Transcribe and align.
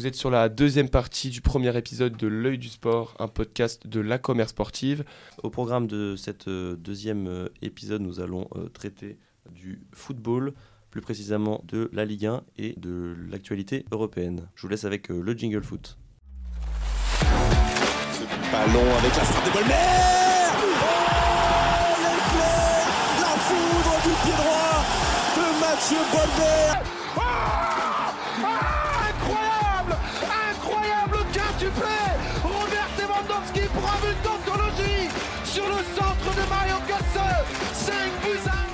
Vous 0.00 0.06
êtes 0.06 0.16
sur 0.16 0.30
la 0.30 0.48
deuxième 0.48 0.88
partie 0.88 1.28
du 1.28 1.42
premier 1.42 1.76
épisode 1.76 2.16
de 2.16 2.26
L'œil 2.26 2.56
du 2.56 2.70
sport, 2.70 3.14
un 3.18 3.28
podcast 3.28 3.86
de 3.86 4.00
la 4.00 4.16
commerce 4.16 4.48
sportive. 4.48 5.04
Au 5.42 5.50
programme 5.50 5.86
de 5.86 6.16
cette 6.16 6.48
euh, 6.48 6.74
deuxième 6.74 7.26
euh, 7.26 7.48
épisode, 7.60 8.00
nous 8.00 8.18
allons 8.18 8.48
euh, 8.56 8.70
traiter 8.70 9.18
du 9.52 9.82
football, 9.92 10.54
plus 10.90 11.02
précisément 11.02 11.62
de 11.68 11.90
la 11.92 12.06
Ligue 12.06 12.24
1 12.24 12.44
et 12.56 12.72
de 12.78 13.14
l'actualité 13.30 13.84
européenne. 13.92 14.48
Je 14.54 14.62
vous 14.62 14.68
laisse 14.68 14.84
avec 14.84 15.08
le 15.08 15.36
jingle 15.36 15.62
foot. 15.62 15.98
Ce 17.20 18.24
ballon 18.50 18.94
avec 19.00 19.14
la 19.14 19.22
frappe 19.22 19.44
de 19.44 19.52
Bolmer 19.52 19.74
Oh 20.56 20.96
La 23.20 23.36
foudre 23.36 24.00
du 24.02 24.14
pied 24.22 24.32
droit 24.32 24.82
de 25.36 25.60
Mathieu 25.60 25.98
Bolmer 26.10 26.99
Lewandowski 33.70 33.74
pour 33.74 33.84
un 33.84 34.00
but 34.00 34.16
d'anthologie 34.24 35.08
sur 35.44 35.64
le 35.64 35.82
centre 35.96 36.34
de 36.34 36.48
Mario 36.48 36.76
Götze 36.86 37.74
5 37.74 37.94
buts 38.22 38.48
à 38.48 38.66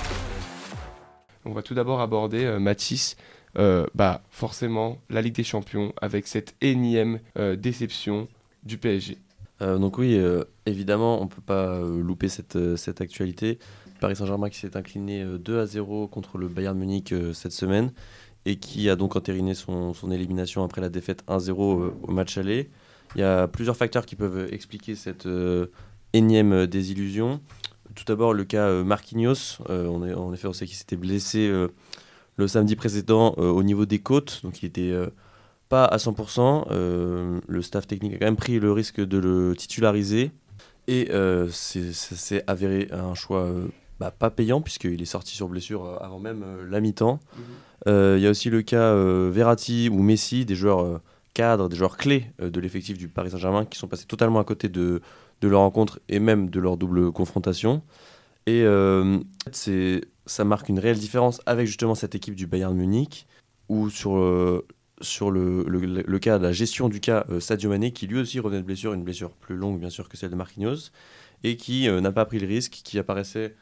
On 1.45 1.51
va 1.51 1.61
tout 1.61 1.73
d'abord 1.73 2.01
aborder 2.01 2.45
euh, 2.45 2.59
Matisse. 2.59 3.15
euh, 3.57 3.85
bah, 3.95 4.21
forcément, 4.29 4.99
la 5.09 5.21
Ligue 5.21 5.35
des 5.35 5.43
Champions 5.43 5.93
avec 6.01 6.27
cette 6.27 6.55
énième 6.61 7.19
euh, 7.37 7.55
déception 7.55 8.27
du 8.63 8.77
PSG. 8.77 9.17
Donc 9.59 9.97
oui, 9.97 10.21
évidemment, 10.67 11.19
on 11.19 11.23
ne 11.23 11.29
peut 11.29 11.41
pas 11.41 11.79
louper 11.79 12.27
cette, 12.29 13.01
actualité. 13.01 13.57
Paris 13.99 14.15
Saint-Germain 14.15 14.51
qui 14.51 14.59
s'est 14.59 14.77
incliné 14.77 15.23
euh, 15.23 15.39
2 15.39 15.59
à 15.59 15.65
0 15.65 16.07
contre 16.07 16.37
le 16.37 16.47
Bayern 16.47 16.77
Munich 16.77 17.11
cette 17.33 17.53
semaine 17.53 17.91
et 18.47 18.55
qui 18.55 18.89
a 18.89 18.95
donc 18.95 19.15
entériné 19.15 19.53
son, 19.53 19.93
son 19.93 20.09
élimination 20.09 20.63
après 20.63 20.79
la 20.79 20.89
défaite 20.89 21.23
1-0 21.27 21.49
euh, 21.49 21.93
au 22.03 22.11
match 22.11 22.37
aller. 22.37 22.69
Il 23.17 23.21
y 23.21 23.23
a 23.23 23.47
plusieurs 23.47 23.75
facteurs 23.75 24.05
qui 24.05 24.15
peuvent 24.15 24.47
expliquer 24.53 24.93
cette 24.95 25.25
euh, 25.25 25.67
énième 26.13 26.53
euh, 26.53 26.67
désillusion. 26.67 27.41
Tout 27.95 28.03
d'abord, 28.05 28.33
le 28.33 28.43
cas 28.43 28.67
euh, 28.67 28.83
Marquinhos. 28.83 29.57
On 29.69 30.05
est, 30.05 30.13
en 30.13 30.31
effet, 30.33 30.47
on 30.47 30.53
sait 30.53 30.67
qu'il 30.67 30.75
s'était 30.77 30.95
blessé 30.97 31.51
le 32.37 32.47
samedi 32.47 32.75
précédent 32.75 33.31
au 33.37 33.63
niveau 33.63 33.85
des 33.87 33.97
côtes, 33.99 34.41
donc 34.43 34.61
il 34.61 34.67
était 34.67 34.93
pas 35.69 35.85
à 35.85 35.97
100%. 35.97 36.67
Euh, 36.69 37.39
le 37.47 37.61
staff 37.63 37.87
technique 37.87 38.13
a 38.13 38.17
quand 38.19 38.25
même 38.25 38.35
pris 38.35 38.59
le 38.59 38.71
risque 38.71 39.01
de 39.01 39.17
le 39.17 39.55
titulariser. 39.57 40.31
Et 40.87 41.09
euh, 41.11 41.49
c'est- 41.49 41.91
ça 41.93 42.15
s'est 42.15 42.43
avéré 42.45 42.87
un 42.91 43.15
choix 43.15 43.41
euh, 43.45 43.65
bah, 43.99 44.11
pas 44.11 44.29
payant, 44.29 44.61
puisqu'il 44.61 45.01
est 45.01 45.05
sorti 45.05 45.35
sur 45.35 45.47
blessure 45.47 45.97
avant 46.01 46.19
même 46.19 46.45
la 46.69 46.79
mi-temps. 46.79 47.19
Euh, 47.87 48.15
Il 48.19 48.23
y 48.23 48.27
a 48.27 48.29
aussi 48.29 48.51
le 48.51 48.61
cas 48.61 48.93
Verratti 49.31 49.89
ou 49.91 50.03
Messi, 50.03 50.45
des 50.45 50.55
joueurs 50.55 51.01
cadres, 51.37 51.69
des 51.69 51.75
joueurs 51.75 51.97
clés 51.97 52.23
euh, 52.41 52.49
de 52.49 52.59
l'effectif 52.59 52.97
du 52.97 53.07
Paris 53.07 53.29
Saint-Germain, 53.29 53.65
qui 53.65 53.77
sont 53.77 53.87
passés 53.87 54.05
totalement 54.07 54.39
à 54.39 54.43
côté 54.43 54.69
de, 54.69 55.01
de 55.41 55.47
leur 55.47 55.61
rencontre 55.61 55.99
et 56.09 56.19
même 56.19 56.49
de 56.49 56.59
leur 56.59 56.77
double 56.77 57.11
confrontation. 57.11 57.83
Et 58.47 58.63
euh, 58.63 59.19
c'est, 59.51 60.01
ça 60.25 60.43
marque 60.43 60.69
une 60.69 60.79
réelle 60.79 60.97
différence 60.97 61.41
avec 61.45 61.67
justement 61.67 61.95
cette 61.95 62.15
équipe 62.15 62.33
du 62.33 62.47
Bayern 62.47 62.75
Munich, 62.75 63.27
où 63.69 63.89
sur, 63.89 64.17
euh, 64.17 64.65
sur 65.01 65.29
le, 65.29 65.63
le, 65.67 65.79
le 66.13 66.19
cas, 66.19 66.39
la 66.39 66.53
gestion 66.53 66.89
du 66.89 66.99
cas 66.99 67.25
euh, 67.29 67.39
Sadio 67.39 67.69
Mané, 67.69 67.91
qui 67.91 68.07
lui 68.07 68.19
aussi 68.19 68.39
revenait 68.39 68.61
de 68.61 68.65
blessure, 68.65 68.93
une 68.93 69.03
blessure 69.03 69.31
plus 69.31 69.57
longue 69.57 69.79
bien 69.79 69.91
sûr 69.91 70.09
que 70.09 70.17
celle 70.17 70.31
de 70.31 70.35
Marquinhos, 70.35 70.91
et 71.43 71.55
qui 71.55 71.87
n'a 71.87 72.11
pas 72.11 72.25
pris 72.25 72.39
le 72.39 72.47
risque, 72.47 72.81
qui 72.83 72.97
apparaissait 72.97 73.53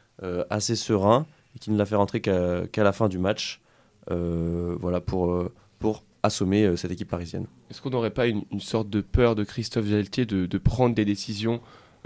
assez 0.50 0.78
serein, 0.78 1.26
et 1.56 1.60
qui 1.60 1.72
ne 1.72 1.78
l'a 1.78 1.86
fait 1.86 1.98
rentrer 1.98 2.22
qu'à 2.22 2.84
la 2.90 2.94
fin 2.94 3.10
du 3.10 3.18
match, 3.20 3.60
voilà, 4.08 5.02
pour, 5.02 5.52
pour 5.80 6.04
assommer 6.26 6.66
euh, 6.66 6.76
cette 6.76 6.92
équipe 6.92 7.10
parisienne. 7.10 7.48
Est-ce 7.70 7.82
qu'on 7.82 7.90
n'aurait 7.92 8.14
pas 8.14 8.28
une, 8.28 8.44
une 8.52 8.60
sorte 8.60 8.90
de 8.90 9.02
peur 9.02 9.36
de 9.36 9.44
Christophe 9.44 9.90
Galtier 9.90 10.26
de, 10.26 10.46
de 10.46 10.58
prendre 10.58 10.96
des 10.96 11.06
décisions 11.06 11.62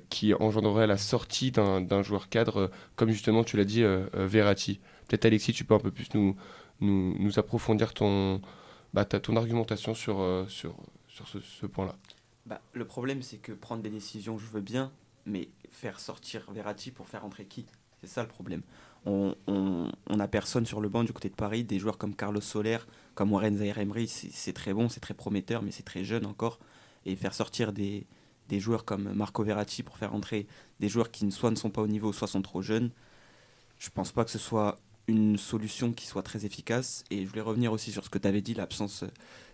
qui 0.10 0.34
engendreraient 0.34 0.88
la 0.88 0.98
sortie 0.98 1.52
d'un 1.52 1.82
d'un 1.82 2.02
joueur 2.04 2.30
cadre, 2.30 2.58
euh, 2.58 2.68
comme 2.96 3.10
justement 3.10 3.44
tu 3.44 3.58
l'as 3.58 3.66
dit, 3.66 3.84
euh, 3.84 4.08
euh, 4.16 4.28
Verratti? 4.28 4.80
Peut-être 5.08 5.26
Alexis, 5.26 5.54
tu 5.54 5.66
peux 5.66 5.74
un 5.74 5.80
peu 5.80 5.92
plus 5.92 6.08
nous, 6.14 6.36
nous, 6.80 7.16
nous 7.20 7.40
approfondir 7.40 7.94
ton, 7.94 8.42
bah, 8.94 9.06
ton 9.06 9.36
argumentation 9.36 9.94
sur, 9.94 10.22
euh, 10.22 10.46
sur, 10.48 10.76
sur 11.08 11.28
ce, 11.28 11.40
ce 11.40 11.66
point-là. 11.66 11.96
Bah, 12.46 12.62
le 12.74 12.86
problème, 12.86 13.22
c'est 13.22 13.38
que 13.38 13.52
prendre 13.52 13.82
des 13.82 13.90
décisions, 13.90 14.38
je 14.38 14.46
veux 14.46 14.62
bien, 14.62 14.92
mais 15.26 15.50
faire 15.70 16.00
sortir 16.00 16.46
Verratti 16.52 16.92
pour 16.92 17.08
faire 17.08 17.26
entrer 17.26 17.46
qui? 17.46 17.66
C'est 18.02 18.08
ça 18.08 18.22
le 18.22 18.30
problème. 18.30 18.62
On, 19.06 19.36
on, 19.48 20.20
a 20.20 20.28
personne 20.28 20.66
sur 20.66 20.82
le 20.82 20.90
banc 20.90 21.04
du 21.04 21.14
côté 21.14 21.30
de 21.30 21.36
Paris, 21.36 21.64
des 21.64 21.80
joueurs 21.80 21.98
comme 21.98 22.16
Carlos 22.16 22.42
Soler, 22.42 22.80
comme 23.16 23.32
Warren 23.32 23.58
Zaïre-Emery, 23.58 24.08
c'est 24.08 24.54
très 24.54 24.74
bon, 24.74 24.90
c'est 24.90 25.00
très 25.00 25.14
prometteur, 25.14 25.62
mais 25.62 25.72
c'est 25.72 25.84
très 25.84 26.04
jeune 26.04 26.26
encore. 26.26 26.60
Et 27.06 27.16
faire 27.16 27.34
sortir 27.34 27.72
des, 27.72 28.06
des 28.50 28.60
joueurs 28.60 28.84
comme 28.84 29.14
Marco 29.14 29.44
Verratti 29.44 29.84
pour 29.84 29.98
faire 29.98 30.14
entrer 30.14 30.48
des 30.80 30.90
joueurs 30.90 31.12
qui 31.12 31.32
soit 31.32 31.52
ne 31.52 31.56
sont 31.56 31.70
pas 31.70 31.82
au 31.82 31.88
niveau, 31.88 32.12
soit 32.12 32.28
sont 32.28 32.42
trop 32.42 32.62
jeunes, 32.62 32.92
je 33.78 33.90
pense 33.90 34.12
pas 34.12 34.26
que 34.26 34.32
ce 34.32 34.38
soit 34.38 34.78
une 35.08 35.38
solution 35.38 35.94
qui 35.94 36.06
soit 36.06 36.22
très 36.22 36.46
efficace. 36.46 37.04
Et 37.10 37.24
je 37.24 37.30
voulais 37.30 37.42
revenir 37.42 37.72
aussi 37.72 37.92
sur 37.92 38.04
ce 38.04 38.10
que 38.10 38.20
tu 38.20 38.28
avais 38.28 38.42
dit, 38.42 38.54
l'absence 38.54 39.06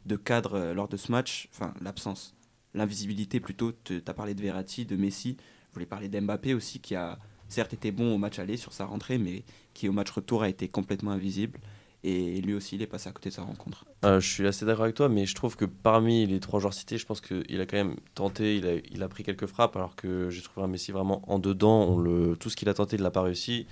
de 0.06 0.16
cadre 0.16 0.56
euh, 0.56 0.73
lors 0.73 0.88
de 0.88 0.97
ce 0.97 1.12
match, 1.12 1.47
enfin 1.53 1.73
l'absence 1.81 2.33
l'invisibilité 2.73 3.39
plutôt. 3.39 3.72
Tu 3.83 4.03
as 4.06 4.13
parlé 4.13 4.33
de 4.33 4.41
Verratti, 4.41 4.85
de 4.85 4.97
Messi. 4.97 5.38
Je 5.69 5.73
voulais 5.73 5.85
parler 5.85 6.09
d'Mbappé 6.09 6.53
aussi, 6.53 6.79
qui 6.79 6.94
a 6.95 7.17
certes 7.55 7.73
été 7.73 7.91
bon 7.91 8.13
au 8.13 8.17
match 8.17 8.39
aller 8.39 8.57
sur 8.57 8.73
sa 8.73 8.85
rentrée, 8.85 9.17
mais 9.17 9.43
qui 9.73 9.88
au 9.88 9.93
match 9.93 10.11
retour 10.11 10.43
a 10.43 10.49
été 10.49 10.67
complètement 10.67 11.11
invisible. 11.11 11.59
Et 12.03 12.39
lui 12.41 12.53
aussi, 12.53 12.75
il 12.75 12.83
est 12.83 12.88
passé 12.88 13.09
à 13.09 13.11
côté 13.11 13.29
de 13.29 13.33
sa 13.33 13.41
rencontre. 13.41 13.83
Euh, 14.03 14.19
je 14.19 14.29
suis 14.29 14.45
assez 14.45 14.63
d'accord 14.63 14.83
avec 14.83 14.95
toi, 14.95 15.09
mais 15.09 15.25
je 15.25 15.33
trouve 15.33 15.55
que 15.55 15.65
parmi 15.65 16.27
les 16.27 16.39
trois 16.39 16.59
joueurs 16.59 16.73
cités, 16.73 16.99
je 16.99 17.05
pense 17.05 17.19
qu'il 17.19 17.59
a 17.59 17.65
quand 17.65 17.77
même 17.77 17.95
tenté, 18.13 18.57
il 18.91 19.01
a, 19.01 19.07
pris 19.07 19.23
quelques 19.23 19.47
frappes, 19.47 19.75
alors 19.75 19.95
que 19.95 20.29
j'ai 20.29 20.44
trouvé 20.44 20.65
un 20.65 20.67
Messi 20.67 20.91
vraiment 20.91 21.23
en 21.27 21.39
dedans. 21.39 21.97
Tout 22.35 22.49
ce 22.51 22.55
qu'il 22.55 22.69
a 22.69 22.75
tenté, 22.75 22.97
il 22.97 23.01
n'a 23.01 23.09
pas 23.09 23.23
réussi. 23.23 23.65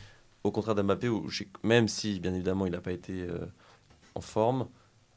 Au 0.44 0.52
contraire 0.52 0.74
d'Mbappé, 0.74 1.10
même 1.62 1.88
si, 1.88 2.20
bien 2.20 2.34
évidemment, 2.34 2.66
il 2.66 2.72
n'a 2.72 2.82
pas 2.82 2.92
été 2.92 3.22
euh, 3.22 3.46
en 4.16 4.22
forme, 4.22 4.68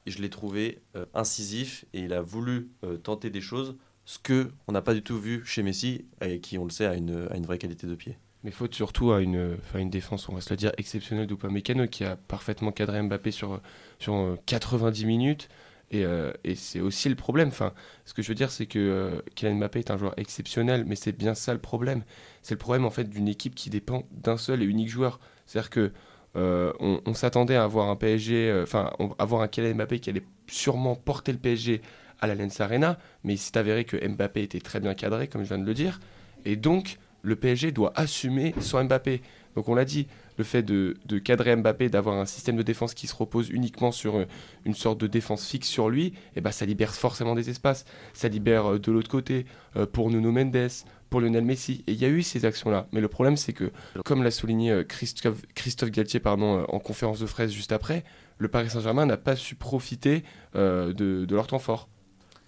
je 0.07 0.21
l'ai 0.21 0.31
trouvé 0.31 0.83
euh, 0.95 1.07
incisif 1.15 1.87
et 1.95 2.01
il 2.01 2.13
a 2.13 2.21
voulu 2.21 2.69
tenter 3.03 3.31
des 3.31 3.41
choses, 3.41 3.77
ce 4.05 4.19
que 4.19 4.51
on 4.69 4.73
n'a 4.73 4.83
pas 4.83 4.93
du 4.93 5.03
tout 5.03 5.19
vu 5.19 5.43
chez 5.47 5.63
Messi, 5.63 6.05
et 6.21 6.41
qui, 6.41 6.59
on 6.59 6.65
le 6.65 6.71
sait, 6.71 6.85
a 6.85 6.95
une 6.95 7.47
vraie 7.47 7.59
qualité 7.59 7.87
de 7.87 7.95
pied. 7.95 8.19
Mais 8.45 8.51
faute 8.51 8.75
surtout 8.75 9.13
à 9.13 9.21
une, 9.21 9.57
enfin, 9.61 9.81
une 9.81 9.91
défense, 9.91 10.29
on 10.29 10.35
va 10.35 10.41
se 10.41 10.51
le 10.51 10.57
dire, 10.57 10.73
exceptionnelle 10.77 11.27
d'Upamecano 11.27 11.87
qui 11.89 12.05
a 12.05 12.17
parfaitement 12.17 12.71
cadré 12.71 13.03
Mbappé 13.03 13.31
sur, 13.31 13.61
sur 13.99 14.15
euh, 14.15 14.37
90 14.47 15.05
minutes. 15.07 15.49
Et, 15.91 16.05
euh, 16.05 16.33
et 16.45 16.55
c'est 16.55 16.81
aussi 16.81 17.09
le 17.09 17.15
problème. 17.15 17.49
Enfin, 17.49 17.73
ce 18.05 18.15
que 18.15 18.23
je 18.23 18.29
veux 18.29 18.35
dire, 18.35 18.51
c'est 18.51 18.67
que 18.67 18.79
euh, 18.79 19.23
Kylian 19.35 19.57
Mbappé 19.57 19.81
est 19.81 19.91
un 19.91 19.97
joueur 19.97 20.15
exceptionnel, 20.19 20.85
mais 20.87 20.97
c'est 20.97 21.13
bien 21.13 21.35
ça 21.35 21.53
le 21.53 21.61
problème. 21.61 22.05
C'est 22.43 22.55
le 22.55 22.59
problème 22.59 22.85
en 22.85 22.91
fait 22.91 23.09
d'une 23.09 23.29
équipe 23.29 23.55
qui 23.55 23.71
dépend 23.71 24.05
d'un 24.11 24.37
seul 24.37 24.63
et 24.63 24.67
unique 24.67 24.89
joueur. 24.89 25.21
C'est-à-dire 25.47 25.71
que 25.71 25.93
euh, 26.37 26.73
on, 26.81 27.15
s'attendait 27.15 27.57
à 27.57 27.65
avoir 27.65 27.89
un 27.89 27.97
PSG, 27.97 28.51
euh, 28.51 28.63
enfin, 28.65 28.93
avoir 29.19 29.41
un 29.41 29.49
Kylian 29.49 29.75
Mbappé 29.75 30.01
qui 30.01 30.11
allait 30.11 30.25
sûrement 30.49 30.95
porter 30.95 31.33
le 31.33 31.39
PSG 31.39 31.81
à 32.21 32.27
l'Allianz 32.27 32.61
Arena, 32.61 32.99
mais 33.25 33.35
il 33.35 33.39
s'est 33.39 33.57
avéré 33.57 33.85
que 33.85 33.97
Mbappé 33.97 34.43
était 34.43 34.61
très 34.61 34.81
bien 34.81 34.95
cadré, 34.95 35.29
comme 35.29 35.45
je 35.45 35.49
viens 35.49 35.59
de 35.59 35.65
le 35.65 35.73
dire, 35.73 35.99
et 36.45 36.57
donc 36.57 36.99
le 37.27 37.35
PSG 37.35 37.73
doit 37.73 37.93
assumer 37.97 38.55
sans 38.61 38.85
Mbappé. 38.85 39.21
Donc 39.57 39.69
on 39.69 39.75
l'a 39.75 39.85
dit, 39.85 40.07
le 40.39 40.45
fait 40.45 40.63
de, 40.63 40.97
de 41.07 41.19
cadrer 41.19 41.57
Mbappé, 41.57 41.89
d'avoir 41.89 42.17
un 42.17 42.25
système 42.25 42.57
de 42.57 42.63
défense 42.63 42.95
qui 42.95 43.09
se 43.09 43.15
repose 43.17 43.51
uniquement 43.51 43.91
sur 43.91 44.17
euh, 44.17 44.27
une 44.65 44.75
sorte 44.75 44.99
de 44.99 45.09
défense 45.09 45.45
fixe 45.47 45.67
sur 45.67 45.89
lui, 45.89 46.13
et 46.37 46.41
ben 46.41 46.53
ça 46.53 46.67
libère 46.67 46.95
forcément 46.95 47.35
des 47.35 47.51
espaces. 47.51 47.85
Ça 48.13 48.29
libère 48.29 48.75
euh, 48.75 48.79
de 48.79 48.93
l'autre 48.93 49.09
côté 49.09 49.45
euh, 49.75 49.87
pour 49.87 50.11
Nuno 50.11 50.31
Mendes, 50.31 50.71
pour 51.11 51.21
Lionel 51.21 51.45
Messi. 51.45 51.83
Et 51.89 51.93
il 51.93 51.99
y 51.99 52.05
a 52.05 52.09
eu 52.09 52.23
ces 52.23 52.45
actions-là. 52.45 52.87
Mais 52.93 53.01
le 53.01 53.09
problème, 53.09 53.37
c'est 53.37 53.53
que, 53.53 53.73
comme 54.05 54.23
l'a 54.23 54.31
souligné 54.31 54.85
Christophe, 54.87 55.91
Galtier 55.91 56.21
pardon, 56.21 56.65
en 56.69 56.79
conférence 56.79 57.19
de 57.19 57.27
presse 57.27 57.51
juste 57.51 57.73
après, 57.73 58.05
le 58.39 58.49
Paris 58.49 58.71
Saint-Germain 58.71 59.07
n'a 59.07 59.17
pas 59.17 59.37
su 59.37 59.55
profiter 59.55 60.25
de 60.55 61.27
leur 61.31 61.47
temps 61.47 61.61
fort. 61.61 61.89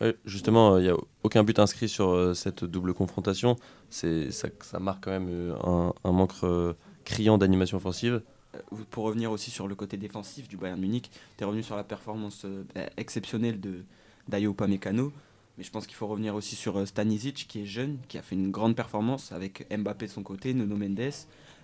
Ouais, 0.00 0.16
justement, 0.24 0.78
il 0.78 0.84
n'y 0.84 0.90
a 0.90 0.96
aucun 1.24 1.42
but 1.42 1.58
inscrit 1.58 1.88
sur 1.88 2.10
euh, 2.10 2.34
cette 2.34 2.64
double 2.64 2.94
confrontation. 2.94 3.56
Ça, 3.90 4.78
marque 4.78 5.04
quand 5.04 5.10
même 5.10 5.28
euh, 5.28 5.90
un, 6.04 6.12
manque 6.12 6.32
euh, 6.44 6.74
criant 7.04 7.38
d'animation 7.38 7.78
offensive. 7.78 8.22
Euh, 8.54 8.58
Pour 8.90 9.04
revenir 9.04 9.32
aussi 9.32 9.50
sur 9.50 9.66
le 9.66 9.74
côté 9.74 9.96
défensif 9.96 10.48
du 10.48 10.56
Bayern 10.56 10.80
Munich, 10.80 11.10
tu 11.36 11.42
es 11.42 11.46
revenu 11.46 11.62
sur 11.62 11.76
la 11.76 11.84
performance 11.84 12.44
euh, 12.44 12.64
bah, 12.74 12.82
exceptionnelle 12.96 13.60
de 13.60 13.82
d'Ayo. 14.28 14.54
Mais 15.58 15.64
je 15.64 15.70
pense 15.72 15.86
qu'il 15.88 15.96
faut 15.96 16.06
revenir 16.06 16.36
aussi 16.36 16.54
sur 16.54 16.78
euh, 16.78 16.86
Stanisic, 16.86 17.46
qui 17.48 17.62
est 17.62 17.66
jeune, 17.66 17.98
qui 18.06 18.16
a 18.18 18.22
fait 18.22 18.36
une 18.36 18.52
grande 18.52 18.76
performance 18.76 19.32
avec 19.32 19.66
Mbappé 19.76 20.06
de 20.06 20.10
son 20.12 20.22
côté, 20.22 20.54
Nuno 20.54 20.76
Mendes, 20.76 21.12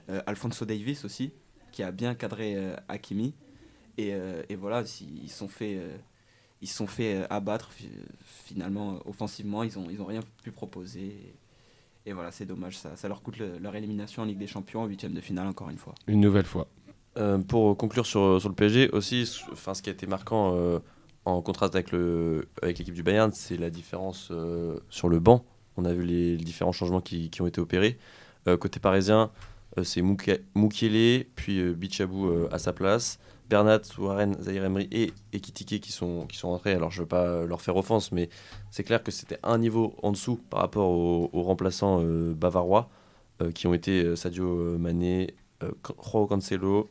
euh, 0.09 0.21
Alfonso 0.27 0.65
Davis 0.65 1.05
aussi, 1.05 1.31
qui 1.71 1.85
a 1.85 1.93
bien 1.93 2.15
cadré 2.17 2.57
euh, 2.57 2.75
Hakimi. 2.89 3.35
Et, 3.97 4.13
euh, 4.13 4.43
voilà, 4.59 4.83
ils 5.23 5.31
sont 5.31 5.47
fait, 5.47 5.77
euh, 5.77 5.97
ils 6.63 6.69
se 6.69 6.77
sont 6.77 6.87
fait 6.87 7.17
euh, 7.17 7.27
abattre 7.31 7.73
fi- 7.73 7.91
finalement 8.47 8.95
euh, 8.95 8.99
offensivement. 9.11 9.63
Ils 9.63 9.79
n'ont 9.79 9.91
ils 9.91 10.01
ont 10.01 10.07
rien 10.07 10.21
pu 10.43 10.51
proposer. 10.51 11.17
Et, 12.07 12.11
et 12.11 12.13
voilà, 12.13 12.31
c'est 12.31 12.47
dommage. 12.47 12.79
Ça, 12.79 12.97
ça 12.97 13.09
leur 13.09 13.23
coûte 13.23 13.39
le- 13.39 13.59
leur 13.59 13.75
élimination 13.77 14.23
en 14.23 14.25
Ligue 14.25 14.39
des 14.39 14.47
Champions 14.47 14.83
en 14.83 14.87
huitième 14.87 15.13
de 15.13 15.21
finale 15.21 15.47
encore 15.47 15.71
une 15.71 15.79
fois. 15.79 15.95
Une 16.07 16.21
nouvelle 16.21 16.45
fois. 16.47 16.67
Euh, 17.17 17.39
pour 17.39 17.77
conclure 17.77 18.07
sur, 18.07 18.41
sur 18.41 18.49
le 18.49 18.55
PSG 18.55 18.91
aussi, 18.91 19.31
enfin, 19.53 19.75
ce 19.75 19.83
qui 19.83 19.89
a 19.89 19.93
été 19.93 20.07
marquant 20.07 20.55
euh, 20.57 20.81
en 21.25 21.41
contraste 21.43 21.75
avec 21.75 21.93
le 21.93 22.49
avec 22.63 22.79
l'équipe 22.79 22.95
du 22.95 23.03
Bayern, 23.03 23.31
c'est 23.33 23.57
la 23.57 23.71
différence 23.71 24.33
sur 24.91 25.09
le 25.09 25.21
banc. 25.21 25.45
On 25.77 25.85
a 25.85 25.93
vu 25.93 26.05
les, 26.05 26.37
différents 26.37 26.73
changements 26.73 27.01
qui, 27.01 27.31
qui, 27.31 27.41
ont 27.43 27.47
été 27.47 27.61
opérés. 27.61 27.99
côté 28.61 28.79
parisien, 28.81 29.31
c'est 29.83 30.03
Moukielé, 30.03 31.29
puis 31.35 31.73
Bichabou 31.75 32.31
à 32.51 32.59
sa 32.59 32.73
place. 32.73 33.19
Bernat, 33.49 33.83
Warren, 33.99 34.37
Zahir 34.41 34.65
Emery 34.65 34.89
et 34.91 35.13
Ekitike 35.33 35.81
qui 35.81 35.93
sont, 35.93 36.27
qui 36.27 36.37
sont 36.37 36.49
rentrés. 36.49 36.73
Alors 36.73 36.91
je 36.91 36.99
ne 36.99 37.03
veux 37.03 37.09
pas 37.09 37.45
leur 37.45 37.61
faire 37.61 37.77
offense, 37.77 38.13
mais 38.13 38.29
c'est 38.71 38.85
clair 38.85 39.03
que 39.03 39.11
c'était 39.11 39.39
un 39.43 39.59
niveau 39.59 39.95
en 40.03 40.13
dessous 40.13 40.41
par 40.51 40.61
rapport 40.61 40.91
aux, 40.91 41.43
remplaçants 41.43 42.01
euh, 42.03 42.33
bavarois 42.35 42.89
euh, 43.43 43.53
qui 43.53 43.67
ont 43.67 43.75
été 43.75 44.03
euh, 44.03 44.17
Sadio 44.17 44.79
Mané, 44.79 45.35
Joao 46.13 46.27
Cancelo, 46.27 46.89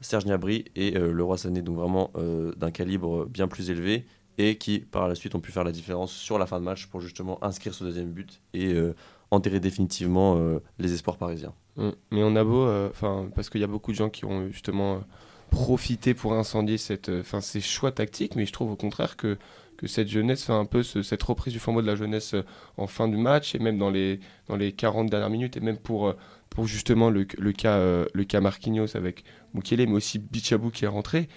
Serge 0.00 0.24
Gnabry 0.24 0.66
et 0.76 0.92
Leroy 0.92 1.38
Sané. 1.38 1.62
Donc 1.62 1.76
vraiment 1.76 2.10
d'un 2.56 2.70
calibre 2.70 3.26
bien 3.26 3.48
plus 3.48 3.70
élevé 3.70 4.06
et 4.38 4.56
qui 4.56 4.80
par 4.80 5.08
la 5.08 5.14
suite 5.14 5.34
ont 5.34 5.40
pu 5.40 5.52
faire 5.52 5.64
la 5.64 5.72
différence 5.72 6.12
sur 6.12 6.38
la 6.38 6.46
fin 6.46 6.58
de 6.58 6.64
match 6.64 6.86
pour 6.86 7.00
justement 7.00 7.42
inscrire 7.44 7.74
ce 7.74 7.84
deuxième 7.84 8.12
but 8.12 8.40
et 8.54 8.74
enterrer 9.30 9.60
définitivement 9.60 10.58
les 10.78 10.94
espoirs 10.94 11.18
parisiens. 11.18 11.52
Mm. 11.76 11.90
Mais 12.12 12.22
on 12.22 12.34
a 12.36 12.44
beau, 12.44 12.66
parce 13.34 13.50
qu'il 13.50 13.60
y 13.60 13.64
a 13.64 13.68
beaucoup 13.68 13.92
de 13.92 13.96
gens 13.96 14.08
qui 14.08 14.24
ont 14.24 14.48
justement 14.48 15.00
profiter 15.54 16.14
pour 16.14 16.34
incendier 16.34 16.78
cette, 16.78 17.08
euh, 17.08 17.22
fin, 17.22 17.40
ces 17.40 17.60
choix 17.60 17.92
tactiques, 17.92 18.34
mais 18.36 18.44
je 18.44 18.52
trouve 18.52 18.72
au 18.72 18.76
contraire 18.76 19.16
que, 19.16 19.38
que 19.76 19.86
cette 19.86 20.08
jeunesse 20.08 20.44
fait 20.44 20.52
un 20.52 20.64
peu 20.64 20.82
cette 20.82 21.22
reprise 21.22 21.52
du 21.52 21.60
flambeau 21.60 21.80
de 21.80 21.86
la 21.86 21.96
jeunesse 21.96 22.34
euh, 22.34 22.42
en 22.76 22.86
fin 22.86 23.08
du 23.08 23.16
match 23.16 23.54
et 23.54 23.58
même 23.58 23.78
dans 23.78 23.90
les, 23.90 24.20
dans 24.48 24.56
les 24.56 24.72
40 24.72 25.08
dernières 25.08 25.30
minutes 25.30 25.56
et 25.56 25.60
même 25.60 25.78
pour, 25.78 26.08
euh, 26.08 26.16
pour 26.50 26.66
justement 26.66 27.08
le, 27.08 27.26
le 27.38 27.52
cas, 27.52 27.78
le 28.12 28.24
cas 28.24 28.40
Marquinhos 28.40 28.96
avec 28.96 29.24
Mukele, 29.54 29.86
mais 29.86 29.94
aussi 29.94 30.18
Bichabou 30.18 30.70
qui 30.70 30.84
est 30.84 30.88
rentré. 30.88 31.28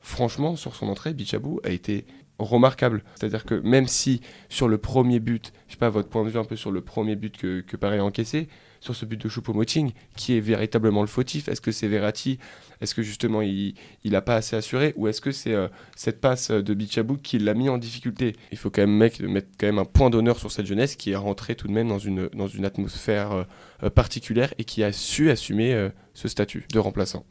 franchement, 0.00 0.54
sur 0.54 0.76
son 0.76 0.88
entrée, 0.88 1.12
Bichabou 1.12 1.60
a 1.64 1.70
été 1.70 2.06
remarquable. 2.38 3.02
C'est-à-dire 3.16 3.44
que 3.44 3.54
même 3.54 3.88
si 3.88 4.20
sur 4.48 4.68
le 4.68 4.78
premier 4.78 5.18
but, 5.18 5.52
je 5.66 5.72
sais 5.72 5.78
pas 5.78 5.90
votre 5.90 6.08
point 6.08 6.24
de 6.24 6.30
vue 6.30 6.38
un 6.38 6.44
peu 6.44 6.54
sur 6.54 6.70
le 6.70 6.80
premier 6.80 7.16
but 7.16 7.36
que, 7.36 7.60
que 7.60 7.76
Paris 7.76 7.98
a 7.98 8.04
encaissé, 8.04 8.48
sur 8.80 8.94
ce 8.94 9.04
but 9.04 9.20
de 9.20 9.28
Choupo-Moting, 9.28 9.92
qui 10.16 10.36
est 10.36 10.40
véritablement 10.40 11.00
le 11.00 11.06
fautif 11.06 11.48
Est-ce 11.48 11.60
que 11.60 11.72
c'est 11.72 11.88
Verratti? 11.88 12.38
Est-ce 12.80 12.94
que 12.94 13.02
justement 13.02 13.42
il 13.42 13.74
n'a 14.04 14.22
pas 14.22 14.36
assez 14.36 14.56
assuré? 14.56 14.92
Ou 14.96 15.08
est-ce 15.08 15.20
que 15.20 15.32
c'est 15.32 15.54
euh, 15.54 15.68
cette 15.96 16.20
passe 16.20 16.50
de 16.50 16.74
Bichabou 16.74 17.16
qui 17.16 17.38
l'a 17.38 17.54
mis 17.54 17.68
en 17.68 17.78
difficulté? 17.78 18.36
Il 18.52 18.58
faut 18.58 18.70
quand 18.70 18.82
même 18.82 18.96
mettre, 18.96 19.22
quand 19.58 19.66
même 19.66 19.78
un 19.78 19.84
point 19.84 20.10
d'honneur 20.10 20.38
sur 20.38 20.52
cette 20.52 20.66
jeunesse 20.66 20.96
qui 20.96 21.10
est 21.10 21.16
rentrée 21.16 21.56
tout 21.56 21.68
de 21.68 21.72
même 21.72 21.88
dans 21.88 21.98
une, 21.98 22.28
dans 22.28 22.48
une 22.48 22.64
atmosphère 22.64 23.32
euh, 23.32 23.44
euh, 23.82 23.90
particulière 23.90 24.54
et 24.58 24.64
qui 24.64 24.82
a 24.84 24.92
su 24.92 25.30
assumer 25.30 25.88
ce 26.14 26.28
statut 26.28 26.66
de 26.72 26.78
remplaçant. 26.78 27.24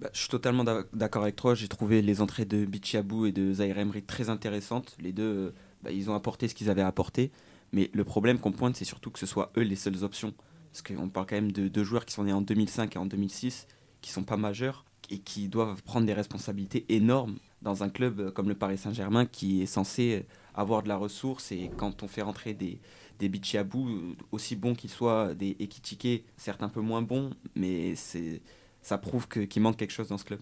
Bah, 0.00 0.08
je 0.12 0.20
suis 0.20 0.28
totalement 0.28 0.64
d'accord 0.92 1.22
avec 1.22 1.36
toi. 1.36 1.54
J'ai 1.54 1.68
trouvé 1.68 2.02
les 2.02 2.20
entrées 2.20 2.44
de 2.44 2.64
Bichabou 2.64 3.26
et 3.26 3.32
de 3.32 3.52
Zaire 3.52 3.78
Emery 3.78 4.02
très 4.02 4.30
intéressantes. 4.30 4.96
Les 5.00 5.12
deux, 5.12 5.54
bah, 5.82 5.90
ils 5.90 6.10
ont 6.10 6.14
apporté 6.14 6.48
ce 6.48 6.54
qu'ils 6.54 6.70
avaient 6.70 6.82
apporté. 6.82 7.30
Mais 7.72 7.90
le 7.92 8.04
problème 8.04 8.38
qu'on 8.38 8.52
pointe, 8.52 8.76
c'est 8.76 8.84
surtout 8.84 9.10
que 9.10 9.18
ce 9.18 9.26
soit 9.26 9.52
eux 9.56 9.62
les 9.62 9.76
seules 9.76 10.04
options. 10.04 10.34
Parce 10.72 10.82
qu'on 10.82 11.08
parle 11.08 11.26
quand 11.26 11.36
même 11.36 11.52
de 11.52 11.68
deux 11.68 11.84
joueurs 11.84 12.04
qui 12.04 12.14
sont 12.14 12.24
nés 12.24 12.32
en 12.32 12.42
2005 12.42 12.96
et 12.96 12.98
en 12.98 13.06
2006, 13.06 13.66
qui 14.00 14.10
sont 14.10 14.22
pas 14.22 14.36
majeurs 14.36 14.84
et 15.10 15.18
qui 15.18 15.48
doivent 15.48 15.82
prendre 15.82 16.06
des 16.06 16.12
responsabilités 16.12 16.84
énormes 16.88 17.38
dans 17.62 17.82
un 17.82 17.88
club 17.88 18.30
comme 18.32 18.48
le 18.48 18.54
Paris 18.54 18.78
Saint-Germain 18.78 19.26
qui 19.26 19.62
est 19.62 19.66
censé 19.66 20.26
avoir 20.54 20.82
de 20.82 20.88
la 20.88 20.96
ressource. 20.96 21.50
Et 21.50 21.70
quand 21.76 22.02
on 22.02 22.08
fait 22.08 22.22
rentrer 22.22 22.54
des, 22.54 22.78
des 23.18 23.28
Bichiabou, 23.28 24.14
aussi 24.32 24.54
bons 24.56 24.74
qu'ils 24.74 24.90
soient, 24.90 25.34
des 25.34 25.56
Ekitike, 25.58 26.24
certes 26.36 26.62
un 26.62 26.68
peu 26.68 26.80
moins 26.80 27.02
bons, 27.02 27.30
mais 27.54 27.94
c'est 27.94 28.42
ça 28.82 28.98
prouve 28.98 29.28
qu'il 29.28 29.62
manque 29.62 29.76
quelque 29.76 29.92
chose 29.92 30.08
dans 30.08 30.18
ce 30.18 30.24
club. 30.24 30.40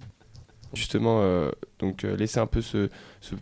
Justement, 0.73 1.21
euh, 1.23 1.51
donc 1.79 2.05
euh, 2.05 2.17
laisser 2.17 2.39
un 2.39 2.47
peu 2.47 2.61
ce, 2.61 2.91
ce, 3.21 3.35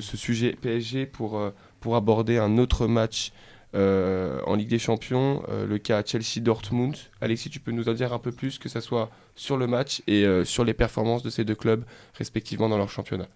ce, 0.00 0.16
sujet 0.16 0.56
PSG 0.60 1.06
pour, 1.06 1.38
euh, 1.38 1.50
pour 1.80 1.96
aborder 1.96 2.38
un 2.38 2.58
autre 2.58 2.86
match 2.86 3.32
en 3.74 4.54
Ligue 4.54 4.68
des 4.68 4.78
Champions, 4.78 5.42
euh, 5.48 5.66
le 5.66 5.78
cas 5.78 6.02
Chelsea-Dortmund. 6.04 6.96
Alexis, 7.20 7.50
tu 7.50 7.60
peux 7.60 7.72
nous 7.72 7.88
en 7.88 7.94
dire 7.94 8.12
un 8.12 8.18
peu 8.18 8.32
plus, 8.32 8.58
que 8.58 8.68
ce 8.68 8.80
soit 8.80 9.10
sur 9.34 9.56
le 9.56 9.66
match 9.66 10.02
et 10.06 10.24
euh, 10.24 10.44
sur 10.44 10.64
les 10.64 10.74
performances 10.74 11.22
de 11.22 11.30
ces 11.30 11.44
deux 11.44 11.54
clubs, 11.54 11.84
respectivement 12.14 12.68
dans 12.68 12.78
leur 12.78 12.90
championnat 12.90 13.28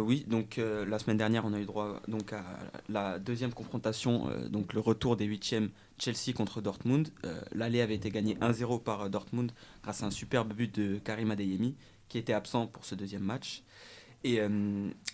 oui, 0.00 0.24
donc 0.26 0.58
la 0.58 0.98
semaine 0.98 1.18
dernière, 1.18 1.44
on 1.44 1.52
a 1.52 1.60
eu 1.60 1.64
droit 1.64 2.00
donc 2.08 2.32
à 2.32 2.42
la 2.88 3.20
deuxième 3.20 3.52
confrontation, 3.52 4.28
donc 4.50 4.74
le 4.74 4.80
retour 4.80 5.16
des 5.16 5.24
huitièmes 5.24 5.70
Chelsea 6.00 6.34
contre 6.34 6.60
Dortmund. 6.60 7.10
L'aller 7.52 7.80
avait 7.80 7.94
été 7.94 8.10
gagné 8.10 8.34
1-0 8.34 8.82
par 8.82 9.08
Dortmund 9.08 9.52
grâce 9.84 10.02
à 10.02 10.06
un 10.06 10.10
superbe 10.10 10.52
but 10.52 10.74
de 10.74 10.98
Karim 10.98 11.30
Adeyemi 11.30 11.76
qui 12.08 12.18
était 12.18 12.32
absent 12.32 12.66
pour 12.66 12.84
ce 12.84 12.96
deuxième 12.96 13.22
match. 13.22 13.62
Et 14.26 14.40
euh, 14.40 14.48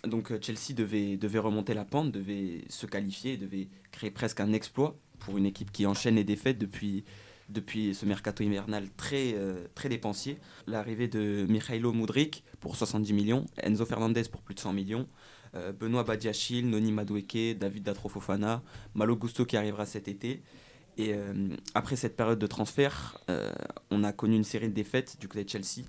donc 0.04 0.32
euh, 0.32 0.38
Chelsea 0.40 0.74
devait, 0.74 1.38
remonter 1.38 1.74
la 1.74 1.84
pente, 1.84 2.10
devait 2.10 2.64
se 2.70 2.86
qualifier, 2.86 3.36
devait 3.36 3.68
créer 3.90 4.10
presque 4.10 4.40
un 4.40 4.54
exploit 4.54 4.96
pour 5.18 5.36
une 5.36 5.44
équipe 5.44 5.70
qui 5.70 5.84
enchaîne 5.84 6.14
les 6.14 6.24
défaites 6.24 6.56
depuis, 6.56 7.04
ce 7.94 8.06
mercato 8.06 8.42
hivernal 8.42 8.88
très, 8.96 9.34
euh, 9.34 9.66
très 9.74 9.90
dépensier. 9.90 10.38
L'arrivée 10.66 11.08
de 11.08 11.44
Mikhailo 11.46 11.92
Mudrik 11.92 12.42
pour 12.58 12.74
70 12.74 13.12
millions, 13.12 13.44
Enzo 13.58 13.84
Fernandez 13.84 14.22
pour 14.32 14.40
plus 14.40 14.54
de 14.54 14.60
100 14.60 14.72
millions, 14.72 15.06
Benoît 15.78 16.04
Badiachil, 16.04 16.70
Noni 16.70 16.92
Madueke, 16.92 17.58
David 17.58 17.82
Datrofofana, 17.82 18.62
Malo 18.94 19.16
Gusto 19.16 19.44
qui 19.44 19.58
arrivera 19.58 19.84
cet 19.84 20.08
été. 20.08 20.40
Et 20.96 21.14
après 21.74 21.96
cette 21.96 22.16
période 22.16 22.38
de 22.38 22.46
transfert, 22.46 23.18
on 23.90 24.02
a 24.02 24.12
connu 24.14 24.36
une 24.36 24.44
série 24.44 24.70
de 24.70 24.72
défaites 24.72 25.20
du 25.20 25.28
côté 25.28 25.44
de 25.44 25.50
Chelsea. 25.50 25.84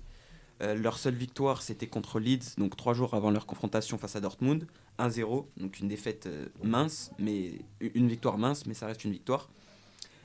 Euh, 0.62 0.74
leur 0.74 0.98
seule 0.98 1.14
victoire, 1.14 1.62
c'était 1.62 1.86
contre 1.86 2.20
Leeds, 2.20 2.56
donc 2.58 2.76
trois 2.76 2.94
jours 2.94 3.14
avant 3.14 3.30
leur 3.30 3.46
confrontation 3.46 3.98
face 3.98 4.16
à 4.16 4.20
Dortmund. 4.20 4.66
1-0, 4.98 5.46
donc 5.56 5.80
une 5.80 5.88
défaite 5.88 6.26
euh, 6.26 6.46
mince, 6.62 7.10
mais 7.18 7.58
une 7.80 8.08
victoire 8.08 8.38
mince, 8.38 8.64
mais 8.66 8.74
ça 8.74 8.86
reste 8.86 9.04
une 9.04 9.12
victoire. 9.12 9.48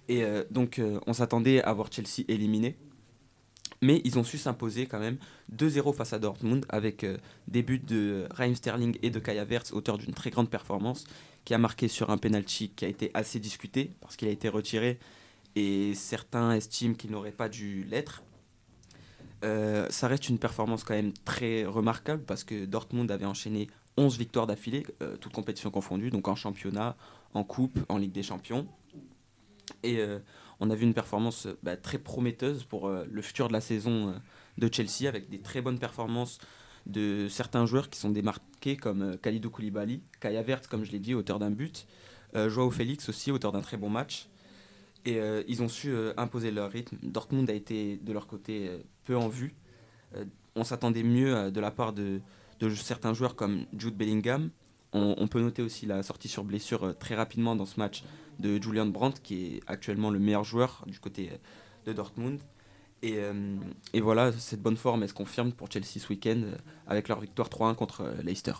Et 0.07 0.23
euh, 0.23 0.43
donc 0.51 0.81
on 1.07 1.13
s'attendait 1.13 1.61
à 1.63 1.73
voir 1.73 1.91
Chelsea 1.91 2.25
éliminé. 2.27 2.75
Mais 3.81 4.01
ils 4.03 4.19
ont 4.19 4.25
su 4.25 4.37
s'imposer 4.37 4.87
quand 4.87 4.99
même 4.99 5.17
2-0 5.55 5.95
face 5.95 6.11
à 6.11 6.19
Dortmund 6.19 6.65
avec 6.67 7.05
des 7.47 7.63
buts 7.63 7.79
de 7.79 8.27
Raheem 8.29 8.53
Sterling 8.53 8.97
et 9.01 9.09
de 9.09 9.19
Kaya 9.19 9.45
Verts, 9.45 9.71
auteur 9.71 9.97
d'une 9.97 10.13
très 10.13 10.31
grande 10.31 10.49
performance, 10.49 11.05
qui 11.45 11.53
a 11.53 11.57
marqué 11.57 11.87
sur 11.87 12.09
un 12.09 12.17
penalty 12.17 12.71
qui 12.75 12.83
a 12.83 12.89
été 12.89 13.09
assez 13.13 13.39
discuté 13.39 13.91
parce 14.01 14.17
qu'il 14.17 14.27
a 14.27 14.31
été 14.31 14.49
retiré 14.49 14.99
et 15.55 15.93
certains 15.95 16.51
estiment 16.51 16.93
qu'il 16.93 17.11
n'aurait 17.11 17.31
pas 17.31 17.47
dû 17.47 17.85
l'être. 17.85 18.23
Euh, 19.43 19.87
ça 19.89 20.07
reste 20.07 20.29
une 20.29 20.39
performance 20.39 20.83
quand 20.83 20.93
même 20.93 21.13
très 21.25 21.65
remarquable 21.65 22.23
parce 22.23 22.43
que 22.43 22.65
Dortmund 22.65 23.09
avait 23.11 23.25
enchaîné 23.25 23.67
11 23.97 24.17
victoires 24.17 24.47
d'affilée, 24.47 24.85
euh, 25.01 25.15
toutes 25.17 25.33
compétitions 25.33 25.71
confondues, 25.71 26.09
donc 26.09 26.27
en 26.27 26.35
championnat, 26.35 26.95
en 27.33 27.43
coupe, 27.43 27.79
en 27.89 27.97
Ligue 27.97 28.11
des 28.11 28.23
Champions. 28.23 28.67
Et 29.83 29.99
euh, 29.99 30.19
on 30.59 30.69
a 30.69 30.75
vu 30.75 30.83
une 30.83 30.93
performance 30.93 31.47
bah, 31.63 31.77
très 31.77 31.97
prometteuse 31.97 32.63
pour 32.65 32.89
le 32.89 33.21
futur 33.21 33.47
de 33.47 33.53
la 33.53 33.61
saison 33.61 34.13
de 34.57 34.69
Chelsea 34.73 35.07
avec 35.07 35.29
des 35.29 35.39
très 35.39 35.61
bonnes 35.61 35.79
performances 35.79 36.39
de 36.85 37.27
certains 37.29 37.65
joueurs 37.65 37.89
qui 37.89 37.97
sont 37.97 38.09
démarqués 38.09 38.75
comme 38.75 39.17
Khalidou 39.17 39.49
Koulibaly, 39.49 40.01
Kaya 40.19 40.41
Vert, 40.41 40.67
comme 40.67 40.83
je 40.83 40.91
l'ai 40.91 40.99
dit, 40.99 41.13
auteur 41.13 41.39
d'un 41.39 41.51
but, 41.51 41.87
Joao 42.33 42.71
Félix 42.71 43.07
aussi, 43.07 43.31
auteur 43.31 43.53
d'un 43.53 43.61
très 43.61 43.77
bon 43.77 43.89
match. 43.89 44.27
Et 45.05 45.19
euh, 45.19 45.43
ils 45.47 45.63
ont 45.63 45.69
su 45.69 45.91
euh, 45.91 46.13
imposer 46.17 46.51
leur 46.51 46.71
rythme. 46.71 46.97
Dortmund 47.03 47.49
a 47.49 47.53
été 47.53 47.97
de 47.97 48.13
leur 48.13 48.27
côté 48.27 48.67
euh, 48.67 48.79
peu 49.05 49.15
en 49.15 49.27
vue. 49.27 49.55
on 50.55 50.63
s'attendait 50.63 51.03
mieux 51.03 51.51
de 51.51 51.59
la 51.59 51.71
part 51.71 51.93
de, 51.93 52.21
certains 52.75 53.13
joueurs 53.13 53.35
comme 53.35 53.65
Jude 53.77 53.95
Bellingham. 53.95 54.49
On, 54.91 55.27
peut 55.27 55.39
noter 55.39 55.61
aussi 55.61 55.85
la 55.85 56.01
sortie 56.01 56.27
sur 56.27 56.43
blessure 56.43 56.97
très 56.97 57.13
rapidement 57.13 57.55
dans 57.55 57.67
ce 57.67 57.79
match 57.79 58.03
de 58.39 58.59
Julian 58.59 58.87
Brandt, 58.87 59.21
qui 59.21 59.45
est 59.45 59.59
actuellement 59.67 60.09
le 60.09 60.17
meilleur 60.17 60.43
joueur 60.43 60.83
du 60.87 60.99
côté 60.99 61.29
de 61.85 61.93
Dortmund. 61.93 62.39
Et, 63.03 63.21
voilà, 64.01 64.31
cette 64.31 64.63
bonne 64.63 64.77
forme, 64.77 65.03
elle 65.03 65.09
se 65.09 65.13
confirme 65.13 65.51
pour 65.51 65.71
Chelsea 65.71 65.99
ce 65.99 66.09
week-end 66.09 66.41
avec 66.87 67.07
leur 67.07 67.19
victoire 67.19 67.49
3-1 67.49 67.75
contre 67.75 68.11
Leicester. 68.23 68.53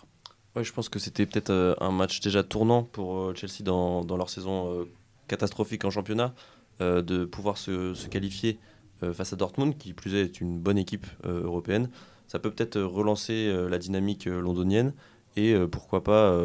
Ouais, 0.56 0.64
je 0.64 0.72
pense 0.72 0.88
que 0.88 1.00
c'était 1.00 1.26
peut-être 1.26 1.76
un 1.82 1.92
match 1.92 2.20
déjà 2.20 2.44
tournant 2.44 2.84
pour 2.84 3.36
Chelsea 3.36 3.64
dans 3.64 4.18
leur 4.18 4.30
saison 4.30 4.88
catastrophique 5.30 5.86
en 5.86 5.90
championnat, 5.90 6.34
euh, 6.82 7.02
de 7.02 7.24
pouvoir 7.24 7.58
se, 7.58 8.08
qualifier 8.08 8.60
euh, 9.04 9.14
face 9.14 9.32
à 9.32 9.38
Dortmund, 9.38 9.78
qui 9.78 9.94
plus 9.94 10.16
est 10.16 10.42
une 10.42 10.60
bonne 10.60 10.78
équipe 10.78 11.08
euh, 11.26 11.44
européenne. 11.44 11.90
Ça 12.28 12.40
peut 12.40 12.52
peut-être 12.52 12.80
relancer 12.80 13.52
la 13.70 13.80
dynamique 13.80 14.26
londonienne 14.26 14.94
et 15.36 15.56
pourquoi 15.72 16.04
pas 16.04 16.40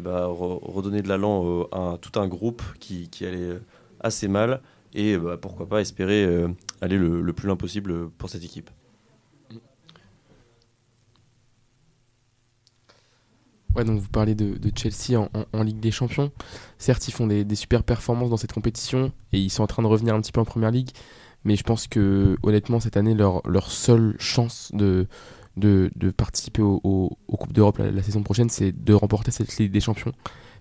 bah, 0.00 0.26
redonner 0.26 1.02
de 1.02 1.08
l'allant 1.08 1.68
à 1.70 1.98
tout 2.00 2.18
un 2.18 2.26
groupe 2.26 2.64
qui, 2.80 3.08
allait 3.20 3.60
assez 4.00 4.26
mal 4.26 4.60
et 4.92 5.16
bah, 5.16 5.36
pourquoi 5.40 5.68
pas 5.68 5.80
espérer 5.80 6.26
aller 6.80 6.98
le 6.98 7.32
plus 7.32 7.46
loin 7.46 7.54
possible 7.54 8.10
pour 8.10 8.28
cette 8.28 8.42
équipe. 8.42 8.70
Ouais, 13.74 13.84
donc 13.84 13.98
vous 14.00 14.08
parlez 14.08 14.34
de, 14.34 14.56
Chelsea 14.76 15.18
en, 15.52 15.62
Ligue 15.62 15.80
des 15.80 15.90
Champions. 15.90 16.30
Certes, 16.78 17.08
ils 17.08 17.12
font 17.12 17.26
des, 17.26 17.54
super 17.54 17.82
performances 17.82 18.30
dans 18.30 18.36
cette 18.36 18.52
compétition 18.52 19.12
et 19.32 19.40
ils 19.40 19.50
sont 19.50 19.62
en 19.62 19.66
train 19.66 19.82
de 19.82 19.88
revenir 19.88 20.14
un 20.14 20.20
petit 20.20 20.32
peu 20.32 20.40
en 20.40 20.44
Première 20.44 20.70
Ligue. 20.70 20.90
Mais 21.44 21.56
je 21.56 21.62
pense 21.62 21.86
que 21.88 22.36
honnêtement, 22.42 22.80
cette 22.80 22.96
année, 22.96 23.14
leur, 23.14 23.46
leur 23.48 23.70
seule 23.70 24.14
chance 24.18 24.70
de, 24.74 25.06
de, 25.56 25.90
de 25.96 26.10
participer 26.10 26.62
au, 26.62 26.80
au- 26.84 27.18
aux 27.28 27.36
Coupes 27.36 27.52
d'Europe 27.52 27.78
la 27.78 28.02
saison 28.02 28.22
prochaine, 28.22 28.48
c'est 28.48 28.72
de 28.72 28.94
remporter 28.94 29.30
cette 29.30 29.56
Ligue 29.58 29.72
des 29.72 29.80
Champions. 29.80 30.12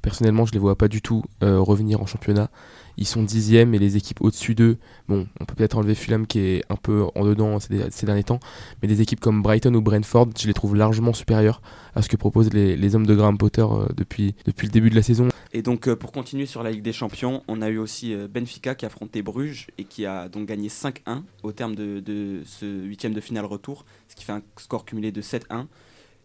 Personnellement, 0.04 0.46
je 0.46 0.52
les 0.52 0.60
vois 0.60 0.78
pas 0.78 0.90
du 0.90 1.02
tout 1.02 1.24
euh, 1.44 1.62
revenir 1.62 2.02
en 2.02 2.06
championnat. 2.06 2.50
Ils 2.98 3.08
sont 3.08 3.24
dixièmes 3.24 3.74
et 3.74 3.80
les 3.80 3.96
équipes 3.96 4.20
au-dessus 4.20 4.54
d'eux, 4.54 4.78
bon, 5.08 5.28
on 5.40 5.46
peut 5.46 5.56
peut-être 5.56 5.78
enlever 5.78 5.96
Fulham 5.96 6.28
qui 6.28 6.40
est 6.40 6.64
un 6.70 6.76
peu 6.76 7.06
en 7.16 7.24
dedans 7.24 7.58
ces, 7.60 8.06
derniers 8.06 8.26
temps, 8.26 8.42
mais 8.82 8.90
des 8.90 9.02
équipes 9.02 9.22
comme 9.22 9.42
Brighton 9.42 9.74
ou 9.74 9.82
Brentford, 9.82 10.28
je 10.38 10.46
les 10.46 10.54
trouve 10.54 10.76
largement 10.76 11.14
supérieures 11.14 11.62
à 11.96 12.02
ce 12.02 12.10
que 12.10 12.18
proposent 12.18 12.54
les, 12.54 12.96
hommes 12.96 13.08
de 13.08 13.16
Graham 13.16 13.38
Potter 13.38 13.62
euh, 13.64 13.88
depuis, 13.96 14.36
le 14.46 14.68
début 14.68 14.90
de 14.90 14.96
la 14.96 15.04
saison. 15.04 15.30
Et 15.54 15.62
donc, 15.62 15.88
euh, 15.88 15.96
pour 15.96 16.12
continuer 16.12 16.46
sur 16.46 16.64
la 16.64 16.72
Ligue 16.72 16.84
des 16.84 16.94
Champions, 16.94 17.42
on 17.48 17.62
a 17.62 17.70
eu 17.70 17.78
aussi 17.78 18.14
Benfica 18.30 18.76
qui 18.76 18.86
a 18.86 18.88
affronté 18.88 19.22
Bruges 19.22 19.68
et 19.78 19.86
qui 19.86 20.06
a 20.06 20.28
donc 20.28 20.48
gagné 20.48 20.68
5-1 20.68 21.24
au 21.44 21.54
terme 21.54 21.76
de, 21.76 22.02
de 22.02 22.42
ce 22.46 22.66
huitième 22.66 23.14
de 23.14 23.22
finale 23.22 23.46
retour, 23.46 23.86
ce 24.10 24.16
qui 24.16 24.26
fait 24.26 24.34
un 24.34 24.42
score 24.58 24.84
cumulé 24.84 25.14
de 25.14 25.22
7-1. 25.22 25.66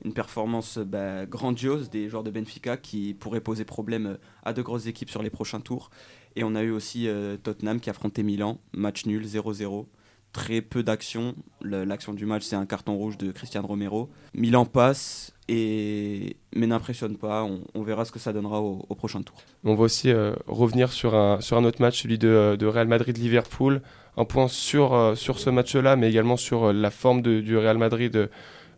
Une 0.04 0.12
performance 0.12 0.78
euh, 0.78 0.84
bah, 0.84 1.26
grandiose 1.26 1.90
des 1.90 2.08
joueurs 2.08 2.22
de 2.22 2.30
Benfica 2.30 2.76
qui 2.76 3.14
pourrait 3.14 3.40
poser 3.40 3.64
problème 3.64 4.06
euh, 4.06 4.16
à 4.44 4.52
de 4.52 4.62
grosses 4.62 4.86
équipes 4.86 5.10
sur 5.10 5.22
les 5.22 5.30
prochains 5.30 5.60
tours. 5.60 5.90
Et 6.36 6.44
on 6.44 6.54
a 6.54 6.62
eu 6.62 6.70
aussi 6.70 7.08
euh, 7.08 7.36
Tottenham 7.36 7.80
qui 7.80 7.90
a 7.90 7.92
affronté 7.92 8.22
Milan, 8.22 8.60
match 8.72 9.06
nul 9.06 9.24
0-0. 9.24 9.86
Très 10.32 10.60
peu 10.60 10.82
d'action. 10.82 11.34
L'action 11.62 12.12
du 12.12 12.26
match, 12.26 12.44
c'est 12.44 12.54
un 12.54 12.66
carton 12.66 12.94
rouge 12.94 13.16
de 13.16 13.32
Christian 13.32 13.66
Romero. 13.66 14.10
Milan 14.34 14.66
passe, 14.66 15.34
et... 15.48 16.36
mais 16.54 16.66
n'impressionne 16.66 17.16
pas. 17.16 17.48
On, 17.74 17.82
verra 17.82 18.04
ce 18.04 18.12
que 18.12 18.18
ça 18.18 18.34
donnera 18.34 18.60
au, 18.60 18.94
prochain 18.94 19.22
tour. 19.22 19.36
On 19.64 19.74
va 19.74 19.84
aussi 19.84 20.12
revenir 20.46 20.92
sur 20.92 21.14
un, 21.14 21.40
sur 21.40 21.56
un 21.56 21.64
autre 21.64 21.80
match, 21.80 22.02
celui 22.02 22.18
de, 22.18 22.66
Real 22.66 22.86
Madrid-Liverpool. 22.86 23.80
Un 24.18 24.24
point 24.26 24.48
sur, 24.48 25.14
sur 25.16 25.38
ce 25.38 25.48
match-là, 25.48 25.96
mais 25.96 26.10
également 26.10 26.36
sur 26.36 26.74
la 26.74 26.90
forme 26.90 27.22
du 27.22 27.56
Real 27.56 27.78
Madrid 27.78 28.28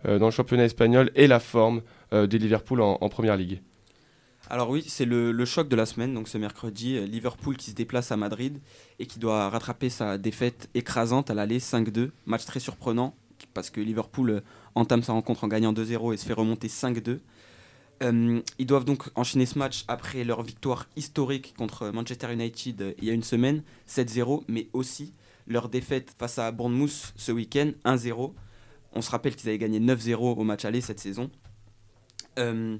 dans 0.05 0.27
le 0.27 0.31
championnat 0.31 0.65
espagnol 0.65 1.11
et 1.15 1.27
la 1.27 1.41
forme 1.41 1.83
euh, 2.13 2.27
de 2.27 2.39
Liverpool 2.39 2.81
en, 2.81 3.09
Première 3.09 3.37
Ligue. 3.37 3.61
Alors 4.49 4.71
oui, 4.71 4.85
c'est 4.87 5.05
le, 5.05 5.45
choc 5.45 5.69
de 5.69 5.77
la 5.77 5.87
semaine, 5.87 6.15
donc 6.15 6.29
ce 6.29 6.39
mercredi, 6.39 6.97
euh, 6.97 7.07
Liverpool 7.07 7.57
qui 7.57 7.71
se 7.71 7.77
déplace 7.77 8.11
à 8.11 8.17
Madrid 8.17 8.59
et 8.99 9.07
qui 9.07 9.19
doit 9.19 9.49
rattraper 9.49 9.91
sa 9.91 10.19
défaite 10.19 10.69
écrasante 10.75 11.31
à 11.31 11.35
l'aller 11.35 11.59
5-2. 11.59 12.11
Match 12.27 12.45
très 12.45 12.61
surprenant 12.61 13.15
parce 13.55 13.71
que 13.71 13.81
Liverpool 13.81 14.31
euh, 14.31 14.41
entame 14.75 15.03
sa 15.03 15.13
rencontre 15.13 15.45
en 15.45 15.49
gagnant 15.49 15.73
2-0 15.73 16.15
et 16.15 16.17
se 16.17 16.27
fait 16.27 16.33
remonter 16.33 16.69
5-2. 16.69 17.19
Euh, 18.03 18.41
ils 18.59 18.67
doivent 18.67 18.85
donc 18.85 19.05
enchaîner 19.15 19.47
ce 19.47 19.59
match 19.59 19.85
après 19.89 20.25
leur 20.25 20.43
victoire 20.43 20.89
historique 20.97 21.55
contre 21.57 21.91
Manchester 21.91 22.33
United 22.33 22.81
euh, 22.81 22.93
il 22.99 23.05
y 23.05 23.11
a 23.11 23.13
une 23.13 23.23
semaine, 23.23 23.63
7-0, 23.89 24.45
mais 24.49 24.69
aussi 24.73 25.13
leur 25.47 25.69
défaite 25.69 26.15
face 26.19 26.39
à 26.39 26.51
Bournemouth 26.53 27.13
ce 27.17 27.33
week-end, 27.33 27.73
1-0. 27.85 28.33
On 28.93 29.03
se 29.03 29.11
rappelle 29.11 29.37
qu'ils 29.37 29.49
avaient 29.49 29.59
gagné 29.59 29.81
9-0 29.81 30.17
au 30.17 30.45
match 30.45 30.65
aller 30.65 30.81
cette 30.81 31.01
saison. 31.01 31.31
Euh, 32.39 32.77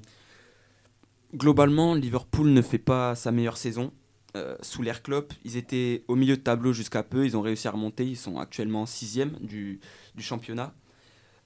globalement, 1.35 1.95
Liverpool 1.95 2.49
ne 2.49 2.61
fait 2.61 2.77
pas 2.77 3.15
sa 3.15 3.31
meilleure 3.31 3.57
saison. 3.57 3.91
Euh, 4.35 4.55
sous 4.61 4.81
l'air 4.81 5.03
Klopp, 5.03 5.33
ils 5.43 5.57
étaient 5.57 6.03
au 6.07 6.15
milieu 6.15 6.37
de 6.37 6.41
tableau 6.41 6.71
jusqu'à 6.71 7.03
peu, 7.03 7.25
ils 7.25 7.35
ont 7.35 7.41
réussi 7.41 7.67
à 7.67 7.71
remonter, 7.71 8.05
ils 8.05 8.17
sont 8.17 8.39
actuellement 8.39 8.85
sixième 8.85 9.31
du, 9.41 9.81
championnat. 10.19 10.73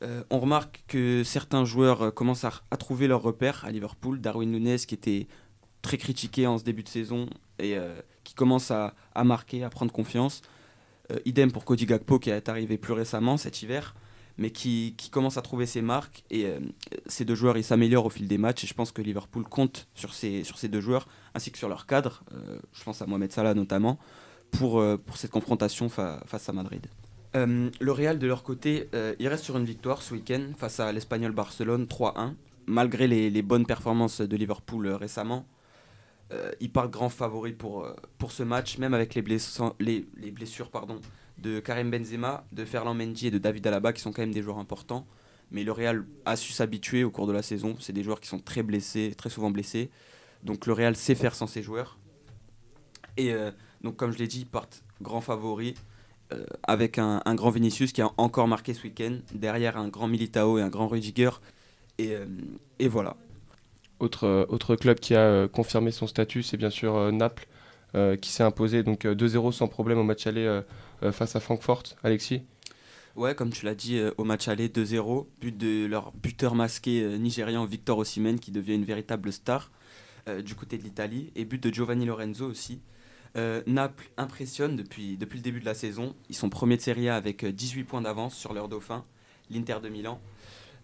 Euh, 0.03 0.23
on 0.29 0.39
remarque 0.39 0.83
que 0.87 1.23
certains 1.23 1.65
joueurs 1.65 2.13
commencent 2.13 2.45
à, 2.45 2.77
trouver 2.77 3.07
leur 3.07 3.23
repère 3.23 3.65
à 3.65 3.71
Liverpool. 3.71 4.21
Darwin 4.21 4.51
Nunes 4.51 4.77
qui 4.77 4.93
était 4.93 5.27
très 5.81 5.97
critiqué 5.97 6.45
en 6.45 6.59
ce 6.59 6.63
début 6.63 6.83
de 6.83 6.89
saison 6.89 7.27
et 7.57 7.77
qui 8.23 8.33
commence 8.33 8.69
à, 8.69 8.93
à 9.15 9.23
marquer, 9.23 9.63
à 9.63 9.69
prendre 9.69 9.91
confiance. 9.91 10.41
Idem 11.25 11.51
pour 11.51 11.65
Cody 11.65 11.85
Gakpo 11.85 12.19
qui 12.19 12.29
est 12.29 12.49
arrivé 12.49 12.77
plus 12.77 12.93
récemment 12.93 13.37
cet 13.37 13.61
hiver, 13.61 13.95
mais 14.37 14.49
qui, 14.51 14.95
qui 14.97 15.09
commence 15.09 15.37
à 15.37 15.41
trouver 15.41 15.65
ses 15.65 15.81
marques. 15.81 16.23
Et 16.29 16.45
euh, 16.45 16.59
ces 17.07 17.25
deux 17.25 17.35
joueurs, 17.35 17.57
ils 17.57 17.63
s'améliorent 17.63 18.05
au 18.05 18.09
fil 18.09 18.27
des 18.27 18.37
matchs. 18.37 18.63
Et 18.63 18.67
je 18.67 18.73
pense 18.73 18.91
que 18.91 19.01
Liverpool 19.01 19.43
compte 19.43 19.87
sur 19.95 20.13
ces, 20.13 20.43
sur 20.43 20.57
ces 20.57 20.67
deux 20.67 20.81
joueurs, 20.81 21.07
ainsi 21.33 21.51
que 21.51 21.57
sur 21.57 21.69
leur 21.69 21.85
cadre. 21.85 22.23
euh, 22.33 22.59
je 22.73 22.83
pense 22.83 23.01
à 23.01 23.05
Mohamed 23.05 23.31
Salah 23.31 23.53
notamment, 23.53 23.97
pour, 24.51 24.79
euh, 24.79 24.97
pour 24.97 25.17
cette 25.17 25.31
confrontation 25.31 25.89
fa- 25.89 26.21
face 26.25 26.47
à 26.49 26.53
Madrid. 26.53 26.85
Le 27.37 27.91
Real, 27.91 28.17
de 28.17 28.27
leur 28.27 28.43
côté, 28.43 28.87
il 29.19 29.27
reste 29.27 29.43
sur 29.43 29.57
une 29.57 29.65
victoire 29.65 30.01
ce 30.01 30.13
week-end 30.13 30.51
face 30.57 30.79
à 30.79 30.93
l'Espagnol 30.93 31.33
Barcelone 31.33 31.85
3-1. 31.85 32.33
Malgré 32.65 33.07
les, 33.07 33.29
les 33.29 33.41
bonnes 33.41 33.65
performances 33.65 34.21
de 34.21 34.37
Liverpool 34.37 34.87
récemment, 34.87 35.45
ils 36.61 36.71
partent 36.71 36.91
grand 36.91 37.09
favori 37.09 37.51
pour, 37.51 37.87
pour 38.19 38.31
ce 38.31 38.43
match, 38.43 38.77
même 38.77 38.93
avec 38.93 39.15
les, 39.15 39.23
les, 39.81 40.05
les 40.15 40.31
blessures 40.31 40.71
pardon, 40.71 41.01
de 41.37 41.59
Karim 41.59 41.91
Benzema, 41.91 42.45
de 42.51 42.65
Ferland 42.65 42.95
Mendy 42.95 43.27
et 43.27 43.31
de 43.31 43.37
David 43.37 43.67
Alaba, 43.67 43.93
qui 43.93 44.01
sont 44.01 44.11
quand 44.11 44.21
même 44.21 44.33
des 44.33 44.41
joueurs 44.41 44.59
importants. 44.59 45.05
Mais 45.51 45.63
le 45.63 45.71
Real 45.71 46.05
a 46.25 46.35
su 46.35 46.51
s'habituer 46.51 47.03
au 47.03 47.11
cours 47.11 47.27
de 47.27 47.33
la 47.33 47.41
saison. 47.41 47.75
C'est 47.79 47.93
des 47.93 48.03
joueurs 48.03 48.19
qui 48.19 48.27
sont 48.27 48.39
très 48.39 48.63
blessés, 48.63 49.13
très 49.17 49.29
souvent 49.29 49.51
blessés. 49.51 49.89
Donc 50.43 50.65
le 50.65 50.73
Real 50.73 50.95
sait 50.95 51.15
faire 51.15 51.35
sans 51.35 51.47
ces 51.47 51.61
joueurs. 51.61 51.97
Et 53.17 53.33
euh, 53.33 53.51
donc, 53.81 53.95
comme 53.95 54.11
je 54.11 54.17
l'ai 54.17 54.27
dit, 54.27 54.41
ils 54.41 54.45
partent 54.45 54.83
grand 55.01 55.21
favori 55.21 55.75
euh, 56.33 56.45
avec 56.63 56.97
un, 56.97 57.21
grand 57.35 57.49
Vinicius 57.49 57.91
qui 57.91 58.01
a 58.01 58.09
encore 58.17 58.47
marqué 58.47 58.73
ce 58.73 58.83
week-end, 58.83 59.17
derrière 59.33 59.77
un 59.77 59.87
grand 59.87 60.07
Militao 60.07 60.57
et 60.57 60.61
un 60.61 60.69
grand 60.69 60.87
Rudiger. 60.87 61.29
Et, 61.97 62.13
euh, 62.13 62.25
voilà. 62.87 63.15
Autre, 63.99 64.45
autre 64.49 64.75
club 64.75 64.99
qui 64.99 65.15
a 65.15 65.47
confirmé 65.47 65.91
son 65.91 66.07
statut, 66.07 66.43
c'est 66.43 66.57
bien 66.57 66.69
sûr 66.69 67.13
Naples, 67.13 67.47
qui 68.17 68.29
s'est 68.29 68.43
imposé 68.43 68.83
donc 68.83 69.05
euh, 69.05 69.15
2-0 69.15 69.51
sans 69.51 69.67
problème 69.67 69.97
au 69.97 70.03
match 70.03 70.27
aller 70.27 70.45
euh, 70.45 70.61
euh, 71.03 71.11
face 71.11 71.35
à 71.35 71.39
Francfort. 71.39 71.83
Alexis? 72.03 72.41
Ouais, 73.15 73.33
comme 73.33 73.51
tu 73.51 73.65
l'as 73.65 73.75
dit, 73.75 73.97
euh, 73.97 74.11
au 74.17 74.25
match 74.25 74.49
aller 74.49 74.67
2-0, 74.67 75.27
but 75.39 75.57
de 75.57 75.85
leur 75.85 76.11
buteur 76.11 76.53
masqué 76.53 77.01
euh, 77.01 77.17
nigérian 77.17 77.63
Victor 77.65 77.97
Osimhen 77.97 78.39
qui 78.39 78.51
devient 78.51 78.75
une 78.75 78.83
véritable 78.83 79.31
star 79.31 79.71
euh, 80.27 80.41
du 80.41 80.55
côté 80.55 80.77
de 80.77 80.83
l'Italie, 80.83 81.31
et 81.35 81.45
but 81.45 81.63
de 81.63 81.73
Giovanni 81.73 82.05
Lorenzo 82.05 82.45
aussi. 82.45 82.81
Euh, 83.37 83.61
Naples 83.67 84.09
impressionne 84.17 84.75
depuis, 84.75 85.17
depuis 85.17 85.37
le 85.37 85.43
début 85.43 85.59
de 85.61 85.65
la 85.65 85.73
saison. 85.73 86.15
Ils 86.29 86.35
sont 86.35 86.49
premiers 86.49 86.77
de 86.77 86.81
Serie 86.81 87.07
A 87.07 87.15
avec 87.15 87.45
euh, 87.45 87.51
18 87.53 87.83
points 87.85 88.01
d'avance 88.01 88.35
sur 88.35 88.53
leur 88.53 88.67
dauphin, 88.67 89.05
l'Inter 89.49 89.77
de 89.81 89.87
Milan. 89.87 90.19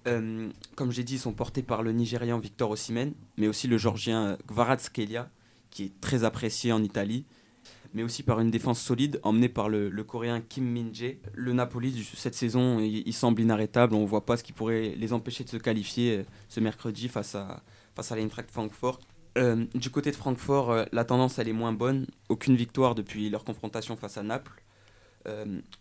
Euh, 0.08 0.50
comme 0.76 0.92
j'ai 0.92 1.04
dit, 1.04 1.16
ils 1.16 1.20
sont 1.20 1.34
portés 1.34 1.64
par 1.64 1.84
le 1.84 1.92
Nigérian 1.92 2.40
Victor 2.40 2.72
Osimhen, 2.72 3.14
mais 3.38 3.48
aussi 3.48 3.68
le 3.68 3.78
Georgien 3.78 4.26
euh, 4.26 4.38
Kvaratskhelia, 4.48 5.30
qui 5.72 5.86
est 5.86 6.02
très 6.02 6.24
apprécié 6.24 6.72
en 6.72 6.84
Italie 6.84 7.26
mais 7.94 8.04
aussi 8.04 8.24
par 8.24 8.40
une 8.40 8.52
défense 8.52 8.82
solide 8.82 9.20
emmenée 9.24 9.50
par 9.50 9.70
le, 9.70 9.90
Coréen 10.04 10.42
Kim 10.42 10.66
Min-jae. 10.66 11.18
Le 11.34 11.54
Napoli, 11.54 12.08
cette 12.16 12.36
saison, 12.36 12.80
il, 12.80 13.14
semble 13.14 13.42
inarrêtable. 13.42 13.96
On 13.96 14.02
ne 14.02 14.08
voit 14.08 14.26
pas 14.26 14.38
ce 14.38 14.44
qui 14.44 14.54
pourrait 14.54 14.94
les 14.98 15.14
empêcher 15.14 15.44
de 15.44 15.50
se 15.50 15.58
qualifier 15.58 16.18
euh, 16.18 16.24
ce 16.50 16.60
mercredi 16.60 17.08
face 17.08 17.36
à, 17.36 17.64
face 17.96 18.12
à 18.12 18.16
l'Eintracht 18.16 18.50
Francfort. 18.50 19.00
Euh, 19.38 19.66
du 19.76 19.90
côté 19.90 20.12
de 20.12 20.16
Francfort, 20.16 20.72
euh, 20.72 20.86
la 20.92 21.06
tendance 21.06 21.40
elle 21.40 21.50
est 21.50 21.54
moins 21.54 21.74
bonne. 21.74 22.08
Aucune 22.30 22.56
victoire 22.56 22.96
depuis 22.96 23.30
leur 23.30 23.44
confrontation 23.44 23.96
face 23.96 24.18
à 24.18 24.24
Naples. 24.24 24.64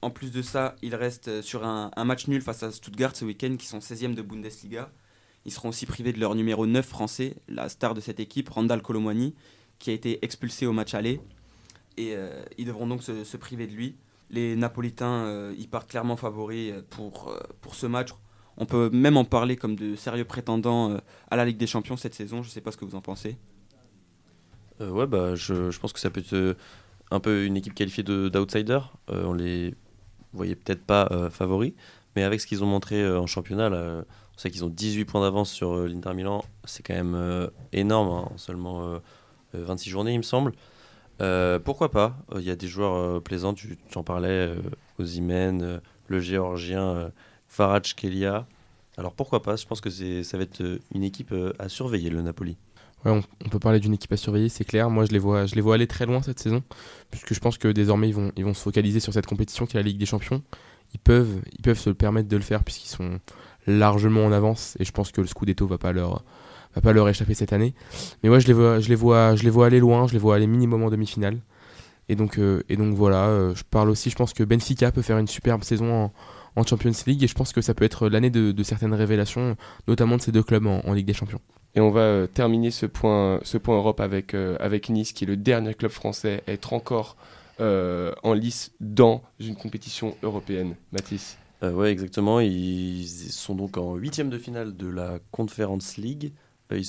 En 0.02 0.10
plus 0.10 0.32
de 0.32 0.42
ça, 0.42 0.76
ils 0.82 0.94
restent 0.94 1.40
sur 1.40 1.64
un, 1.64 1.90
un 1.96 2.04
match 2.04 2.28
nul 2.28 2.42
face 2.42 2.62
à 2.62 2.70
Stuttgart 2.70 3.16
ce 3.16 3.24
week-end, 3.24 3.56
qui 3.58 3.66
sont 3.66 3.78
16e 3.78 4.14
de 4.14 4.20
Bundesliga. 4.20 4.92
Ils 5.46 5.52
seront 5.52 5.70
aussi 5.70 5.86
privés 5.86 6.12
de 6.12 6.20
leur 6.20 6.34
numéro 6.34 6.66
9 6.66 6.86
français, 6.86 7.36
la 7.48 7.70
star 7.70 7.94
de 7.94 8.02
cette 8.02 8.20
équipe, 8.20 8.50
Randall 8.50 8.82
Colomwani, 8.82 9.34
qui 9.80 9.90
a 9.90 9.92
été 9.92 10.24
expulsé 10.24 10.66
au 10.66 10.72
match 10.72 10.94
aller 10.94 11.20
et 11.96 12.14
euh, 12.14 12.42
ils 12.58 12.66
devront 12.66 12.86
donc 12.86 13.02
se, 13.02 13.36
priver 13.36 13.66
de 13.66 13.72
lui. 13.72 13.96
Les 14.30 14.54
Napolitains, 14.54 15.26
euh, 15.26 15.54
ils 15.58 15.68
partent 15.68 15.90
clairement 15.90 16.16
favoris 16.16 16.72
euh, 16.72 16.82
pour, 16.88 17.28
euh, 17.28 17.40
pour 17.60 17.74
ce 17.74 17.86
match. 17.86 18.10
On 18.56 18.66
peut 18.66 18.90
même 18.90 19.16
en 19.16 19.24
parler 19.24 19.56
comme 19.56 19.74
de 19.74 19.96
sérieux 19.96 20.24
prétendants 20.24 20.98
à 21.30 21.36
la 21.36 21.44
Ligue 21.46 21.56
des 21.56 21.66
Champions 21.66 21.96
cette 21.96 22.14
saison. 22.14 22.42
Je 22.42 22.48
ne 22.48 22.52
sais 22.52 22.60
pas 22.60 22.70
ce 22.70 22.76
que 22.76 22.84
vous 22.84 22.94
en 22.94 23.00
pensez. 23.00 23.38
Ouais, 24.80 25.06
bah, 25.06 25.34
je, 25.34 25.70
je 25.70 25.78
pense 25.80 25.94
que 25.94 26.00
ça 26.00 26.10
peut 26.10 26.20
être 26.20 26.56
un 27.10 27.20
peu 27.20 27.46
une 27.46 27.56
équipe 27.56 27.74
qualifiée 27.74 28.02
de- 28.02 28.28
d'outsider. 28.28 28.80
On 29.08 29.32
les 29.32 29.74
voyait 30.34 30.56
peut-être 30.56 30.84
pas 30.84 31.30
favoris, 31.30 31.72
mais 32.16 32.22
avec 32.22 32.40
ce 32.40 32.46
qu'ils 32.46 32.62
ont 32.62 32.66
montré 32.66 33.08
en 33.10 33.26
championnat, 33.26 33.70
là, 33.70 34.04
on 34.34 34.38
sait 34.38 34.50
qu'ils 34.50 34.64
ont 34.64 34.68
18 34.68 35.06
points 35.06 35.22
d'avance 35.22 35.50
sur 35.50 35.74
l'Inter 35.86 36.12
Milan. 36.12 36.44
C'est 36.64 36.82
quand 36.82 36.94
même 36.94 37.50
énorme, 37.72 38.08
hein, 38.08 38.28
en 38.34 38.36
seulement 38.36 39.00
26 39.54 39.90
journées, 39.90 40.12
il 40.12 40.18
me 40.18 40.22
semble. 40.22 40.52
Euh, 41.20 41.58
pourquoi 41.58 41.90
pas? 41.90 42.16
Il 42.36 42.42
y 42.42 42.50
a 42.50 42.56
des 42.56 42.68
joueurs 42.68 42.94
euh, 42.94 43.20
plaisants, 43.20 43.54
tu, 43.54 43.78
en 43.94 44.02
parlais, 44.02 44.28
euh, 44.28 44.56
euh, 44.98 45.80
le 46.08 46.20
géorgien 46.20 46.82
euh, 46.82 47.10
Faraj 47.48 47.94
Kelia. 47.94 48.46
Alors 48.96 49.12
pourquoi 49.12 49.42
pas? 49.42 49.56
Je 49.56 49.66
pense 49.66 49.80
que 49.80 49.90
ça 49.90 50.36
va 50.36 50.42
être 50.42 50.60
euh, 50.62 50.78
une 50.94 51.04
équipe 51.04 51.32
euh, 51.32 51.52
à 51.58 51.68
surveiller, 51.68 52.10
le 52.10 52.22
Napoli. 52.22 52.56
Ouais, 53.04 53.12
on, 53.12 53.22
on 53.44 53.48
peut 53.48 53.58
parler 53.58 53.80
d'une 53.80 53.94
équipe 53.94 54.12
à 54.12 54.16
surveiller, 54.16 54.48
c'est 54.48 54.64
clair. 54.64 54.90
Moi, 54.90 55.06
je 55.06 55.12
les, 55.12 55.18
vois, 55.18 55.46
je 55.46 55.54
les 55.54 55.60
vois 55.60 55.74
aller 55.74 55.86
très 55.86 56.06
loin 56.06 56.22
cette 56.22 56.38
saison, 56.38 56.62
puisque 57.10 57.32
je 57.32 57.40
pense 57.40 57.56
que 57.56 57.68
désormais, 57.68 58.08
ils 58.08 58.14
vont, 58.14 58.32
ils 58.36 58.44
vont 58.44 58.54
se 58.54 58.62
focaliser 58.62 59.00
sur 59.00 59.12
cette 59.12 59.26
compétition 59.26 59.66
qui 59.66 59.76
est 59.76 59.80
la 59.80 59.86
Ligue 59.86 59.98
des 59.98 60.06
Champions. 60.06 60.42
Ils 60.92 61.00
peuvent, 61.00 61.40
ils 61.52 61.62
peuvent 61.62 61.78
se 61.78 61.90
permettre 61.90 62.28
de 62.28 62.36
le 62.36 62.42
faire, 62.42 62.62
puisqu'ils 62.62 62.88
sont 62.88 63.20
largement 63.66 64.24
en 64.24 64.32
avance, 64.32 64.76
et 64.80 64.84
je 64.84 64.92
pense 64.92 65.12
que 65.12 65.20
le 65.20 65.26
Scudetto 65.26 65.66
va 65.66 65.78
pas 65.78 65.92
leur, 65.92 66.24
va 66.74 66.80
pas 66.80 66.92
leur 66.92 67.08
échapper 67.08 67.34
cette 67.34 67.52
année. 67.52 67.74
Mais 68.22 68.28
ouais, 68.28 68.40
je 68.40 68.46
les 68.46 68.52
vois, 68.52 68.80
je 68.80 68.88
les 68.88 68.94
vois, 68.94 69.36
je 69.36 69.42
les 69.42 69.50
vois 69.50 69.66
aller 69.66 69.80
loin, 69.80 70.06
je 70.06 70.12
les 70.12 70.18
vois 70.18 70.36
aller 70.36 70.46
minimum 70.46 70.82
en 70.82 70.90
demi-finale. 70.90 71.38
Et 72.08 72.16
donc, 72.16 72.38
euh, 72.38 72.62
et 72.68 72.76
donc 72.76 72.94
voilà, 72.94 73.28
euh, 73.28 73.54
je 73.54 73.62
parle 73.62 73.90
aussi, 73.90 74.10
je 74.10 74.16
pense 74.16 74.32
que 74.32 74.42
Benfica 74.42 74.90
peut 74.90 75.02
faire 75.02 75.18
une 75.18 75.28
superbe 75.28 75.62
saison 75.62 75.92
en, 75.92 76.12
en 76.56 76.64
Champions 76.64 76.92
League 77.06 77.22
et 77.22 77.28
je 77.28 77.34
pense 77.34 77.52
que 77.52 77.60
ça 77.60 77.74
peut 77.74 77.84
être 77.84 78.08
l'année 78.08 78.30
de, 78.30 78.62
certaines 78.62 78.94
révélations, 78.94 79.56
notamment 79.86 80.16
de 80.16 80.22
ces 80.22 80.32
deux 80.32 80.42
clubs 80.42 80.66
en, 80.66 80.92
Ligue 80.92 81.06
des 81.06 81.12
Champions. 81.12 81.40
Et 81.76 81.80
on 81.80 81.90
va 81.90 82.26
terminer 82.26 82.72
ce 82.72 82.86
point, 82.86 83.38
ce 83.44 83.58
point 83.58 83.76
Europe 83.76 84.00
avec, 84.00 84.34
avec 84.34 84.88
Nice, 84.88 85.12
qui 85.12 85.22
est 85.22 85.28
le 85.28 85.36
dernier 85.36 85.74
club 85.74 85.92
français 85.92 86.42
à 86.48 86.52
être 86.52 86.72
encore 86.72 87.16
en 87.60 88.32
lice 88.32 88.72
dans 88.80 89.22
une 89.38 89.54
compétition 89.54 90.16
européenne. 90.22 90.74
Mathis 90.90 91.36
euh, 91.62 91.72
ouais, 91.72 91.90
exactement. 91.90 92.40
Ils 92.40 93.06
sont 93.06 93.54
donc 93.54 93.76
en 93.76 93.94
huitième 93.94 94.30
de 94.30 94.38
finale 94.38 94.76
de 94.76 94.88
la 94.88 95.18
Conference 95.30 95.96
League. 95.96 96.32
Euh, 96.72 96.78
ils, 96.78 96.84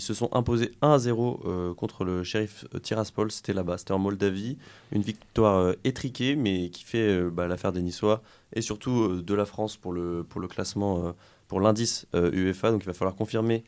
se 0.00 0.14
sont 0.14 0.28
imposés 0.32 0.72
1 0.82 0.98
0 0.98 1.40
euh, 1.44 1.74
contre 1.74 2.04
le 2.04 2.22
shérif 2.22 2.66
Tiraspol. 2.82 3.30
C'était 3.30 3.52
là-bas, 3.52 3.78
c'était 3.78 3.92
en 3.92 3.98
Moldavie. 3.98 4.58
Une 4.92 5.02
victoire 5.02 5.74
étriquée, 5.84 6.36
mais 6.36 6.70
qui 6.70 6.84
fait 6.84 7.22
bah, 7.30 7.46
l'affaire 7.46 7.72
des 7.72 7.82
Niçois 7.82 8.22
et 8.52 8.60
surtout 8.62 9.22
de 9.22 9.34
la 9.34 9.46
France 9.46 9.76
pour 9.76 9.92
le, 9.92 10.24
classement, 10.48 11.14
pour 11.48 11.60
l'indice 11.60 12.06
UEFA. 12.14 12.70
Donc 12.70 12.82
il 12.82 12.86
va 12.86 12.94
falloir 12.94 13.16
confirmer 13.16 13.64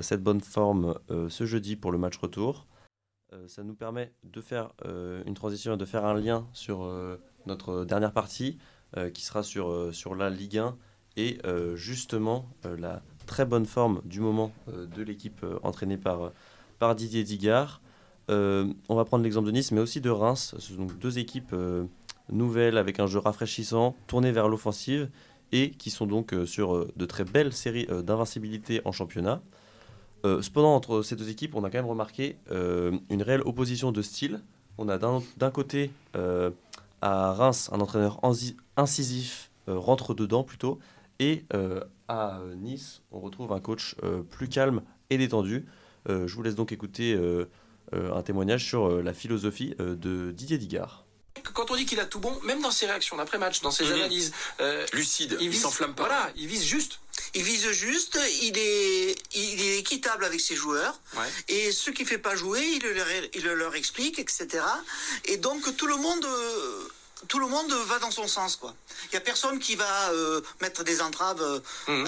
cette 0.00 0.22
bonne 0.22 0.40
forme 0.40 0.98
ce 1.28 1.44
jeudi 1.44 1.76
pour 1.76 1.92
le 1.92 1.98
match 1.98 2.16
retour. 2.16 2.66
ça 3.46 3.62
nous 3.62 3.74
permet 3.74 4.12
de 4.24 4.40
faire 4.40 4.70
une 5.26 5.34
transition 5.34 5.74
et 5.74 5.76
de 5.76 5.84
faire 5.84 6.06
un 6.06 6.14
lien 6.14 6.46
sur 6.54 6.90
notre 7.44 7.84
dernière 7.84 8.12
partie. 8.12 8.56
Euh, 8.96 9.10
qui 9.10 9.24
sera 9.24 9.42
sur, 9.42 9.68
euh, 9.68 9.90
sur 9.90 10.14
la 10.14 10.30
Ligue 10.30 10.58
1 10.58 10.78
et 11.16 11.38
euh, 11.44 11.74
justement 11.74 12.48
la 12.62 13.02
très 13.26 13.44
bonne 13.44 13.66
forme 13.66 14.00
du 14.04 14.20
moment 14.20 14.52
de 14.66 15.02
l'équipe 15.02 15.44
entraînée 15.62 15.96
par, 15.96 16.32
par 16.78 16.94
Didier 16.94 17.24
Digard. 17.24 17.80
on 18.28 18.74
va 18.88 19.04
prendre 19.04 19.24
l'exemple 19.24 19.46
de 19.46 19.52
Nice, 19.52 19.72
mais 19.72 19.80
aussi 19.80 20.00
de 20.00 20.10
Reims. 20.10 20.54
Ce 20.58 20.72
sont 20.72 20.82
donc 20.82 20.98
deux 20.98 21.18
équipes 21.18 21.54
nouvelles 22.30 22.78
avec 22.78 23.00
un 23.00 23.06
jeu 23.06 23.18
rafraîchissant, 23.18 23.94
tourné 24.06 24.32
vers 24.32 24.48
l'offensive 24.48 25.08
et 25.52 25.70
qui 25.70 25.90
sont 25.90 26.06
donc 26.06 26.34
sur 26.44 26.86
de 26.94 27.06
très 27.06 27.24
belles 27.24 27.52
séries 27.52 27.86
d'invincibilité 28.04 28.80
en 28.84 28.92
championnat. 28.92 29.42
cependant, 30.24 30.74
entre 30.74 31.02
ces 31.02 31.16
deux 31.16 31.28
équipes, 31.28 31.54
on 31.54 31.64
a 31.64 31.70
quand 31.70 31.78
même 31.78 31.86
remarqué 31.86 32.36
une 32.50 33.22
réelle 33.22 33.42
opposition 33.42 33.92
de 33.92 34.02
style. 34.02 34.40
On 34.78 34.88
a 34.88 34.98
d'un 34.98 35.50
côté 35.50 35.90
à 37.02 37.32
Reims 37.32 37.70
un 37.72 37.80
entraîneur 37.80 38.20
incisif, 38.76 39.50
euh, 39.68 39.78
rentre 39.78 40.14
dedans 40.14 40.44
plutôt, 40.44 40.78
et 41.18 41.44
euh, 41.54 41.80
à 42.08 42.40
Nice 42.56 43.02
on 43.10 43.20
retrouve 43.20 43.52
un 43.52 43.60
coach 43.60 43.96
euh, 44.02 44.22
plus 44.22 44.48
calme 44.48 44.82
et 45.10 45.18
détendu. 45.18 45.66
je 46.08 46.32
vous 46.34 46.42
laisse 46.42 46.54
donc 46.54 46.72
écouter 46.72 47.18
un 47.92 48.22
témoignage 48.22 48.64
sur 48.64 49.02
la 49.02 49.14
philosophie 49.14 49.74
de 49.78 50.32
Didier 50.32 50.58
Digard 50.58 51.04
quand 51.52 51.70
on 51.70 51.76
dit 51.76 51.86
qu'il 51.86 52.00
a 52.00 52.06
tout 52.06 52.18
bon, 52.18 52.38
même 52.42 52.60
dans 52.60 52.70
ses 52.70 52.86
réactions 52.86 53.16
d'après-match, 53.16 53.60
dans 53.60 53.70
ses 53.70 53.84
mhm. 53.84 53.92
analyses, 53.92 54.32
lucide, 54.92 55.36
il, 55.40 55.56
s'enflamme 55.56 55.94
pas. 55.94 56.04
Voilà, 56.04 56.30
il 56.36 56.46
vise 56.46 56.64
juste. 56.64 56.98
Il 57.34 57.42
vise 57.42 57.70
juste, 57.70 58.18
il 58.42 58.56
est, 58.58 59.14
il 59.34 59.60
est 59.60 59.78
équitable 59.78 60.24
avec 60.24 60.40
ses 60.40 60.56
joueurs. 60.56 61.00
Et 61.48 61.72
ceux 61.72 61.92
qui 61.92 62.02
ne 62.02 62.08
fait 62.08 62.18
pas 62.18 62.34
jouer, 62.34 62.62
il 62.62 62.82
leur, 62.82 63.06
il 63.34 63.44
leur 63.44 63.74
explique, 63.74 64.18
etc. 64.18 64.48
Et 65.26 65.36
donc 65.36 65.76
tout 65.76 65.86
le 65.86 65.96
monde 65.96 66.26
tout 67.28 67.38
le 67.38 67.46
monde 67.46 67.70
va 67.88 67.98
dans 67.98 68.10
son 68.10 68.26
sens, 68.26 68.56
quoi. 68.56 68.74
Il 69.04 69.10
n'y 69.12 69.18
a 69.18 69.20
personne 69.20 69.58
qui 69.58 69.74
va 69.74 70.10
euh, 70.12 70.40
mettre 70.60 70.84
des 70.84 71.00
entraves 71.00 71.42
euh, 71.42 71.60
mhm. 71.88 72.06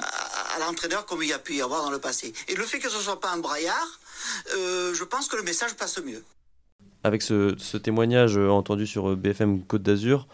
à, 0.55 0.59
l'entraîneur 0.61 1.07
comme 1.07 1.23
il 1.23 1.29
y 1.29 1.33
a 1.33 1.39
pu 1.39 1.55
y 1.55 1.63
avoir 1.63 1.83
dans 1.83 1.91
le 1.91 1.99
passé. 1.99 2.33
Et 2.49 2.55
le 2.55 2.65
fait 2.65 2.79
que 2.79 2.89
ce 2.89 2.97
ne 2.97 3.03
soit 3.03 3.21
pas 3.21 3.33
un 3.33 3.39
braillard, 3.39 4.01
euh, 4.57 4.95
je 4.95 5.05
pense 5.05 5.29
que 5.29 5.37
le 5.37 5.43
message 5.43 5.75
passe 5.75 5.99
mieux. 6.05 6.23
Avec 7.05 7.23
ce, 7.23 7.77
témoignage 7.77 8.37
entendu 8.37 8.87
sur 8.87 9.17
BFM 9.17 9.63
Côte 9.65 9.83
d'Azur, 9.83 10.27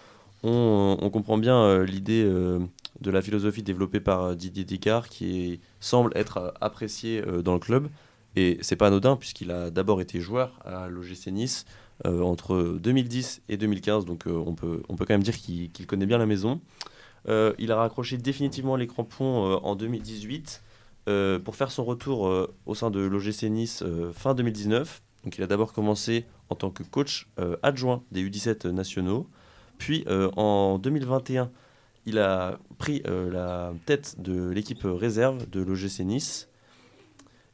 on, 0.43 1.11
comprend 1.12 1.38
bien 1.38 1.85
l'idée 1.85 2.25
de 2.25 3.11
la 3.11 3.23
philosophie 3.23 3.62
développée 3.62 4.00
par 4.00 4.35
Didier 4.35 4.64
Dicard 4.64 5.09
qui 5.09 5.61
semble 5.81 6.11
être 6.16 6.54
appréciée 6.61 7.23
dans 7.43 7.54
le 7.54 7.61
club. 7.61 7.88
Et 8.37 8.59
c'est 8.62 8.76
pas 8.76 8.88
anodin 8.88 9.16
puisqu'il 9.16 9.50
a 9.50 9.71
d'abord 9.71 10.00
été 10.00 10.21
joueur 10.21 10.59
à 10.64 10.88
l'OGC 10.88 11.28
Nice, 11.28 11.66
euh, 12.07 12.23
entre 12.23 12.77
2010 12.81 13.42
et 13.49 13.57
2015, 13.57 14.05
donc 14.05 14.27
euh, 14.27 14.33
on, 14.33 14.55
peut, 14.55 14.83
on 14.88 14.97
peut 14.97 15.05
quand 15.07 15.14
même 15.14 15.23
dire 15.23 15.37
qu'il 15.37 15.87
connaît 15.87 16.07
bien 16.07 16.18
la 16.18 16.27
maison. 16.27 16.61
Euh, 17.29 17.55
il 17.59 17.71
a 17.71 17.77
raccroché 17.77 18.18
définitivement 18.18 18.75
les 18.75 18.88
crampons 18.88 19.61
en 19.62 19.77
2018 19.77 20.62
pour 21.45 21.55
faire 21.55 21.71
son 21.71 21.85
retour 21.85 22.49
au 22.66 22.75
sein 22.75 22.90
de 22.90 23.01
l'OGC 23.01 23.45
Nice 23.45 23.85
fin 24.14 24.35
2019. 24.35 25.03
Donc 25.23 25.38
il 25.38 25.45
a 25.45 25.47
d'abord 25.47 25.73
commencé 25.73 26.25
en 26.49 26.55
tant 26.55 26.71
que 26.71 26.83
coach 26.83 27.29
adjoint 27.62 28.03
des 28.11 28.29
U17 28.29 28.68
nationaux. 28.71 29.29
Puis 29.79 30.05
en 30.09 30.79
2021, 30.79 31.51
il 32.07 32.18
a 32.18 32.59
pris 32.79 33.03
la 33.05 33.75
tête 33.85 34.16
de 34.18 34.49
l'équipe 34.49 34.83
réserve 34.85 35.49
de 35.51 35.61
l'OGC 35.61 36.01
Nice. 36.01 36.49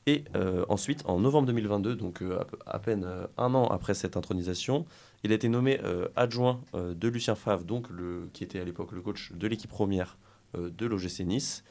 Et 0.06 0.24
euh, 0.34 0.64
ensuite, 0.68 1.02
en 1.04 1.20
novembre 1.20 1.46
2022, 1.48 1.94
donc 1.94 2.22
euh, 2.22 2.40
à, 2.66 2.78
peine 2.78 3.04
euh, 3.04 3.26
un 3.36 3.54
an 3.54 3.66
après 3.66 3.94
cette 3.94 4.16
intronisation, 4.16 4.86
il 5.22 5.32
a 5.32 5.34
été 5.34 5.48
nommé 5.48 5.78
adjoint 6.16 6.62
de 6.72 7.08
Lucien 7.08 7.34
Favre, 7.34 7.64
donc 7.64 7.88
qui 8.32 8.42
était 8.42 8.58
à 8.58 8.64
l'époque 8.64 8.92
le 8.92 9.02
coach 9.02 9.32
de 9.32 9.46
l'équipe 9.46 9.68
première 9.68 10.16
de 10.56 10.86
l'OGC 10.86 11.26
Nice. 11.26 11.62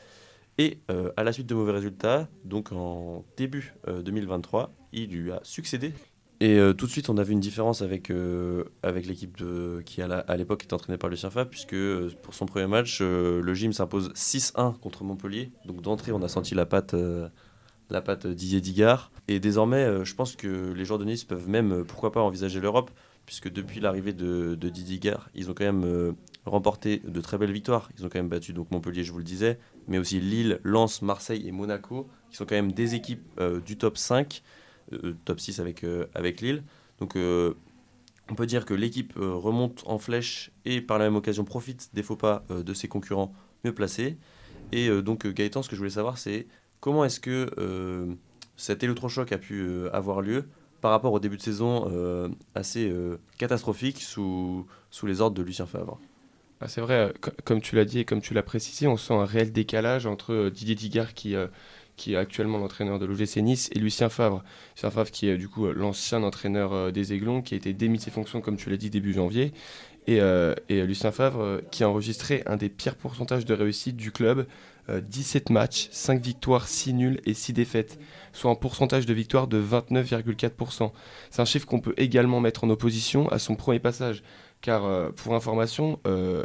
Et 0.59 0.77
à 1.17 1.23
la 1.23 1.33
suite 1.33 1.47
de 1.47 1.55
mauvais 1.55 1.71
résultats, 1.71 2.27
donc 2.45 2.71
en 2.71 3.25
début 3.37 3.73
2023, 3.87 4.71
il 4.93 5.09
lui 5.09 5.31
a 5.31 5.39
succédé. 5.41 5.93
Et 6.41 6.59
tout 6.77 6.85
de 6.85 6.91
suite, 6.91 7.09
on 7.09 7.17
a 7.17 7.23
vu 7.23 7.33
une 7.33 7.39
différence 7.39 7.81
avec, 7.81 8.11
avec 8.83 9.07
l'équipe 9.07 9.41
qui 9.83 10.03
à 10.03 10.37
l'époque 10.37 10.65
était 10.65 10.75
entraînée 10.75 10.99
par 10.99 11.09
Lucien 11.09 11.31
Favre, 11.31 11.49
puisque 11.49 11.75
pour 12.21 12.35
son 12.35 12.45
premier 12.45 12.67
match, 12.67 13.01
le 13.01 13.53
gym 13.55 13.73
s'impose 13.73 14.11
6-1 14.13 14.77
contre 14.77 15.03
Montpellier. 15.03 15.51
Donc 15.65 15.81
d'entrée, 15.81 16.11
on 16.11 16.21
a 16.21 16.27
senti 16.27 16.53
la 16.53 16.67
patte 16.67 16.93
la 17.89 18.01
patte 18.01 18.27
Didier 18.27 18.61
Digard. 18.61 19.11
Et 19.27 19.39
désormais, 19.39 19.83
euh, 19.83 20.05
je 20.05 20.15
pense 20.15 20.35
que 20.35 20.73
les 20.73 20.85
joueurs 20.85 20.99
de 20.99 21.05
Nice 21.05 21.23
peuvent 21.23 21.47
même, 21.47 21.71
euh, 21.71 21.83
pourquoi 21.83 22.11
pas, 22.11 22.21
envisager 22.21 22.59
l'Europe, 22.59 22.91
puisque 23.25 23.51
depuis 23.51 23.79
l'arrivée 23.79 24.13
de, 24.13 24.55
Didier 24.55 24.97
Digard, 24.97 25.29
ils 25.35 25.49
ont 25.49 25.53
quand 25.53 25.65
même 25.65 25.83
euh, 25.83 26.13
remporté 26.45 27.01
de 27.05 27.21
très 27.21 27.37
belles 27.37 27.51
victoires. 27.51 27.89
Ils 27.97 28.05
ont 28.05 28.09
quand 28.09 28.19
même 28.19 28.29
battu 28.29 28.53
donc 28.53 28.71
Montpellier, 28.71 29.03
je 29.03 29.11
vous 29.11 29.17
le 29.17 29.23
disais, 29.23 29.59
mais 29.87 29.97
aussi 29.97 30.19
Lille, 30.19 30.59
Lens, 30.63 31.01
Marseille 31.01 31.47
et 31.47 31.51
Monaco, 31.51 32.07
qui 32.31 32.37
sont 32.37 32.45
quand 32.45 32.55
même 32.55 32.71
des 32.71 32.95
équipes 32.95 33.39
du 33.65 33.77
top 33.77 33.97
5, 33.97 34.41
top 35.25 35.39
6 35.39 35.59
avec, 35.59 35.85
avec 36.15 36.41
Lille. 36.41 36.63
Donc 36.99 37.15
on 37.15 38.35
peut 38.35 38.45
dire 38.45 38.65
que 38.65 38.73
l'équipe 38.73 39.13
remonte 39.15 39.83
en 39.85 39.99
flèche 39.99 40.51
et 40.65 40.81
par 40.81 40.97
la 40.97 41.05
même 41.05 41.15
occasion 41.15 41.43
profite 41.43 41.89
des 41.93 42.03
faux 42.03 42.15
pas 42.15 42.45
de 42.49 42.73
ses 42.73 42.87
concurrents 42.87 43.33
mieux 43.63 43.73
placés. 43.73 44.17
Et 44.71 44.89
donc 45.01 45.27
Gaëtan, 45.27 45.61
ce 45.61 45.69
que 45.69 45.75
je 45.75 45.81
voulais 45.81 45.91
savoir, 45.91 46.17
c'est 46.17 46.47
Comment 46.79 47.03
est-ce 47.03 47.19
que 47.19 47.49
euh, 47.57 48.13
cet 48.55 48.83
électrochoc 48.83 49.31
a 49.31 49.37
pu 49.37 49.61
euh, 49.61 49.93
avoir 49.93 50.21
lieu 50.21 50.45
par 50.81 50.91
rapport 50.91 51.11
au 51.11 51.19
début 51.19 51.35
de 51.35 51.41
saison 51.41 51.89
euh, 51.91 52.29
assez 52.55 52.93
catastrophique 53.37 54.01
sous, 54.01 54.65
sous 54.91 55.05
les 55.05 55.19
ordres 55.19 55.35
de 55.35 55.43
Lucien 55.43 55.65
Favre? 55.65 55.99
Ah, 56.61 56.67
c'est 56.67 56.81
vrai, 56.81 57.13
comme 57.45 57.61
tu 57.61 57.75
l'as 57.75 57.85
dit 57.85 57.99
et 57.99 58.05
comme 58.05 58.21
tu 58.21 58.33
l'as 58.33 58.43
précisé, 58.43 58.87
on 58.87 58.97
sent 58.97 59.13
un 59.13 59.25
réel 59.25 59.51
décalage 59.51 60.05
entre 60.05 60.49
Didier 60.49 60.75
Digard 60.75 61.13
qui, 61.13 61.35
qui 61.95 62.13
est 62.13 62.17
actuellement 62.17 62.57
l'entraîneur 62.57 62.99
de 62.99 63.05
l'OGC 63.05 63.37
Nice 63.37 63.69
et 63.73 63.79
Lucien 63.79 64.09
Favre. 64.09 64.43
Lucien 64.75 64.91
Favre 64.91 65.11
qui 65.11 65.27
est 65.27 65.37
du 65.37 65.47
coup 65.47 65.67
l'ancien 65.71 66.23
entraîneur 66.23 66.91
des 66.91 67.13
Aiglons 67.13 67.41
qui 67.41 67.53
a 67.53 67.57
été 67.57 67.73
démis 67.73 67.97
de 67.97 68.03
ses 68.03 68.11
fonctions 68.11 68.41
comme 68.41 68.57
tu 68.57 68.69
l'as 68.69 68.77
dit 68.77 68.89
début 68.89 69.13
janvier. 69.13 69.53
Et, 70.07 70.19
et 70.69 70.85
Lucien 70.85 71.11
Favre 71.11 71.61
qui 71.71 71.83
a 71.83 71.89
enregistré 71.89 72.43
un 72.45 72.57
des 72.57 72.69
pires 72.69 72.95
pourcentages 72.95 73.45
de 73.45 73.53
réussite 73.53 73.95
du 73.95 74.11
club 74.11 74.45
17 75.01 75.49
euh, 75.49 75.53
matchs, 75.53 75.89
5 75.91 76.21
victoires, 76.21 76.67
6 76.67 76.93
nuls 76.93 77.21
et 77.25 77.33
6 77.33 77.53
défaites, 77.53 77.99
soit 78.33 78.51
un 78.51 78.55
pourcentage 78.55 79.05
de 79.05 79.13
victoire 79.13 79.47
de 79.47 79.61
29,4%. 79.61 80.91
C'est 81.29 81.41
un 81.41 81.45
chiffre 81.45 81.67
qu'on 81.67 81.79
peut 81.79 81.93
également 81.97 82.39
mettre 82.39 82.63
en 82.63 82.69
opposition 82.69 83.29
à 83.29 83.39
son 83.39 83.55
premier 83.55 83.79
passage, 83.79 84.23
car 84.61 84.85
euh, 84.85 85.09
pour 85.11 85.35
information, 85.35 85.99
euh, 86.07 86.43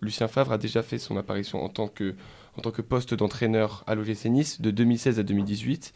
Lucien 0.00 0.28
Favre 0.28 0.52
a 0.52 0.58
déjà 0.58 0.82
fait 0.82 0.98
son 0.98 1.16
apparition 1.16 1.62
en 1.62 1.68
tant 1.68 1.88
que, 1.88 2.14
poste 2.82 3.14
d'entraîneur 3.14 3.84
à 3.86 3.94
l'OGC 3.94 4.26
Nice 4.26 4.60
de 4.60 4.70
2016 4.70 5.18
à 5.18 5.22
2018, 5.22 5.92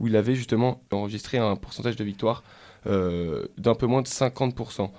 où 0.00 0.06
il 0.06 0.16
avait 0.16 0.34
justement 0.34 0.82
enregistré 0.90 1.38
un 1.38 1.56
pourcentage 1.56 1.96
de 1.96 2.04
victoire 2.04 2.42
d'un 2.84 3.74
peu 3.76 3.86
moins 3.86 4.02
de 4.02 4.08
50%. 4.08 4.90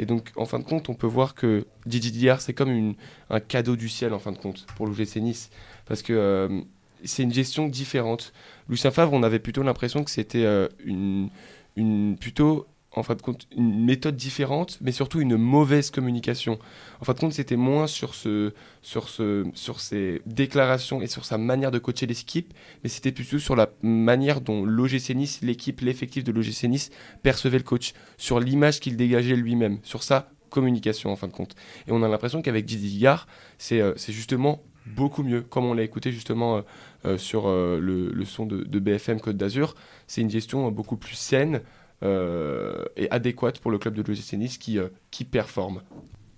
Et 0.00 0.06
donc, 0.06 0.32
en 0.36 0.46
fin 0.46 0.58
de 0.58 0.64
compte, 0.64 0.88
on 0.88 0.94
peut 0.94 1.06
voir 1.06 1.34
que 1.34 1.66
Didier 1.84 2.34
c'est 2.38 2.54
comme 2.54 2.94
un 3.28 3.40
cadeau 3.40 3.76
du 3.76 3.90
ciel, 3.90 4.14
en 4.14 4.18
fin 4.18 4.32
de 4.32 4.38
compte, 4.38 4.64
pour 4.74 4.86
l'OGC 4.86 5.16
Nice 5.16 5.50
parce 5.90 6.02
que 6.02 6.12
euh, 6.12 6.60
c'est 7.02 7.24
une 7.24 7.32
gestion 7.32 7.66
différente. 7.66 8.32
Lucien 8.68 8.92
Favre, 8.92 9.12
on 9.12 9.24
avait 9.24 9.40
plutôt 9.40 9.64
l'impression 9.64 10.04
que 10.04 10.10
c'était 10.12 10.44
euh, 10.44 10.68
une, 10.84 11.28
plutôt 12.16 12.68
en 12.92 13.02
fin 13.02 13.16
de 13.16 13.22
compte 13.22 13.48
une 13.56 13.84
méthode 13.84 14.14
différente, 14.14 14.78
mais 14.80 14.92
surtout 14.92 15.20
une 15.20 15.36
mauvaise 15.36 15.90
communication. 15.90 16.60
En 17.00 17.04
fin 17.04 17.14
de 17.14 17.18
compte, 17.18 17.32
c'était 17.32 17.56
moins 17.56 17.88
sur, 17.88 18.14
ce, 18.14 18.52
sur, 18.82 19.08
ce, 19.08 19.44
sur 19.54 19.80
ses 19.80 20.22
déclarations 20.26 21.02
et 21.02 21.08
sur 21.08 21.24
sa 21.24 21.38
manière 21.38 21.72
de 21.72 21.80
coacher 21.80 22.06
l'équipe, 22.06 22.54
mais 22.84 22.88
c'était 22.88 23.10
plutôt 23.10 23.40
sur 23.40 23.56
la 23.56 23.68
manière 23.82 24.40
dont 24.40 24.64
l'OGC 24.64 25.16
Nice, 25.16 25.40
l'équipe, 25.42 25.80
l'effectif 25.80 26.22
de 26.22 26.30
l'OGC 26.30 26.68
Nice 26.68 26.90
percevait 27.24 27.58
le 27.58 27.64
coach, 27.64 27.94
sur 28.16 28.38
l'image 28.38 28.78
qu'il 28.78 28.96
dégageait 28.96 29.34
lui-même. 29.34 29.80
Sur 29.82 30.04
ça, 30.04 30.30
communication 30.50 31.10
en 31.10 31.16
fin 31.16 31.26
de 31.26 31.32
compte. 31.32 31.56
Et 31.88 31.90
on 31.90 32.04
a 32.04 32.08
l'impression 32.08 32.42
qu'avec 32.42 32.64
Didier 32.64 32.90
Digard, 32.90 33.26
c'est 33.58 33.82
justement 34.08 34.62
beaucoup 34.86 35.22
mieux, 35.22 35.42
comme 35.42 35.64
on 35.64 35.74
l'a 35.74 35.82
écouté 35.82 36.12
justement 36.12 36.62
sur 37.16 37.48
le, 37.48 38.24
son 38.24 38.46
de, 38.46 38.78
BFM 38.78 39.20
Côte 39.20 39.36
d'Azur. 39.36 39.74
C'est 40.06 40.20
une 40.20 40.30
gestion 40.30 40.70
beaucoup 40.70 40.96
plus 40.96 41.14
saine, 41.14 41.60
euh, 42.02 42.84
et 42.96 43.10
adéquate 43.10 43.58
pour 43.58 43.70
le 43.70 43.78
club 43.78 43.94
de 43.94 44.02
l'OGC 44.02 44.32
Nice 44.34 44.56
qui, 44.56 44.78
euh, 44.78 44.88
qui 45.10 45.24
performe. 45.24 45.82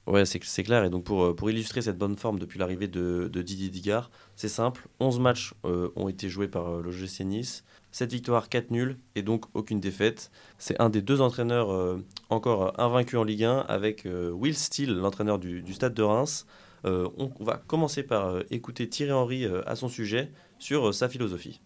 Ouais, 0.09 0.25
c'est 0.25 0.41
clair. 0.65 0.83
Et 0.83 0.91
donc, 0.91 1.05
pour, 1.05 1.23
euh, 1.23 1.35
pour 1.37 1.49
illustrer 1.51 1.83
cette 1.83 1.97
bonne 1.97 2.17
forme 2.17 2.41
depuis 2.41 2.59
l'arrivée 2.59 2.89
de, 2.89 3.29
Didier 3.33 3.69
Digard, 3.69 4.11
c'est 4.35 4.49
simple 4.49 4.89
11 4.99 5.21
matchs 5.21 5.55
ont 5.63 6.09
été 6.09 6.29
joués 6.29 6.49
par 6.49 6.79
l'OGC 6.79 7.21
Nice, 7.21 7.65
7 7.93 8.11
victoires, 8.11 8.49
4 8.49 8.73
nuls 8.73 8.99
et 9.15 9.23
donc 9.23 9.45
aucune 9.55 9.79
défaite. 9.79 10.33
C'est 10.59 10.81
un 10.81 10.91
des 10.91 11.03
deux 11.03 11.21
entraîneurs 11.21 11.99
encore 12.31 12.79
invaincus 12.81 13.19
en 13.19 13.25
Ligue 13.25 13.45
1 13.45 13.59
avec 13.69 14.09
Will 14.33 14.57
Steele, 14.57 14.95
l'entraîneur 14.95 15.39
du, 15.39 15.73
stade 15.73 15.95
de 15.95 16.03
Reims. 16.03 16.47
On, 16.85 17.31
va 17.41 17.63
commencer 17.67 18.03
par 18.03 18.39
écouter 18.51 18.89
Thierry 18.89 19.13
Henry 19.13 19.47
à 19.67 19.77
son 19.77 19.89
sujet 19.89 20.31
sur 20.59 20.93
sa 20.95 21.09
philosophie. 21.09 21.61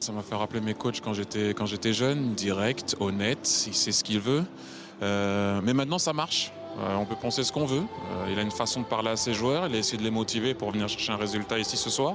Ça 0.00 0.12
m'a 0.12 0.22
fait 0.22 0.34
rappeler 0.34 0.62
mes 0.62 0.72
coachs 0.72 1.02
quand 1.02 1.12
j'étais 1.12 1.50
quand 1.50 1.66
j'étais 1.66 1.92
jeune, 1.92 2.32
direct, 2.34 2.96
honnête, 3.00 3.64
il 3.66 3.74
sait 3.74 3.92
ce 3.92 4.02
qu'il 4.02 4.18
veut. 4.18 4.44
Euh, 5.02 5.60
mais 5.62 5.74
maintenant 5.74 5.98
ça 5.98 6.14
marche. 6.14 6.52
Euh, 6.78 6.96
on 6.96 7.04
peut 7.04 7.16
penser 7.16 7.44
ce 7.44 7.52
qu'on 7.52 7.66
veut. 7.66 7.82
Euh, 7.82 8.30
il 8.30 8.38
a 8.38 8.42
une 8.42 8.50
façon 8.50 8.80
de 8.80 8.86
parler 8.86 9.10
à 9.10 9.16
ses 9.16 9.34
joueurs, 9.34 9.66
il 9.66 9.74
a 9.74 9.78
essayé 9.78 9.98
de 9.98 10.02
les 10.02 10.10
motiver 10.10 10.54
pour 10.54 10.70
venir 10.70 10.88
chercher 10.88 11.12
un 11.12 11.16
résultat 11.16 11.58
ici 11.58 11.76
ce 11.76 11.90
soir. 11.90 12.14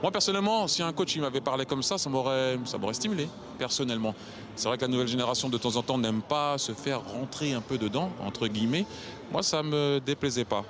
Moi 0.00 0.10
personnellement, 0.10 0.66
si 0.66 0.82
un 0.82 0.94
coach 0.94 1.14
m'avait 1.18 1.42
parlé 1.42 1.66
comme 1.66 1.82
ça, 1.82 1.98
ça 1.98 2.08
m'aurait 2.08 2.58
ça 2.64 2.78
m'aurait 2.78 2.94
stimulé 2.94 3.28
personnellement. 3.58 4.14
C'est 4.56 4.68
vrai 4.68 4.78
que 4.78 4.82
la 4.82 4.88
nouvelle 4.88 5.08
génération 5.08 5.50
de 5.50 5.58
temps 5.58 5.76
en 5.76 5.82
temps 5.82 5.98
n'aime 5.98 6.22
pas 6.22 6.56
se 6.56 6.72
faire 6.72 7.02
rentrer 7.04 7.52
un 7.52 7.60
peu 7.60 7.76
dedans 7.76 8.10
entre 8.24 8.48
guillemets. 8.48 8.86
Moi 9.30 9.42
ça 9.42 9.62
me 9.62 10.00
déplaisait 10.00 10.46
pas. 10.46 10.64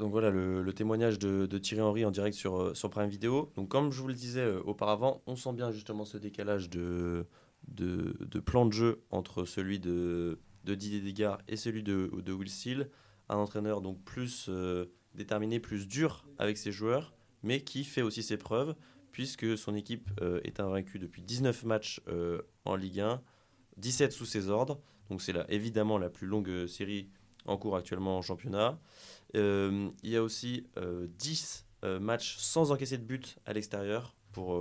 Donc 0.00 0.12
voilà 0.12 0.30
le, 0.30 0.72
témoignage 0.72 1.18
de, 1.18 1.58
Thierry 1.58 1.82
Henry 1.82 2.06
en 2.06 2.10
direct 2.10 2.34
sur, 2.34 2.58
euh, 2.58 2.74
sur 2.74 2.88
Prime 2.88 3.10
Video. 3.10 3.52
Donc 3.54 3.68
comme 3.68 3.92
je 3.92 4.00
vous 4.00 4.08
le 4.08 4.14
disais 4.14 4.40
euh, 4.40 4.62
auparavant, 4.64 5.22
on 5.26 5.36
sent 5.36 5.52
bien 5.52 5.72
justement 5.72 6.06
ce 6.06 6.16
décalage 6.16 6.70
de, 6.70 7.26
de, 7.68 8.40
plan 8.40 8.64
de 8.64 8.72
jeu 8.72 9.02
entre 9.10 9.44
celui 9.44 9.78
de, 9.78 10.40
Didier 10.64 11.02
Degard 11.02 11.42
et 11.48 11.56
celui 11.56 11.82
de, 11.82 12.10
Will 12.32 12.48
Steele. 12.48 12.88
Un 13.28 13.36
entraîneur 13.36 13.82
donc 13.82 14.02
plus 14.02 14.46
euh, 14.48 14.86
déterminé, 15.14 15.60
plus 15.60 15.86
dur 15.86 16.24
avec 16.38 16.56
ses 16.56 16.72
joueurs, 16.72 17.12
mais 17.42 17.60
qui 17.60 17.84
fait 17.84 18.02
aussi 18.02 18.22
ses 18.22 18.38
preuves, 18.38 18.74
puisque 19.12 19.58
son 19.58 19.74
équipe 19.74 20.10
est 20.44 20.60
invaincue 20.60 20.98
depuis 20.98 21.20
19 21.20 21.64
matchs 21.64 22.00
en 22.64 22.74
Ligue 22.74 23.00
1, 23.00 23.20
17 23.76 24.12
sous 24.12 24.24
ses 24.24 24.48
ordres. 24.48 24.80
Donc 25.10 25.20
c'est 25.20 25.34
évidemment 25.50 25.98
la 25.98 26.08
plus 26.08 26.26
longue 26.26 26.66
série 26.66 27.10
en 27.46 27.56
cours 27.56 27.76
actuellement 27.76 28.18
en 28.18 28.22
championnat. 28.22 28.78
Euh, 29.36 29.90
il 30.02 30.10
y 30.10 30.16
a 30.16 30.22
aussi 30.22 30.66
10 30.76 31.66
euh, 31.84 31.88
euh, 31.88 32.00
matchs 32.00 32.36
sans 32.38 32.72
encaisser 32.72 32.98
de 32.98 33.04
but 33.04 33.38
à 33.46 33.52
l'extérieur 33.52 34.14
pour, 34.32 34.58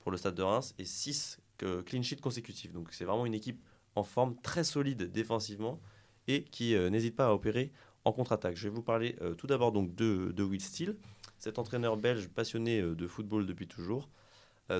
pour 0.00 0.10
le 0.10 0.16
stade 0.16 0.34
de 0.34 0.42
Reims 0.42 0.74
et 0.78 0.84
6 0.84 1.38
clean 1.86 2.02
sheets 2.02 2.20
consécutifs. 2.20 2.72
Donc 2.72 2.88
c'est 2.92 3.04
vraiment 3.04 3.26
une 3.26 3.34
équipe 3.34 3.62
en 3.94 4.02
forme 4.02 4.36
très 4.42 4.64
solide 4.64 5.12
défensivement 5.12 5.80
et 6.28 6.44
qui 6.44 6.74
n'hésite 6.74 7.14
pas 7.14 7.28
à 7.28 7.32
opérer 7.32 7.72
en 8.04 8.12
contre-attaque. 8.12 8.56
Je 8.56 8.68
vais 8.68 8.74
vous 8.74 8.82
parler 8.82 9.16
tout 9.36 9.46
d'abord 9.46 9.70
donc 9.70 9.94
de, 9.94 10.32
de, 10.32 10.42
Will 10.42 10.62
Steele, 10.62 10.96
cet 11.38 11.58
entraîneur 11.58 11.96
belge 11.96 12.28
passionné 12.28 12.80
de 12.80 13.06
football 13.06 13.46
depuis 13.46 13.68
toujours. 13.68 14.08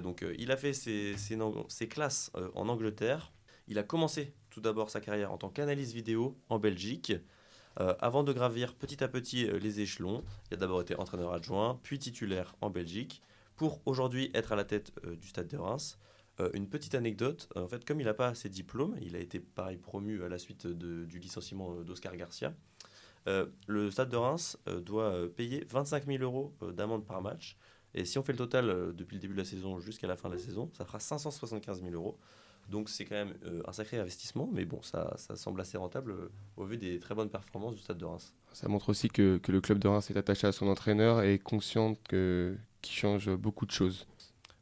donc 0.02 0.24
il 0.38 0.50
a 0.50 0.56
fait 0.56 0.72
ses, 0.72 1.16
ses, 1.18 1.38
ses 1.68 1.88
classes 1.88 2.32
en 2.54 2.68
Angleterre. 2.68 3.32
Il 3.68 3.78
a 3.78 3.82
commencé 3.82 4.34
tout 4.50 4.60
d'abord 4.60 4.90
sa 4.90 5.00
carrière 5.00 5.30
en 5.30 5.38
tant 5.38 5.50
qu'analyste 5.50 5.92
vidéo 5.92 6.36
en 6.48 6.58
Belgique. 6.58 7.12
Euh, 7.80 7.94
avant 8.00 8.22
de 8.22 8.32
gravir 8.32 8.74
petit 8.74 9.02
à 9.02 9.08
petit 9.08 9.46
euh, 9.46 9.58
les 9.58 9.80
échelons, 9.80 10.24
il 10.50 10.54
a 10.54 10.56
d'abord 10.58 10.80
été 10.80 10.94
entraîneur 10.96 11.32
adjoint, 11.32 11.78
puis 11.82 11.98
titulaire 11.98 12.54
en 12.60 12.70
Belgique, 12.70 13.22
pour 13.56 13.80
aujourd'hui 13.86 14.30
être 14.34 14.52
à 14.52 14.56
la 14.56 14.64
tête 14.64 14.92
euh, 15.06 15.16
du 15.16 15.28
Stade 15.28 15.48
de 15.48 15.56
Reims. 15.56 15.98
une 16.54 16.68
petite 16.68 16.94
anecdote, 16.96 17.48
en 17.54 17.68
fait, 17.68 17.84
comme 17.84 18.00
il 18.00 18.04
n'a 18.04 18.14
pas 18.14 18.34
ses 18.34 18.48
diplômes, 18.48 18.96
il 19.00 19.14
a 19.14 19.20
été 19.20 19.38
pareil 19.38 19.76
promu 19.76 20.24
à 20.24 20.28
la 20.28 20.38
suite 20.38 20.66
du 20.66 21.18
licenciement 21.20 21.82
d'Oscar 21.84 22.16
Garcia. 22.16 22.52
le 23.26 23.90
Stade 23.90 24.08
de 24.08 24.16
Reims 24.16 24.58
doit 24.80 25.28
payer 25.36 25.64
25 25.70 26.06
000 26.06 26.22
euros 26.24 26.52
d'amende 26.72 27.06
par 27.06 27.22
match. 27.22 27.56
Et 27.94 28.04
si 28.04 28.18
on 28.18 28.24
fait 28.24 28.32
le 28.32 28.38
total 28.38 28.92
depuis 28.96 29.16
le 29.16 29.20
début 29.20 29.34
de 29.34 29.38
la 29.38 29.44
saison 29.44 29.78
jusqu'à 29.78 30.08
la 30.08 30.16
fin 30.16 30.30
de 30.30 30.34
la 30.34 30.40
saison, 30.40 30.68
ça 30.72 30.84
fera 30.84 30.98
575 30.98 31.82
000 31.82 31.94
euros. 31.94 32.18
Donc 32.72 32.88
c'est 32.88 33.04
quand 33.04 33.16
même 33.16 33.34
euh, 33.44 33.62
un 33.68 33.72
sacré 33.72 33.98
investissement, 33.98 34.48
mais 34.50 34.64
bon, 34.64 34.80
ça, 34.80 35.12
ça 35.18 35.36
semble 35.36 35.60
assez 35.60 35.76
rentable 35.76 36.12
euh, 36.12 36.32
au 36.56 36.64
vu 36.64 36.78
des 36.78 36.98
très 36.98 37.14
bonnes 37.14 37.28
performances 37.28 37.74
du 37.74 37.82
Stade 37.82 37.98
de 37.98 38.06
Reims. 38.06 38.34
Ça 38.54 38.66
montre 38.66 38.88
aussi 38.88 39.10
que, 39.10 39.36
que 39.36 39.52
le 39.52 39.60
club 39.60 39.78
de 39.78 39.88
Reims 39.88 40.10
est 40.10 40.16
attaché 40.16 40.46
à 40.46 40.52
son 40.52 40.68
entraîneur 40.68 41.22
et 41.22 41.34
est 41.34 41.38
conscient 41.38 41.96
qu'il 42.08 42.56
change 42.82 43.30
beaucoup 43.36 43.66
de 43.66 43.70
choses. 43.70 44.06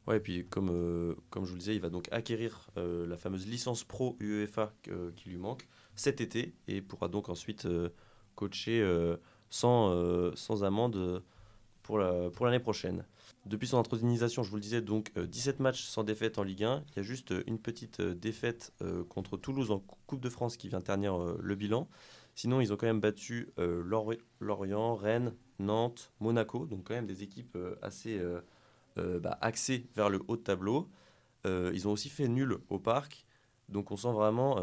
Ouais, 0.07 0.17
et 0.17 0.19
puis 0.19 0.45
comme, 0.49 0.69
euh, 0.71 1.15
comme 1.29 1.45
je 1.45 1.51
vous 1.51 1.55
le 1.55 1.59
disais, 1.59 1.73
il 1.73 1.81
va 1.81 1.89
donc 1.89 2.09
acquérir 2.11 2.67
la 2.75 3.15
fameuse 3.15 3.47
licence 3.47 3.85
pro 3.85 4.17
UEFA 4.19 4.73
qui 5.15 5.29
lui 5.29 5.37
manque 5.37 5.65
cet 5.95 6.19
été 6.19 6.53
et 6.67 6.81
pourra 6.81 7.07
donc 7.07 7.29
ensuite 7.29 7.65
coacher 8.35 8.85
sans, 9.49 10.35
sans 10.35 10.63
amende 10.65 11.23
pour 11.83 11.97
l'année 11.97 12.23
la, 12.25 12.29
pour 12.31 12.61
prochaine. 12.61 13.05
Depuis 13.47 13.67
son 13.67 13.79
intronisation, 13.79 14.43
je 14.43 14.49
vous 14.51 14.57
le 14.57 14.61
disais, 14.61 14.81
donc 14.81 15.11
17 15.17 15.59
euh, 15.59 15.63
matchs 15.63 15.83
sans 15.85 16.03
défaite 16.03 16.37
en 16.37 16.43
Ligue 16.43 16.63
1. 16.63 16.83
Il 16.89 16.97
y 16.97 16.99
a 16.99 17.03
juste 17.03 17.31
euh, 17.31 17.43
une 17.47 17.57
petite 17.57 17.99
euh, 17.99 18.13
défaite 18.13 18.71
contre 19.09 19.35
Toulouse 19.35 19.71
en 19.71 19.79
Coupe 20.05 20.21
de 20.21 20.29
France 20.29 20.57
qui 20.57 20.69
vient 20.69 20.81
ternir 20.81 21.17
le 21.17 21.55
bilan. 21.55 21.87
Sinon, 22.35 22.61
ils 22.61 22.71
ont 22.71 22.77
quand 22.77 22.85
même 22.85 22.99
battu 22.99 23.49
Lorient, 24.39 24.95
Rennes, 24.95 25.33
Nantes, 25.59 26.11
Monaco, 26.19 26.65
donc 26.65 26.87
quand 26.87 26.93
même 26.93 27.05
des 27.05 27.23
équipes 27.23 27.57
assez 27.81 28.19
bah, 28.95 29.37
axées 29.41 29.87
vers 29.95 30.09
le 30.09 30.19
haut 30.27 30.37
de 30.37 30.41
tableau. 30.41 30.89
ils 31.45 31.87
ont 31.87 31.91
aussi 31.91 32.09
fait 32.09 32.27
nul 32.27 32.57
au 32.69 32.79
parc, 32.79 33.25
donc 33.69 33.91
on 33.91 33.97
sent 33.97 34.11
vraiment 34.11 34.59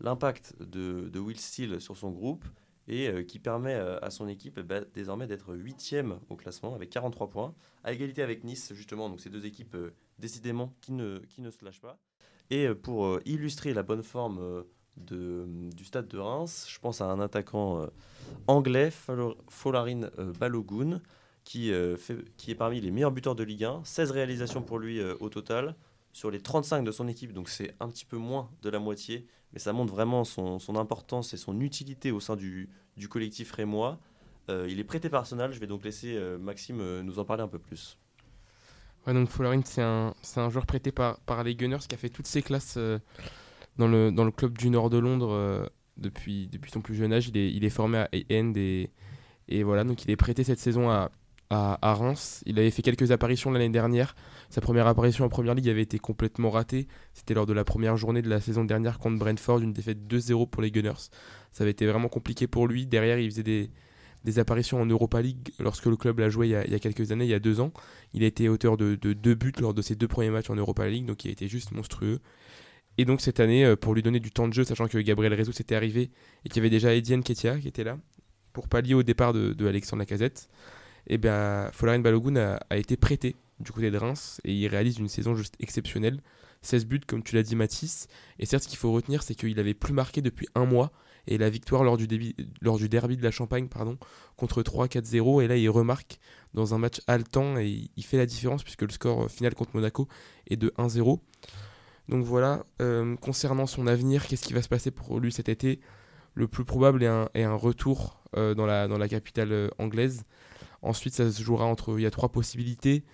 l'impact 0.00 0.54
de, 0.60 1.08
de 1.08 1.18
Will 1.18 1.38
Steele 1.38 1.80
sur 1.80 1.96
son 1.96 2.10
groupe 2.10 2.44
et 2.88 3.08
euh, 3.08 3.22
qui 3.22 3.38
permet 3.38 3.74
euh, 3.74 3.98
à 4.00 4.10
son 4.10 4.28
équipe 4.28 4.60
bah, 4.60 4.80
désormais 4.92 5.26
d'être 5.26 5.54
huitième 5.54 6.18
au 6.28 6.36
classement 6.36 6.74
avec 6.74 6.90
43 6.90 7.30
points, 7.30 7.54
à 7.82 7.92
égalité 7.92 8.22
avec 8.22 8.44
Nice 8.44 8.72
justement, 8.74 9.08
donc 9.08 9.20
ces 9.20 9.30
deux 9.30 9.46
équipes 9.46 9.74
euh, 9.74 9.94
décidément 10.18 10.74
qui 10.80 10.92
ne, 10.92 11.18
qui 11.18 11.40
ne 11.40 11.50
se 11.50 11.64
lâchent 11.64 11.80
pas. 11.80 11.98
Et 12.50 12.68
pour 12.74 13.18
illustrer 13.24 13.72
la 13.72 13.82
bonne 13.82 14.02
forme 14.02 14.64
du 14.98 15.84
stade 15.84 16.06
de 16.08 16.18
Reims, 16.18 16.66
je 16.68 16.78
pense 16.78 17.00
à 17.00 17.06
un 17.06 17.18
attaquant 17.18 17.88
anglais, 18.46 18.92
Folarin 19.48 20.10
Balogun, 20.38 21.00
qui, 21.42 21.72
fait, 21.96 22.18
qui 22.36 22.50
est 22.50 22.54
parmi 22.54 22.82
les 22.82 22.90
meilleurs 22.90 23.12
buteurs 23.12 23.34
de 23.34 23.44
Ligue 23.44 23.64
1, 23.64 23.80
16 23.84 24.10
réalisations 24.10 24.60
pour 24.60 24.78
lui 24.78 25.02
au 25.02 25.30
total, 25.30 25.74
sur 26.12 26.30
les 26.30 26.38
35 26.38 26.84
de 26.84 26.92
son 26.92 27.08
équipe, 27.08 27.32
donc 27.32 27.48
c'est 27.48 27.74
un 27.80 27.88
petit 27.88 28.04
peu 28.04 28.18
moins 28.18 28.50
de 28.60 28.68
la 28.68 28.78
moitié, 28.78 29.26
mais 29.54 29.60
ça 29.60 29.72
montre 29.72 29.94
vraiment 29.94 30.24
son, 30.24 30.58
importance 30.76 31.32
et 31.32 31.36
son 31.36 31.60
utilité 31.60 32.10
au 32.10 32.18
sein 32.18 32.34
du, 32.34 32.68
collectif 33.08 33.52
rémois. 33.52 33.98
Euh, 34.50 34.66
il 34.68 34.80
est 34.80 34.84
prêté 34.84 35.08
par 35.08 35.20
Arsenal, 35.20 35.52
je 35.52 35.60
vais 35.60 35.68
donc 35.68 35.84
laisser 35.84 36.16
euh, 36.16 36.36
Maxime 36.36 36.80
euh, 36.80 37.02
nous 37.02 37.18
en 37.18 37.24
parler 37.24 37.44
un 37.44 37.48
peu 37.48 37.60
plus. 37.60 37.96
Ouais, 39.06 39.14
donc 39.14 39.30
Fullerin, 39.30 39.62
c'est 39.64 39.80
un, 39.80 40.12
un, 40.36 40.50
joueur 40.50 40.66
prêté 40.66 40.90
par, 40.90 41.20
par 41.20 41.44
les 41.44 41.54
Gunners 41.54 41.78
qui 41.88 41.94
a 41.94 41.98
fait 41.98 42.08
toutes 42.08 42.26
ses 42.26 42.42
classes 42.42 42.76
dans, 43.76 43.86
le, 43.86 44.10
dans 44.10 44.24
le 44.24 44.32
club 44.32 44.58
du 44.58 44.70
nord 44.70 44.90
de 44.90 44.98
Londres 44.98 45.70
depuis, 45.98 46.48
depuis 46.48 46.70
son 46.70 46.80
plus 46.80 46.94
jeune 46.94 47.12
âge. 47.12 47.28
Il 47.28 47.36
est, 47.36 47.52
il 47.52 47.64
est 47.64 47.70
formé 47.70 47.98
à 47.98 48.08
End 48.32 48.52
et, 48.56 48.90
et 49.48 49.62
voilà, 49.62 49.84
donc 49.84 50.04
il 50.04 50.10
est 50.10 50.16
prêté 50.16 50.42
cette 50.42 50.58
saison 50.58 50.90
à, 50.90 51.10
à, 51.54 51.94
Reims. 51.94 52.42
Il 52.46 52.58
avait 52.58 52.70
fait 52.70 52.82
quelques 52.82 53.10
apparitions 53.10 53.50
l'année 53.50 53.68
dernière. 53.68 54.14
Sa 54.50 54.60
première 54.60 54.86
apparition 54.86 55.24
en 55.24 55.28
première 55.28 55.54
ligue 55.54 55.68
avait 55.68 55.82
été 55.82 55.98
complètement 55.98 56.50
ratée. 56.50 56.86
C'était 57.12 57.34
lors 57.34 57.46
de 57.46 57.52
la 57.52 57.64
première 57.64 57.96
journée 57.96 58.22
de 58.22 58.28
la 58.28 58.40
saison 58.40 58.64
dernière 58.64 58.98
contre 58.98 59.18
Brentford, 59.18 59.60
une 59.60 59.72
défaite 59.72 59.98
2-0 60.08 60.48
pour 60.48 60.62
les 60.62 60.70
Gunners. 60.70 61.10
Ça 61.52 61.62
avait 61.64 61.70
été 61.70 61.86
vraiment 61.86 62.08
compliqué 62.08 62.46
pour 62.46 62.66
lui. 62.66 62.86
Derrière, 62.86 63.18
il 63.18 63.30
faisait 63.30 63.42
des, 63.42 64.38
apparitions 64.38 64.80
en 64.80 64.86
Europa 64.86 65.20
League 65.20 65.50
lorsque 65.60 65.86
le 65.86 65.96
club 65.96 66.18
l'a 66.18 66.30
joué 66.30 66.48
il 66.48 66.72
y, 66.72 66.74
a, 66.74 66.78
quelques 66.78 67.12
années, 67.12 67.24
il 67.24 67.30
y 67.30 67.34
a 67.34 67.38
deux 67.38 67.60
ans. 67.60 67.72
Il 68.12 68.24
a 68.24 68.26
été 68.26 68.48
auteur 68.48 68.76
de, 68.76 68.94
deux 68.94 69.34
buts 69.34 69.52
lors 69.60 69.74
de 69.74 69.82
ses 69.82 69.94
deux 69.94 70.08
premiers 70.08 70.30
matchs 70.30 70.50
en 70.50 70.56
Europa 70.56 70.86
League, 70.88 71.06
donc 71.06 71.24
il 71.24 71.28
a 71.28 71.32
été 71.32 71.48
juste 71.48 71.72
monstrueux. 71.72 72.20
Et 72.96 73.04
donc 73.04 73.20
cette 73.20 73.40
année, 73.40 73.64
euh, 73.64 73.74
pour 73.74 73.92
lui 73.92 74.02
donner 74.02 74.20
du 74.20 74.30
temps 74.30 74.46
de 74.46 74.52
jeu, 74.52 74.62
sachant 74.62 74.86
que 74.86 74.98
Gabriel 74.98 75.34
Rezo 75.34 75.50
s'était 75.50 75.74
arrivé 75.74 76.10
et 76.44 76.48
qu'il 76.48 76.58
y 76.58 76.60
avait 76.60 76.70
déjà 76.70 76.94
Ediane 76.94 77.24
Ketia 77.24 77.58
qui 77.58 77.66
était 77.66 77.82
là, 77.82 77.98
pour 78.52 78.68
pallier 78.68 78.94
au 78.94 79.02
départ 79.02 79.32
de, 79.32 79.52
de 79.52 79.66
Alexandre 79.66 80.00
Lacazette, 80.00 80.48
et 81.06 81.14
eh 81.14 81.18
bien 81.18 81.70
Folarin 81.72 81.98
Balogun 81.98 82.36
a, 82.36 82.76
été 82.76 82.96
prêté 82.96 83.36
du 83.60 83.72
côté 83.72 83.90
de 83.90 83.98
Reims 83.98 84.40
et 84.44 84.54
il 84.54 84.66
réalise 84.68 84.98
une 84.98 85.08
saison 85.08 85.34
juste 85.34 85.54
exceptionnelle. 85.60 86.20
16 86.62 86.86
buts, 86.86 87.00
comme 87.06 87.22
tu 87.22 87.34
l'as 87.34 87.42
dit, 87.42 87.56
Mathis. 87.56 88.08
Et 88.38 88.46
certes, 88.46 88.64
ce 88.64 88.68
qu'il 88.68 88.78
faut 88.78 88.90
retenir, 88.90 89.22
c'est 89.22 89.34
qu'il 89.34 89.58
avait 89.60 89.74
plus 89.74 89.92
marqué 89.92 90.22
depuis 90.22 90.48
un 90.54 90.64
mois. 90.64 90.92
Et 91.26 91.38
la 91.38 91.50
victoire 91.50 91.84
lors 91.84 91.98
du, 91.98 92.06
derby 92.06 93.16
de 93.16 93.22
la 93.22 93.30
Champagne 93.30 93.68
pardon, 93.68 93.98
contre 94.36 94.62
3-4-0. 94.62 95.42
Et 95.42 95.48
là, 95.48 95.56
il 95.56 95.68
remarque 95.68 96.18
dans 96.54 96.74
un 96.74 96.78
match 96.78 97.00
haletant 97.06 97.58
et 97.58 97.90
il 97.96 98.04
fait 98.04 98.16
la 98.16 98.26
différence 98.26 98.62
puisque 98.62 98.82
le 98.82 98.90
score 98.90 99.30
final 99.30 99.54
contre 99.54 99.72
Monaco 99.74 100.08
est 100.48 100.56
de 100.56 100.72
1-0. 100.78 101.20
Donc 102.08 102.24
voilà, 102.24 102.64
euh, 102.82 103.16
concernant 103.16 103.66
son 103.66 103.86
avenir, 103.86 104.26
qu'est-ce 104.26 104.46
qui 104.46 104.52
va 104.52 104.62
se 104.62 104.68
passer 104.68 104.90
pour 104.90 105.20
lui 105.20 105.32
cet 105.32 105.48
été? 105.48 105.80
Le 106.34 106.48
plus 106.48 106.64
probable 106.64 107.02
est 107.02 107.42
un, 107.44 107.54
retour 107.54 108.22
la, 108.34 108.88
dans 108.88 108.98
la 108.98 109.08
capitale 109.08 109.70
anglaise. 109.78 110.24
Ensuite, 110.84 111.14
ça 111.14 111.30
se 111.30 111.42
jouera 111.42 111.64
entre. 111.64 111.98
Il 111.98 112.02
y 112.02 112.06
a 112.06 112.10
trois 112.10 112.30
possibilités 112.30 113.04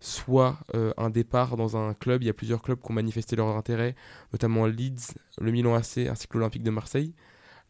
soit 0.00 0.58
un 0.96 1.10
départ 1.10 1.56
dans 1.56 1.76
un 1.76 1.92
club. 1.92 2.22
Il 2.22 2.26
y 2.26 2.28
a 2.28 2.32
plusieurs 2.32 2.62
clubs 2.62 2.80
qui 2.80 2.88
ont 2.88 2.94
manifesté 2.94 3.34
leur 3.34 3.48
intérêt, 3.48 3.96
notamment 4.32 4.66
Leeds, 4.66 5.14
le 5.40 5.50
Milan 5.50 5.74
AC 5.74 5.98
ainsi 6.08 6.28
que 6.28 6.38
l'Olympique 6.38 6.62
de 6.62 6.70
Marseille. 6.70 7.14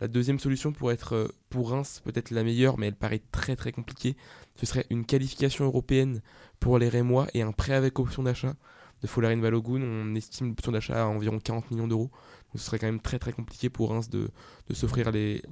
La 0.00 0.06
deuxième 0.06 0.38
solution 0.38 0.72
pourrait 0.72 0.94
être 0.94 1.14
euh, 1.14 1.28
pour 1.50 1.70
Reims 1.70 2.00
peut-être 2.04 2.30
la 2.30 2.44
meilleure, 2.44 2.78
mais 2.78 2.86
elle 2.86 2.94
paraît 2.94 3.20
très 3.32 3.56
très 3.56 3.72
compliquée. 3.72 4.16
Ce 4.54 4.64
serait 4.64 4.86
une 4.90 5.04
qualification 5.04 5.64
européenne 5.64 6.22
pour 6.60 6.78
les 6.78 6.88
Rémois 6.88 7.26
et 7.34 7.42
un 7.42 7.50
prêt 7.50 7.74
avec 7.74 7.98
option 7.98 8.22
d'achat 8.22 8.54
de 9.02 9.06
Folarin 9.08 9.38
Balogun. 9.38 9.82
On 9.82 10.14
estime 10.14 10.48
l'option 10.48 10.70
d'achat 10.70 11.02
à 11.02 11.06
environ 11.06 11.40
40 11.40 11.70
millions 11.72 11.88
d'euros. 11.88 12.10
Ce 12.54 12.64
serait 12.64 12.78
quand 12.78 12.86
même 12.86 13.00
très 13.00 13.18
très 13.18 13.32
compliqué 13.32 13.68
pour 13.68 13.90
Reims 13.90 14.08
de, 14.08 14.30
s'offrir 14.72 15.10
les, 15.10 15.42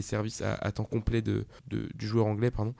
services 0.00 0.42
à, 0.42 0.72
temps 0.72 0.84
complet 0.84 1.22
de, 1.22 1.46
du 1.68 2.06
joueur 2.06 2.26
anglais. 2.26 2.50
Pardon. 2.50 2.74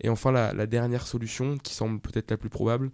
Et 0.00 0.08
enfin 0.08 0.32
la 0.32 0.66
dernière 0.66 1.06
solution, 1.06 1.58
qui 1.58 1.74
semble 1.74 2.00
peut-être 2.00 2.30
la 2.30 2.36
plus 2.36 2.50
probable, 2.50 2.90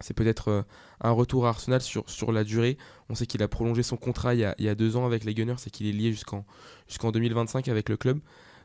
c'est 0.00 0.14
peut-être 0.14 0.48
euh, 0.48 0.62
un 1.00 1.10
retour 1.10 1.46
à 1.46 1.50
Arsenal 1.50 1.80
sur, 1.80 2.08
sur 2.08 2.32
la 2.32 2.44
durée. 2.44 2.78
On 3.08 3.14
sait 3.14 3.26
qu'il 3.26 3.42
a 3.42 3.48
prolongé 3.48 3.82
son 3.82 3.96
contrat 3.96 4.34
il 4.34 4.40
y 4.40 4.68
a, 4.68 4.74
deux 4.74 4.96
ans 4.96 5.06
avec 5.06 5.24
les 5.24 5.34
Gunners 5.34 5.56
et 5.66 5.70
qu'il 5.70 5.86
est 5.86 5.92
lié 5.92 6.12
jusqu'en 6.12 6.44
jusqu'en 6.86 7.10
2025 7.10 7.68
avec 7.68 7.88
le 7.88 7.96
club. 7.96 8.20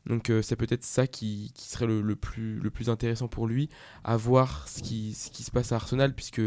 Donc 0.06 0.30
euh, 0.30 0.42
c'est 0.42 0.56
peut-être 0.56 0.84
ça 0.84 1.08
qui, 1.08 1.54
serait 1.56 1.88
le, 1.88 2.16
plus, 2.16 2.60
le 2.60 2.70
plus 2.70 2.90
intéressant 2.90 3.28
pour 3.28 3.48
lui, 3.48 3.70
à 4.04 4.18
voir 4.18 4.68
ce 4.68 4.82
qui, 4.82 5.14
ce 5.14 5.32
qui 5.32 5.44
se 5.44 5.52
passe 5.52 5.72
à 5.72 5.76
Arsenal, 5.76 6.14
puisque 6.14 6.42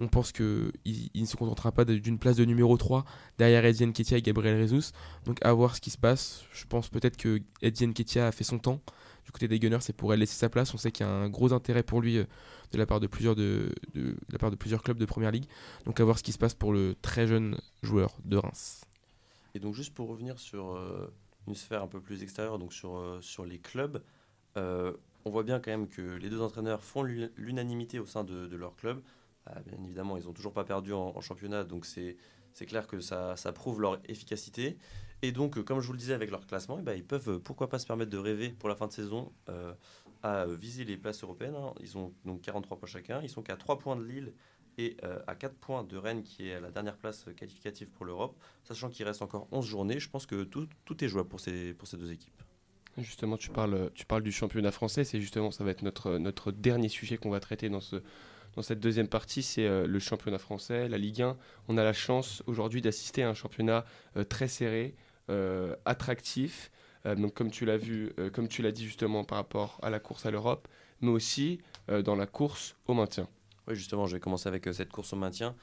on 0.00 0.08
pense 0.08 0.32
qu'il 0.32 0.72
il 0.84 1.20
ne 1.20 1.26
se 1.26 1.36
contentera 1.36 1.72
pas 1.72 1.84
d'une 1.84 2.18
place 2.18 2.36
de 2.36 2.44
numéro 2.44 2.76
3 2.76 3.04
derrière 3.38 3.64
Eddie 3.64 3.86
Nketiah 3.86 4.18
et 4.18 4.22
Gabriel 4.22 4.58
Jesus. 4.58 4.92
Donc 5.26 5.38
à 5.44 5.52
voir 5.52 5.76
ce 5.76 5.80
qui 5.80 5.90
se 5.90 5.98
passe. 5.98 6.44
Je 6.52 6.64
pense 6.66 6.88
peut-être 6.88 7.16
que 7.16 7.40
Eddie 7.62 7.86
Nketiah 7.86 8.26
a 8.26 8.32
fait 8.32 8.44
son 8.44 8.58
temps 8.58 8.80
du 9.24 9.32
côté 9.32 9.48
des 9.48 9.58
Gunners 9.58 9.78
et 9.88 9.92
pourrait 9.92 10.16
laisser 10.16 10.34
sa 10.34 10.48
place. 10.48 10.74
On 10.74 10.78
sait 10.78 10.90
qu'il 10.90 11.06
y 11.06 11.08
a 11.08 11.12
un 11.12 11.28
gros 11.28 11.52
intérêt 11.52 11.82
pour 11.82 12.00
lui 12.00 12.18
euh, 12.18 12.24
de 12.72 12.78
la 12.78 12.86
part 12.86 13.00
de 13.00 13.06
plusieurs, 13.06 13.36
clubs 14.82 14.98
de 14.98 15.04
première 15.04 15.30
ligue. 15.30 15.46
Donc 15.84 16.00
à 16.00 16.04
voir 16.04 16.18
ce 16.18 16.22
qui 16.22 16.32
se 16.32 16.38
passe 16.38 16.54
pour 16.54 16.72
le 16.72 16.96
très 17.00 17.26
jeune 17.26 17.60
joueur 17.82 18.16
de 18.24 18.36
Reims. 18.36 18.84
Et 19.54 19.58
donc 19.58 19.74
juste 19.74 19.94
pour 19.94 20.08
revenir 20.08 20.38
sur 20.38 20.72
euh, 20.72 21.12
une 21.46 21.54
sphère 21.54 21.82
un 21.82 21.88
peu 21.88 22.00
plus 22.00 22.22
extérieure, 22.22 22.58
donc 22.58 22.72
sur, 22.72 22.96
euh, 22.96 23.20
les 23.46 23.58
clubs, 23.58 24.02
on 24.56 25.30
voit 25.30 25.42
bien 25.42 25.60
quand 25.60 25.70
même 25.70 25.88
que 25.88 26.00
les 26.00 26.30
deux 26.30 26.40
entraîneurs 26.40 26.82
font 26.82 27.02
l'unanimité 27.02 27.98
au 27.98 28.06
sein 28.06 28.24
de, 28.24 28.56
leur 28.56 28.74
club. 28.76 29.02
Ah, 29.46 29.60
bien 29.66 29.82
évidemment, 29.82 30.16
ils 30.16 30.24
n'ont 30.24 30.32
toujours 30.32 30.52
pas 30.52 30.64
perdu 30.64 30.92
en, 30.92 31.20
championnat, 31.20 31.64
donc 31.64 31.86
c'est 31.86 32.16
clair 32.66 32.86
que 32.86 33.00
ça, 33.00 33.36
ça, 33.36 33.52
prouve 33.52 33.80
leur 33.80 34.00
efficacité. 34.08 34.76
Et 35.22 35.32
donc, 35.32 35.62
comme 35.64 35.80
je 35.80 35.86
vous 35.86 35.92
le 35.92 35.98
disais 35.98 36.14
avec 36.14 36.30
leur 36.30 36.46
classement, 36.46 36.78
eh 36.78 36.82
ben, 36.82 36.94
ils 36.94 37.04
peuvent 37.04 37.40
pourquoi 37.40 37.68
pas 37.68 37.78
se 37.78 37.86
permettre 37.86 38.10
de 38.10 38.18
rêver 38.18 38.50
pour 38.50 38.68
la 38.68 38.74
fin 38.74 38.86
de 38.86 38.92
saison 38.92 39.32
à 40.22 40.46
viser 40.46 40.84
les 40.84 40.96
places 40.96 41.22
européennes. 41.22 41.54
Hein. 41.54 41.72
Ils 41.80 41.96
ont 41.96 42.12
donc 42.24 42.42
43 42.42 42.78
points 42.78 42.88
chacun. 42.88 43.20
Ils 43.22 43.28
sont 43.28 43.42
qu'à 43.42 43.56
3 43.56 43.78
points 43.78 43.96
de 43.96 44.04
Lille 44.04 44.32
et 44.78 44.96
euh, 45.04 45.18
à 45.26 45.34
4 45.34 45.54
points 45.56 45.84
de 45.84 45.96
Rennes 45.96 46.22
qui 46.22 46.48
est 46.48 46.54
à 46.54 46.60
la 46.60 46.70
dernière 46.70 46.96
place 46.96 47.26
qualificative 47.36 47.88
pour 47.88 48.04
l'Europe. 48.04 48.36
Sachant 48.64 48.88
qu'il 48.88 49.06
reste 49.06 49.22
encore 49.22 49.48
11 49.52 49.64
journées, 49.64 50.00
je 50.00 50.08
pense 50.08 50.26
que 50.26 50.44
tout, 50.44 50.68
tout 50.84 51.04
est 51.04 51.08
jouable 51.08 51.28
pour 51.28 51.40
ces, 51.40 51.74
pour 51.74 51.88
ces 51.88 51.96
deux 51.96 52.12
équipes. 52.12 52.42
Justement, 52.98 53.36
tu 53.36 53.50
parles, 53.50 53.90
tu 53.94 54.04
parles 54.04 54.22
du 54.22 54.32
championnat 54.32 54.72
français. 54.72 55.04
C'est 55.04 55.20
justement, 55.20 55.50
ça 55.50 55.64
va 55.64 55.70
être 55.70 55.82
notre, 55.82 56.18
notre 56.18 56.52
dernier 56.52 56.88
sujet 56.88 57.16
qu'on 57.16 57.30
va 57.30 57.40
traiter 57.40 57.68
dans, 57.68 57.80
ce, 57.80 58.02
dans 58.54 58.62
cette 58.62 58.80
deuxième 58.80 59.08
partie. 59.08 59.42
C'est 59.42 59.66
euh, 59.66 59.86
le 59.86 59.98
championnat 59.98 60.38
français, 60.38 60.88
la 60.88 60.98
Ligue 60.98 61.22
1. 61.22 61.36
On 61.68 61.76
a 61.76 61.84
la 61.84 61.92
chance 61.92 62.42
aujourd'hui 62.46 62.82
d'assister 62.82 63.22
à 63.22 63.28
un 63.28 63.34
championnat 63.34 63.84
euh, 64.16 64.24
très 64.24 64.48
serré, 64.48 64.94
attractif 65.84 66.72
euh, 67.06 67.14
donc 67.14 67.34
comme 67.34 67.52
tu 67.52 67.64
l'as 67.64 67.76
vu, 67.76 68.12
comme 68.32 68.48
tu 68.48 68.62
l'as 68.62 68.72
dit 68.72 68.84
justement 68.84 69.22
par 69.22 69.38
rapport 69.38 69.78
à 69.80 69.88
la 69.88 70.00
course 70.00 70.26
à 70.26 70.32
l'Europe, 70.32 70.66
mais 71.00 71.10
aussi 71.10 71.60
dans 71.86 72.16
la 72.16 72.26
course 72.26 72.74
au 72.88 72.94
maintien. 72.94 73.28
Oui, 73.68 73.76
justement, 73.76 74.06
je 74.06 74.16
vais 74.16 74.20
commencer 74.20 74.48
avec 74.48 74.68
cette 74.72 74.90
course 74.90 75.12
au 75.12 75.16
maintien 75.16 75.54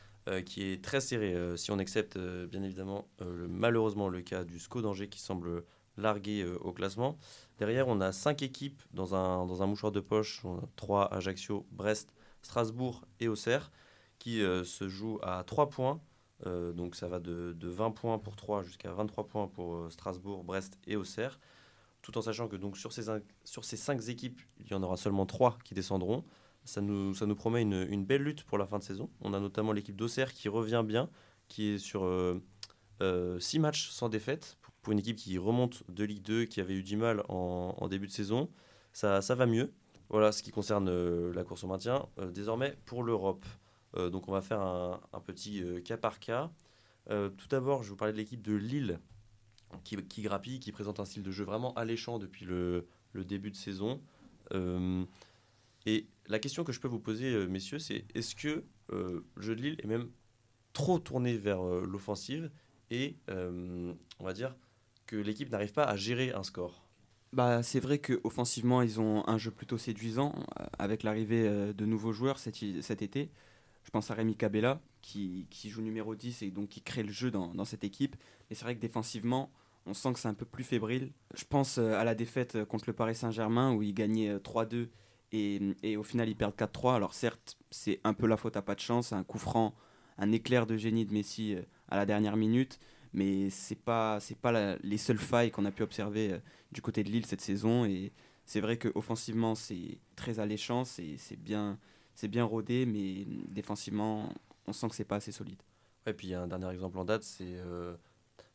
qui 0.46 0.64
est 0.64 0.82
très 0.82 1.02
serrée. 1.02 1.36
si 1.58 1.72
on 1.72 1.80
accepte 1.80 2.18
bien 2.18 2.64
évidemment 2.64 3.10
malheureusement 3.50 4.08
le 4.08 4.22
cas 4.22 4.46
du 4.46 4.58
SCO 4.58 4.82
d'Angers 4.82 5.10
qui 5.10 5.20
semble 5.20 5.64
largué 5.98 6.46
au 6.62 6.72
classement. 6.72 7.18
Derrière, 7.60 7.90
on 7.90 8.00
a 8.00 8.14
cinq 8.14 8.42
équipes 8.42 8.82
dans 8.94 9.14
un, 9.14 9.46
dans 9.46 9.62
un 9.62 9.68
mouchoir 9.68 9.92
de 9.92 10.00
poche. 10.00 10.42
On 10.46 10.60
a 10.60 10.70
3 10.78 11.14
Ajaccio, 11.14 11.66
Brest, 11.72 12.14
Strasbourg 12.48 13.06
et 13.20 13.28
Auxerre 13.28 13.72
qui 14.20 14.40
se 14.40 14.90
jouent 14.90 15.20
à 15.22 15.44
3 15.44 15.70
points 15.70 16.02
euh, 16.46 16.72
donc 16.72 16.96
ça 16.96 17.08
va 17.08 17.20
de, 17.20 17.56
20 17.60 17.92
points 17.92 18.20
pour 18.20 18.36
3 18.36 18.64
jusqu'à 18.64 18.92
23 18.92 19.28
points 19.28 19.48
pour 19.48 19.76
euh, 19.76 19.90
Strasbourg, 19.90 20.44
Brest 20.44 20.78
et 20.86 20.96
Auxerre. 20.96 21.40
Tout 22.02 22.18
en 22.18 22.22
sachant 22.22 22.48
que 22.48 22.56
donc 22.56 22.78
sur 22.78 22.94
ces, 22.94 23.06
sur 23.44 23.66
ces 23.66 23.78
5 23.78 24.08
équipes, 24.08 24.40
il 24.60 24.68
y 24.68 24.74
en 24.74 24.84
aura 24.84 24.98
seulement 24.98 25.26
3 25.26 25.58
qui 25.64 25.74
descendront. 25.74 26.24
Ça 26.64 26.82
nous, 26.82 27.14
ça 27.16 27.26
nous 27.26 27.36
promet 27.36 27.62
une, 27.62 28.06
belle 28.06 28.24
lutte 28.24 28.44
pour 28.44 28.58
la 28.58 28.68
fin 28.68 28.78
de 28.78 28.84
saison. 28.84 29.10
On 29.22 29.34
a 29.34 29.40
notamment 29.40 29.72
l'équipe 29.72 29.96
d'Auxerre 29.96 30.34
qui 30.34 30.50
revient 30.50 30.84
bien, 30.86 31.10
qui 31.48 31.70
est 31.70 31.78
sur 31.78 32.02
6 32.02 32.06
euh, 33.02 33.40
matchs 33.60 33.90
sans 33.90 34.10
défaite. 34.10 34.58
Pour, 34.82 34.92
une 34.94 35.00
équipe 35.00 35.18
qui 35.18 35.38
remonte 35.38 35.84
de 35.90 36.04
Ligue 36.04 36.22
2, 36.24 36.46
qui 36.46 36.62
avait 36.62 36.76
eu 36.76 36.84
du 36.84 36.98
mal 36.98 37.24
en, 37.30 37.76
en 37.78 37.88
début 37.88 38.08
de 38.08 38.12
saison, 38.12 38.50
ça, 38.94 39.22
ça 39.22 39.36
va 39.36 39.46
mieux. 39.46 39.74
Voilà 40.10 40.32
ce 40.32 40.42
qui 40.42 40.52
concerne 40.52 41.32
la 41.32 41.44
course 41.44 41.64
au 41.64 41.68
maintien. 41.68 42.08
désormais, 42.34 42.78
pour 42.86 43.04
l'Europe. 43.04 43.46
Euh, 43.96 44.10
donc 44.10 44.28
on 44.28 44.32
va 44.32 44.42
faire 44.42 44.62
un, 44.62 45.00
petit 45.26 45.64
euh, 45.64 45.82
cas 45.82 45.98
par 45.98 46.20
cas. 46.20 46.52
Euh, 47.10 47.30
tout 47.30 47.48
d'abord, 47.48 47.84
je 47.84 47.90
vous 47.90 47.96
parler 47.96 48.14
de 48.14 48.18
l'équipe 48.18 48.42
de 48.42 48.54
Lille 48.54 49.00
qui, 49.84 49.98
qui, 50.04 50.22
grappille, 50.22 50.60
qui 50.60 50.72
présente 50.72 51.00
un 51.00 51.06
style 51.06 51.24
de 51.24 51.32
jeu 51.32 51.44
vraiment 51.44 51.74
alléchant 51.74 52.20
depuis 52.20 52.46
le, 52.46 52.88
début 53.14 53.50
de 53.50 53.56
saison. 53.56 54.00
et 54.54 56.06
la 56.28 56.40
question 56.40 56.64
que 56.64 56.72
je 56.72 56.80
peux 56.80 56.88
vous 56.88 57.00
poser, 57.00 57.48
messieurs, 57.48 57.80
c'est 57.80 58.06
est-ce 58.14 58.36
que 58.36 58.64
le 58.90 59.26
jeu 59.38 59.56
de 59.56 59.62
Lille 59.62 59.76
est 59.82 59.88
même 59.88 60.12
trop 60.74 61.00
tourné 61.00 61.36
vers 61.36 61.64
l'offensive 61.64 62.52
et 62.92 63.18
on 63.28 63.96
va 64.24 64.34
dire 64.34 64.56
que 65.08 65.16
l'équipe 65.16 65.50
n'arrive 65.50 65.74
pas 65.74 65.84
à 65.84 65.96
gérer 65.96 66.32
un 66.32 66.44
score? 66.44 66.87
Bah, 67.34 67.64
c'est 67.64 67.80
vrai 67.80 68.00
qu'offensivement, 68.00 68.82
ils 68.82 69.00
ont 69.00 69.28
un 69.28 69.38
jeu 69.38 69.52
plutôt 69.52 69.78
séduisant 69.78 70.34
avec 70.80 71.04
l'arrivée 71.04 71.74
de 71.74 71.86
nouveaux 71.86 72.14
joueurs 72.14 72.40
cet, 72.40 72.62
été. 73.02 73.30
Je 73.84 73.90
pense 73.92 74.12
à 74.12 74.14
Rémi 74.14 74.36
Cabella, 74.36 74.82
qui, 75.02 75.48
qui, 75.50 75.70
joue 75.70 75.82
numéro 75.82 76.16
10 76.16 76.42
et 76.42 76.52
donc 76.52 76.70
qui 76.70 76.82
crée 76.82 77.04
le 77.04 77.12
jeu 77.12 77.32
dans, 77.32 77.54
dans 77.54 77.66
cette 77.66 77.84
équipe. 77.84 78.16
Et 78.50 78.56
c'est 78.56 78.64
vrai 78.64 78.76
que 78.76 78.82
défensivement, 78.82 79.52
on 79.88 79.94
sent 79.94 80.14
que 80.14 80.20
c'est 80.20 80.28
un 80.28 80.34
peu 80.34 80.46
plus 80.46 80.64
fébrile. 80.64 81.12
Je 81.34 81.46
pense 81.46 81.78
euh, 81.78 81.94
à 81.94 82.04
la 82.04 82.14
défaite 82.14 82.66
contre 82.66 82.86
le 82.88 82.94
Paris 82.94 83.16
Saint-Germain 83.16 83.74
où 83.74 83.82
ils 83.82 83.94
gagnaient 83.94 84.36
3-2 84.36 84.76
euh, 84.76 84.86
et, 85.32 85.62
et, 85.84 85.98
au 85.98 86.04
final 86.04 86.30
ils 86.30 86.36
perdent 86.36 86.56
4-3. 86.56 86.96
Alors 86.96 87.14
certes, 87.14 87.58
c'est 87.72 88.00
un 88.04 88.14
peu 88.14 88.28
la 88.28 88.38
faute 88.38 88.58
à 88.58 88.62
pas 88.62 88.76
de 88.76 88.80
chance, 88.80 89.14
un 89.14 89.24
coup 89.24 89.40
franc, 89.40 89.74
un 90.18 90.32
éclair 90.32 90.68
de 90.68 90.76
génie 90.78 91.06
de 91.06 91.14
Messi 91.14 91.56
euh, 91.56 91.62
à 91.90 91.98
la 91.98 92.06
dernière 92.06 92.36
minute, 92.36 92.80
mais 93.14 93.50
c'est 93.50 93.76
pas 93.76 94.20
c'est 94.20 94.38
pas 94.38 94.76
les 94.84 94.98
seules 94.98 95.18
failles 95.18 95.52
qu'on 95.52 95.66
a 95.66 95.72
pu 95.72 95.84
observer 95.84 96.40
du 96.72 96.82
côté 96.82 97.04
de 97.04 97.10
Lille 97.10 97.26
cette 97.26 97.42
saison 97.42 97.86
et 97.86 98.12
c'est 98.46 98.62
vrai 98.62 98.78
que 98.78 98.90
offensivement 98.96 99.56
c'est 99.56 100.00
très 100.16 100.40
alléchant, 100.40 100.86
c'est 100.86 101.18
bien 101.38 101.78
c'est 102.18 102.28
bien 102.28 102.46
rodé, 102.46 102.88
mais 102.88 103.26
défensivement, 103.48 104.34
on 104.66 104.74
sent 104.74 104.90
que 104.90 104.96
c'est 104.96 105.06
pas 105.06 105.18
assez 105.18 105.32
solide. 105.32 105.62
Et 106.08 106.14
puis 106.14 106.28
il 106.28 106.30
y 106.32 106.34
a 106.34 106.42
un 106.42 106.48
dernier 106.48 106.72
exemple 106.72 106.98
en 106.98 107.06
date, 107.06 107.22
c'est 107.22 107.44
euh, 107.46 107.96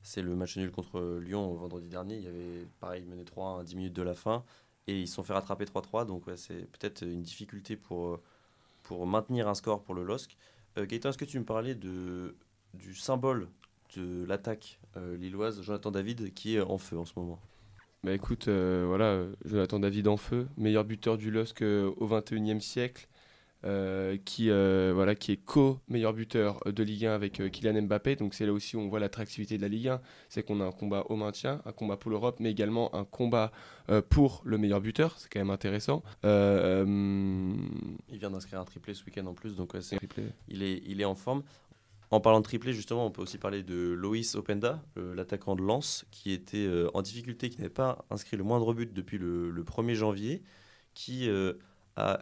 c'est 0.02 0.20
le 0.20 0.34
match 0.34 0.56
nul 0.56 0.72
contre 0.72 1.20
Lyon 1.20 1.54
vendredi 1.54 1.88
dernier. 1.88 2.16
Il 2.16 2.24
y 2.24 2.26
avait 2.26 2.66
pareil 2.80 3.04
mené 3.04 3.24
3 3.24 3.60
à 3.60 3.64
10 3.64 3.76
minutes 3.76 3.92
de 3.92 4.02
la 4.02 4.14
fin 4.14 4.44
et 4.88 5.02
ils 5.02 5.06
se 5.06 5.14
sont 5.14 5.22
fait 5.22 5.32
rattraper 5.32 5.64
3-3. 5.64 6.06
Donc 6.06 6.24
c'est 6.34 6.66
peut-être 6.72 7.02
une 7.02 7.22
difficulté 7.22 7.76
pour, 7.76 8.20
pour 8.82 9.06
maintenir 9.06 9.46
un 9.46 9.54
score 9.54 9.82
pour 9.84 9.94
le 9.94 10.02
LOSC. 10.02 10.36
Euh, 10.78 10.86
Gaëtan, 10.86 11.10
est-ce 11.10 11.18
que 11.18 11.24
tu 11.24 11.38
me 11.38 11.44
parlais 11.44 11.76
de, 11.76 12.34
du 12.74 12.96
symbole 12.96 13.48
de 13.96 14.24
l'attaque 14.24 14.80
euh, 14.96 15.16
lilloise, 15.16 15.62
Jonathan 15.62 15.90
David, 15.90 16.34
qui 16.34 16.56
est 16.56 16.60
en 16.60 16.78
feu 16.78 16.98
en 16.98 17.04
ce 17.04 17.12
moment 17.16 17.38
bah 18.04 18.12
écoute, 18.12 18.48
voilà, 18.48 19.26
Jonathan 19.44 19.78
David 19.78 20.08
en 20.08 20.16
feu, 20.16 20.48
meilleur 20.56 20.84
buteur 20.84 21.16
du 21.16 21.30
LOSC 21.30 21.62
au 21.62 22.08
21e 22.08 22.58
siècle, 22.58 23.06
euh, 23.64 24.16
qui, 24.24 24.50
euh, 24.50 24.90
voilà, 24.92 25.14
qui 25.14 25.30
est 25.30 25.36
co-meilleur 25.36 26.12
buteur 26.12 26.58
de 26.66 26.82
Ligue 26.82 27.06
1 27.06 27.14
avec 27.14 27.40
euh, 27.40 27.48
Kylian 27.48 27.82
Mbappé. 27.82 28.16
Donc 28.16 28.34
c'est 28.34 28.44
là 28.44 28.52
aussi 28.52 28.76
où 28.76 28.80
on 28.80 28.88
voit 28.88 28.98
l'attractivité 28.98 29.56
de 29.56 29.62
la 29.62 29.68
Ligue 29.68 29.86
1. 29.86 30.00
C'est 30.28 30.42
qu'on 30.42 30.60
a 30.60 30.64
un 30.64 30.72
combat 30.72 31.04
au 31.08 31.14
maintien, 31.14 31.62
un 31.64 31.70
combat 31.70 31.96
pour 31.96 32.10
l'Europe, 32.10 32.38
mais 32.40 32.50
également 32.50 32.92
un 32.94 33.04
combat 33.04 33.52
pour 34.08 34.42
le 34.44 34.58
meilleur 34.58 34.80
buteur. 34.80 35.16
C'est 35.18 35.28
quand 35.32 35.38
même 35.38 35.50
intéressant. 35.50 36.02
Il 36.24 36.38
vient 38.10 38.30
d'inscrire 38.30 38.60
un 38.60 38.64
triplé 38.64 38.94
ce 38.94 39.04
week-end 39.04 39.26
en 39.26 39.34
plus, 39.34 39.54
donc 39.54 39.76
il, 40.48 40.62
est, 40.62 40.82
il 40.84 41.00
est 41.00 41.04
en 41.04 41.14
forme. 41.14 41.44
En 42.12 42.20
parlant 42.20 42.40
de 42.40 42.44
triplé, 42.44 42.74
justement, 42.74 43.06
on 43.06 43.10
peut 43.10 43.22
aussi 43.22 43.38
parler 43.38 43.62
de 43.62 43.92
Loïs 43.92 44.34
Openda, 44.34 44.82
l'attaquant 44.96 45.56
de 45.56 45.62
Lens, 45.62 46.04
qui 46.10 46.30
était 46.32 46.68
en 46.92 47.00
difficulté, 47.00 47.48
qui 47.48 47.56
n'avait 47.56 47.70
pas 47.70 48.04
inscrit 48.10 48.36
le 48.36 48.44
moindre 48.44 48.74
but 48.74 48.92
depuis 48.92 49.16
le, 49.16 49.50
le 49.50 49.64
1er 49.64 49.94
janvier, 49.94 50.42
qui 50.92 51.26
a 51.96 52.18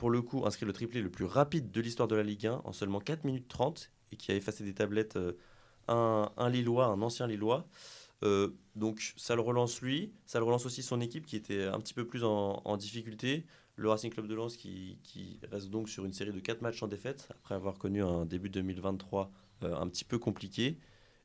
pour 0.00 0.08
le 0.08 0.22
coup, 0.22 0.46
inscrit 0.46 0.64
le 0.64 0.72
triplé 0.72 1.02
le 1.02 1.10
plus 1.10 1.26
rapide 1.26 1.70
de 1.70 1.80
l'histoire 1.82 2.08
de 2.08 2.16
la 2.16 2.22
Ligue 2.22 2.46
1 2.46 2.62
en 2.64 2.72
seulement 2.72 3.00
4 3.00 3.24
minutes 3.24 3.48
30 3.48 3.90
et 4.12 4.16
qui 4.16 4.32
a 4.32 4.34
effacé 4.34 4.64
des 4.64 4.72
tablettes 4.72 5.16
euh, 5.16 5.34
un, 5.88 6.48
Lillois, 6.48 6.86
un 6.86 7.02
ancien 7.02 7.26
Lillois. 7.26 7.68
donc 8.76 9.12
ça 9.18 9.34
le 9.34 9.42
relance 9.42 9.82
lui, 9.82 10.14
ça 10.24 10.38
le 10.38 10.46
relance 10.46 10.64
aussi 10.64 10.82
son 10.82 11.02
équipe 11.02 11.26
qui 11.26 11.36
était 11.36 11.64
un 11.64 11.78
petit 11.80 11.92
peu 11.92 12.06
plus 12.06 12.24
en 12.24 12.76
difficulté. 12.78 13.44
Le 13.80 13.88
Racing 13.88 14.10
Club 14.10 14.26
de 14.26 14.34
Lens 14.34 14.58
qui, 14.58 14.98
reste 15.50 15.70
donc 15.70 15.88
sur 15.88 16.04
une 16.04 16.12
série 16.12 16.32
de 16.32 16.40
4 16.40 16.60
matchs 16.60 16.82
en 16.82 16.86
défaite 16.86 17.28
après 17.30 17.54
avoir 17.54 17.78
connu 17.78 18.02
un 18.02 18.26
début 18.26 18.50
2023 18.50 19.30
un 19.62 19.88
petit 19.88 20.04
peu 20.04 20.18
compliqué. 20.18 20.78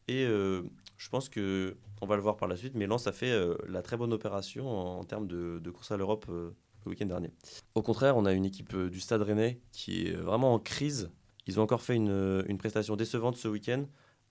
Et 0.07 0.23
je 0.25 1.09
pense 1.09 1.27
que 1.27 1.75
on 2.01 2.05
va 2.05 2.15
le 2.15 2.21
voir 2.21 2.37
par 2.37 2.47
la 2.47 2.55
suite, 2.55 2.73
mais 2.73 2.87
Lens 2.87 3.07
a 3.07 3.11
fait 3.11 3.37
la 3.67 3.81
très 3.81 3.97
bonne 3.97 4.13
opération 4.13 4.69
en, 4.69 5.03
termes 5.03 5.27
de, 5.27 5.69
course 5.69 5.91
à 5.91 5.97
l'Europe 5.97 6.27
le 6.29 6.55
week-end 6.85 7.07
dernier. 7.07 7.31
Au 7.73 7.81
contraire, 7.81 8.15
on 8.15 8.25
a 8.25 8.31
une 8.31 8.45
équipe 8.45 8.73
du 8.73 9.01
Stade 9.01 9.23
Rennais 9.23 9.59
qui 9.73 10.07
est 10.07 10.13
vraiment 10.13 10.53
en 10.53 10.59
crise. 10.59 11.11
Ils 11.47 11.59
ont 11.59 11.63
encore 11.63 11.81
fait 11.81 11.95
une, 11.95 12.57
prestation 12.57 12.95
décevante 12.95 13.35
ce 13.35 13.49
week-end. 13.49 13.85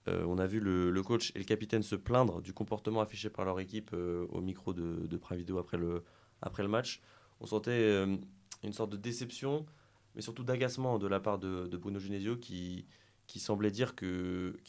Euh, 0.07 0.23
on 0.27 0.39
a 0.39 0.47
vu 0.47 0.59
le, 0.59 1.03
coach 1.03 1.31
et 1.35 1.39
le 1.39 1.45
capitaine 1.45 1.83
se 1.83 1.95
plaindre 1.95 2.41
du 2.41 2.53
comportement 2.53 3.01
affiché 3.01 3.29
par 3.29 3.45
leur 3.45 3.59
équipe 3.59 3.91
euh, 3.93 4.25
au 4.29 4.41
micro 4.41 4.73
de, 4.73 5.05
de 5.05 5.17
Prime 5.17 5.37
Video 5.37 5.59
après 5.59 5.77
le, 5.77 6.03
après 6.41 6.63
le 6.63 6.69
match. 6.69 7.01
On 7.39 7.45
sentait 7.45 7.71
euh, 7.71 8.17
une 8.63 8.73
sorte 8.73 8.91
de 8.91 8.97
déception, 8.97 9.65
mais 10.15 10.21
surtout 10.21 10.43
d'agacement 10.43 10.97
de 10.97 11.07
la 11.07 11.19
part 11.19 11.39
de, 11.39 11.77
Bruno 11.77 11.99
Genesio 11.99 12.37
qui, 12.37 12.85
qui 13.27 13.39
semblait 13.39 13.71
dire 13.71 13.95
qu'il 13.95 14.07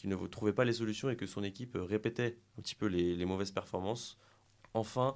ne 0.05 0.27
trouvait 0.27 0.53
pas 0.53 0.65
les 0.65 0.73
solutions 0.73 1.09
et 1.09 1.15
que 1.15 1.25
son 1.25 1.43
équipe 1.43 1.77
répétait 1.79 2.37
un 2.57 2.61
petit 2.61 2.75
peu 2.75 2.87
les, 2.87 3.15
les 3.15 3.25
mauvaises 3.25 3.51
performances. 3.51 4.17
Enfin, 4.73 5.15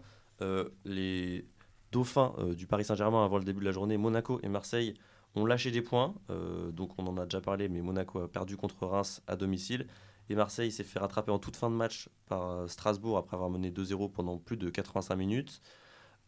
les 0.85 1.45
dauphins 1.91 2.33
du 2.55 2.65
Paris 2.65 2.85
Saint-Germain 2.85 3.23
avant 3.23 3.37
le 3.37 3.43
début 3.43 3.59
de 3.59 3.65
la 3.65 3.71
journée, 3.71 3.97
Monaco 3.97 4.39
et 4.41 4.47
Marseille, 4.47 4.95
ont 5.35 5.45
lâché 5.45 5.69
des 5.69 5.81
points. 5.81 6.15
donc 6.71 6.97
on 6.97 7.05
en 7.05 7.17
a 7.17 7.25
déjà 7.25 7.41
parlé, 7.41 7.69
mais 7.69 7.81
Monaco 7.81 8.19
a 8.19 8.27
perdu 8.31 8.57
contre 8.57 8.87
Reims 8.87 9.21
à 9.27 9.35
domicile. 9.35 9.85
Et 10.31 10.35
Marseille 10.35 10.71
s'est 10.71 10.85
fait 10.85 10.99
rattraper 10.99 11.31
en 11.31 11.39
toute 11.39 11.57
fin 11.57 11.69
de 11.69 11.75
match 11.75 12.09
par 12.27 12.49
euh, 12.51 12.67
Strasbourg 12.67 13.17
après 13.17 13.35
avoir 13.35 13.49
mené 13.49 13.69
2-0 13.69 14.11
pendant 14.11 14.37
plus 14.37 14.55
de 14.55 14.69
85 14.69 15.15
minutes. 15.17 15.61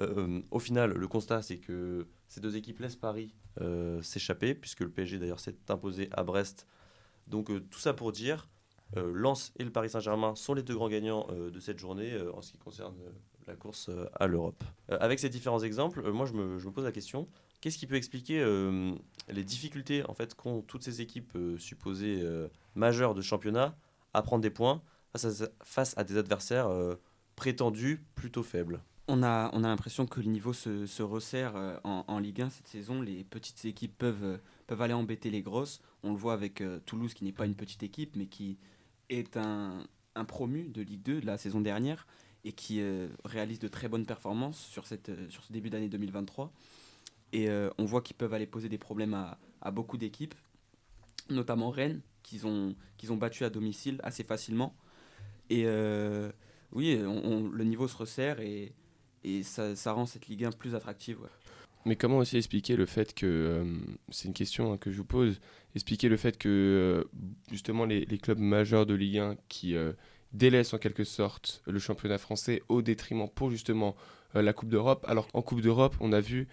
Euh, 0.01 0.41
au 0.51 0.59
final, 0.59 0.93
le 0.93 1.07
constat, 1.07 1.41
c'est 1.41 1.57
que 1.57 2.07
ces 2.27 2.41
deux 2.41 2.55
équipes 2.55 2.79
laissent 2.79 2.95
Paris 2.95 3.33
euh, 3.61 4.01
s'échapper, 4.01 4.55
puisque 4.55 4.81
le 4.81 4.89
PSG 4.89 5.19
d'ailleurs 5.19 5.39
s'est 5.39 5.55
imposé 5.69 6.09
à 6.11 6.23
Brest. 6.23 6.67
Donc 7.27 7.49
tout 7.69 7.79
ça 7.79 7.93
pour 7.93 8.11
dire, 8.11 8.49
Lens 8.95 9.53
et 9.57 9.63
le 9.63 9.71
Paris 9.71 9.89
Saint-Germain 9.89 10.35
sont 10.35 10.53
les 10.53 10.61
deux 10.61 10.75
grands 10.75 10.89
gagnants 10.89 11.25
de 11.31 11.59
cette 11.61 11.79
journée 11.79 12.15
en 12.33 12.41
ce 12.41 12.51
qui 12.51 12.57
concerne 12.57 12.97
la 13.47 13.55
course 13.55 13.89
à 14.19 14.27
l'Europe. 14.27 14.61
avec 14.89 15.19
ces 15.19 15.29
différents 15.29 15.61
exemples, 15.61 16.11
moi 16.11 16.25
je 16.25 16.33
me, 16.33 16.71
pose 16.71 16.83
la 16.83 16.91
question, 16.91 17.29
qu'est-ce 17.61 17.77
qui 17.77 17.87
peut 17.87 17.95
expliquer 17.95 18.45
les 19.29 19.43
difficultés 19.45 20.03
en 20.09 20.13
fait 20.13 20.35
qu'ont 20.35 20.61
toutes 20.61 20.83
ces 20.83 20.99
équipes 20.99 21.35
supposées 21.57 22.21
majeures 22.75 23.15
de 23.15 23.21
championnat 23.21 23.77
à 24.13 24.21
prendre 24.21 24.41
des 24.41 24.49
points 24.49 24.81
face 25.63 25.97
à, 25.97 26.03
des 26.03 26.17
adversaires 26.17 26.67
euh, 26.67 26.95
prétendus 27.35 28.03
plutôt 28.15 28.43
faibles? 28.43 28.81
On 29.09 29.21
a, 29.21 29.49
on 29.53 29.65
a 29.65 29.67
l'impression 29.67 30.05
que 30.05 30.21
le 30.21 30.27
niveau 30.27 30.53
se, 30.53 30.85
se 30.85 31.03
resserre 31.03 31.57
euh, 31.57 31.77
en, 31.83 32.19
Ligue 32.19 32.41
1 32.41 32.49
cette 32.49 32.67
saison. 32.67 33.01
Les 33.01 33.25
petites 33.25 33.65
équipes 33.65 33.97
peuvent, 33.97 34.23
euh, 34.23 34.37
peuvent 34.65 34.81
aller 34.81 34.93
embêter 34.93 35.29
les 35.29 35.41
grosses. 35.41 35.81
On 36.03 36.11
le 36.11 36.17
voit 36.17 36.33
avec 36.33 36.63
Toulouse 36.85 37.13
qui 37.13 37.25
n'est 37.25 37.33
pas 37.33 37.45
une 37.45 37.55
petite 37.55 37.83
équipe 37.83 38.15
mais 38.15 38.27
qui 38.27 38.57
est 39.09 39.37
un, 39.37 39.85
promu 40.27 40.69
de 40.69 40.81
Ligue 40.81 41.03
2 41.03 41.21
de 41.21 41.25
la 41.25 41.37
saison 41.37 41.59
dernière 41.59 42.07
et 42.45 42.51
qui 42.51 42.81
réalise 43.23 43.59
de 43.59 43.69
très 43.69 43.87
bonnes 43.87 44.05
performances 44.05 44.59
sur, 44.59 44.85
ce 44.85 44.95
début 45.49 45.69
d'année 45.69 45.87
2023. 45.87 46.51
Et 47.31 47.47
on 47.77 47.85
voit 47.85 48.01
qu'ils 48.01 48.17
peuvent 48.17 48.33
aller 48.33 48.45
poser 48.45 48.67
des 48.67 48.77
problèmes 48.77 49.13
à, 49.13 49.71
beaucoup 49.71 49.97
d'équipes, 49.97 50.35
notamment 51.29 51.69
Rennes 51.69 52.01
qu'ils 52.21 52.45
ont, 52.45 52.75
battu 53.11 53.45
à 53.45 53.49
domicile 53.49 53.99
assez 54.03 54.23
facilement. 54.23 54.75
Et 55.49 55.63
euh, 55.65 56.31
oui, 56.71 56.97
le 56.97 57.63
niveau 57.63 57.87
se 57.87 57.95
resserre 57.95 58.39
et 59.23 59.43
ça, 59.43 59.75
ça, 59.75 59.93
rend 59.93 60.05
cette 60.05 60.27
Ligue 60.27 60.45
1 60.45 60.51
plus 60.51 60.75
attractive. 60.75 61.19
Mais 61.85 61.95
comment 61.95 62.17
aussi 62.17 62.37
expliquer 62.37 62.75
le 62.75 62.85
fait 62.85 63.13
que, 63.13 63.25
euh, 63.25 63.77
c'est 64.09 64.27
une 64.27 64.33
question 64.33 64.73
hein, 64.73 64.77
que 64.77 64.91
je 64.91 64.97
vous 64.97 65.05
pose, 65.05 65.39
expliquer 65.75 66.07
le 66.07 66.17
fait 66.17 66.37
que 66.37 66.49
euh, 66.49 67.09
justement 67.51 67.85
les, 67.85 68.05
les, 68.05 68.17
clubs 68.17 68.39
majeurs 68.39 68.85
de 68.85 68.93
Ligue 68.93 69.17
1 69.17 69.35
qui 69.49 69.75
délaissent 70.31 70.73
en 70.73 70.77
quelque 70.77 71.03
sorte 71.03 71.61
le 71.67 71.79
championnat 71.79 72.17
français 72.17 72.61
au 72.69 72.81
détriment 72.81 73.27
pour 73.27 73.51
justement 73.51 73.95
la 74.33 74.53
Coupe 74.53 74.69
d'Europe, 74.69 75.05
alors 75.07 75.27
qu'en 75.27 75.41
Coupe 75.41 75.61
d'Europe 75.61 75.95
on 75.99 76.13
a 76.13 76.21
vu 76.21 76.47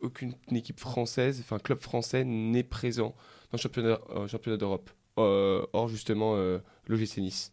aucune 0.00 0.34
équipe 0.52 0.80
française, 0.80 1.40
enfin 1.40 1.58
club 1.58 1.78
français 1.78 2.24
n'est 2.24 2.64
présent 2.64 3.14
dans 3.50 3.56
le 3.56 3.58
championnat, 3.58 4.00
euh, 4.10 4.28
championnat 4.28 4.56
d'Europe, 4.56 4.90
euh, 5.18 5.64
hors 5.72 5.88
justement 5.88 6.36
euh, 6.36 6.58
l'OGC 6.88 7.18
Nice. 7.18 7.52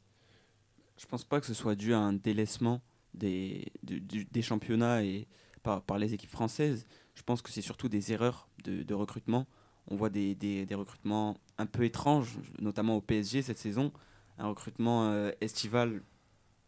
Je 0.97 1.05
pense 1.05 1.23
pas 1.23 1.39
que 1.39 1.45
ce 1.45 1.53
soit 1.53 1.75
dû 1.75 1.93
à 1.93 1.99
un 1.99 2.13
délaissement 2.13 2.81
des, 3.13 3.71
des 3.83 4.41
championnats 4.41 5.03
et 5.03 5.27
par, 5.61 5.81
par, 5.81 5.97
les 5.97 6.13
équipes 6.13 6.29
françaises. 6.29 6.85
Je 7.15 7.23
pense 7.23 7.41
que 7.41 7.51
c'est 7.51 7.61
surtout 7.61 7.89
des 7.89 8.11
erreurs 8.11 8.47
de, 8.63 8.93
recrutement. 8.93 9.47
On 9.87 9.95
voit 9.95 10.09
des, 10.09 10.35
des, 10.35 10.75
recrutements 10.75 11.37
un 11.57 11.65
peu 11.65 11.83
étranges, 11.83 12.37
notamment 12.59 12.97
au 12.97 13.01
PSG 13.01 13.41
cette 13.41 13.57
saison. 13.57 13.91
Un 14.37 14.47
recrutement 14.47 15.29
estival 15.41 16.01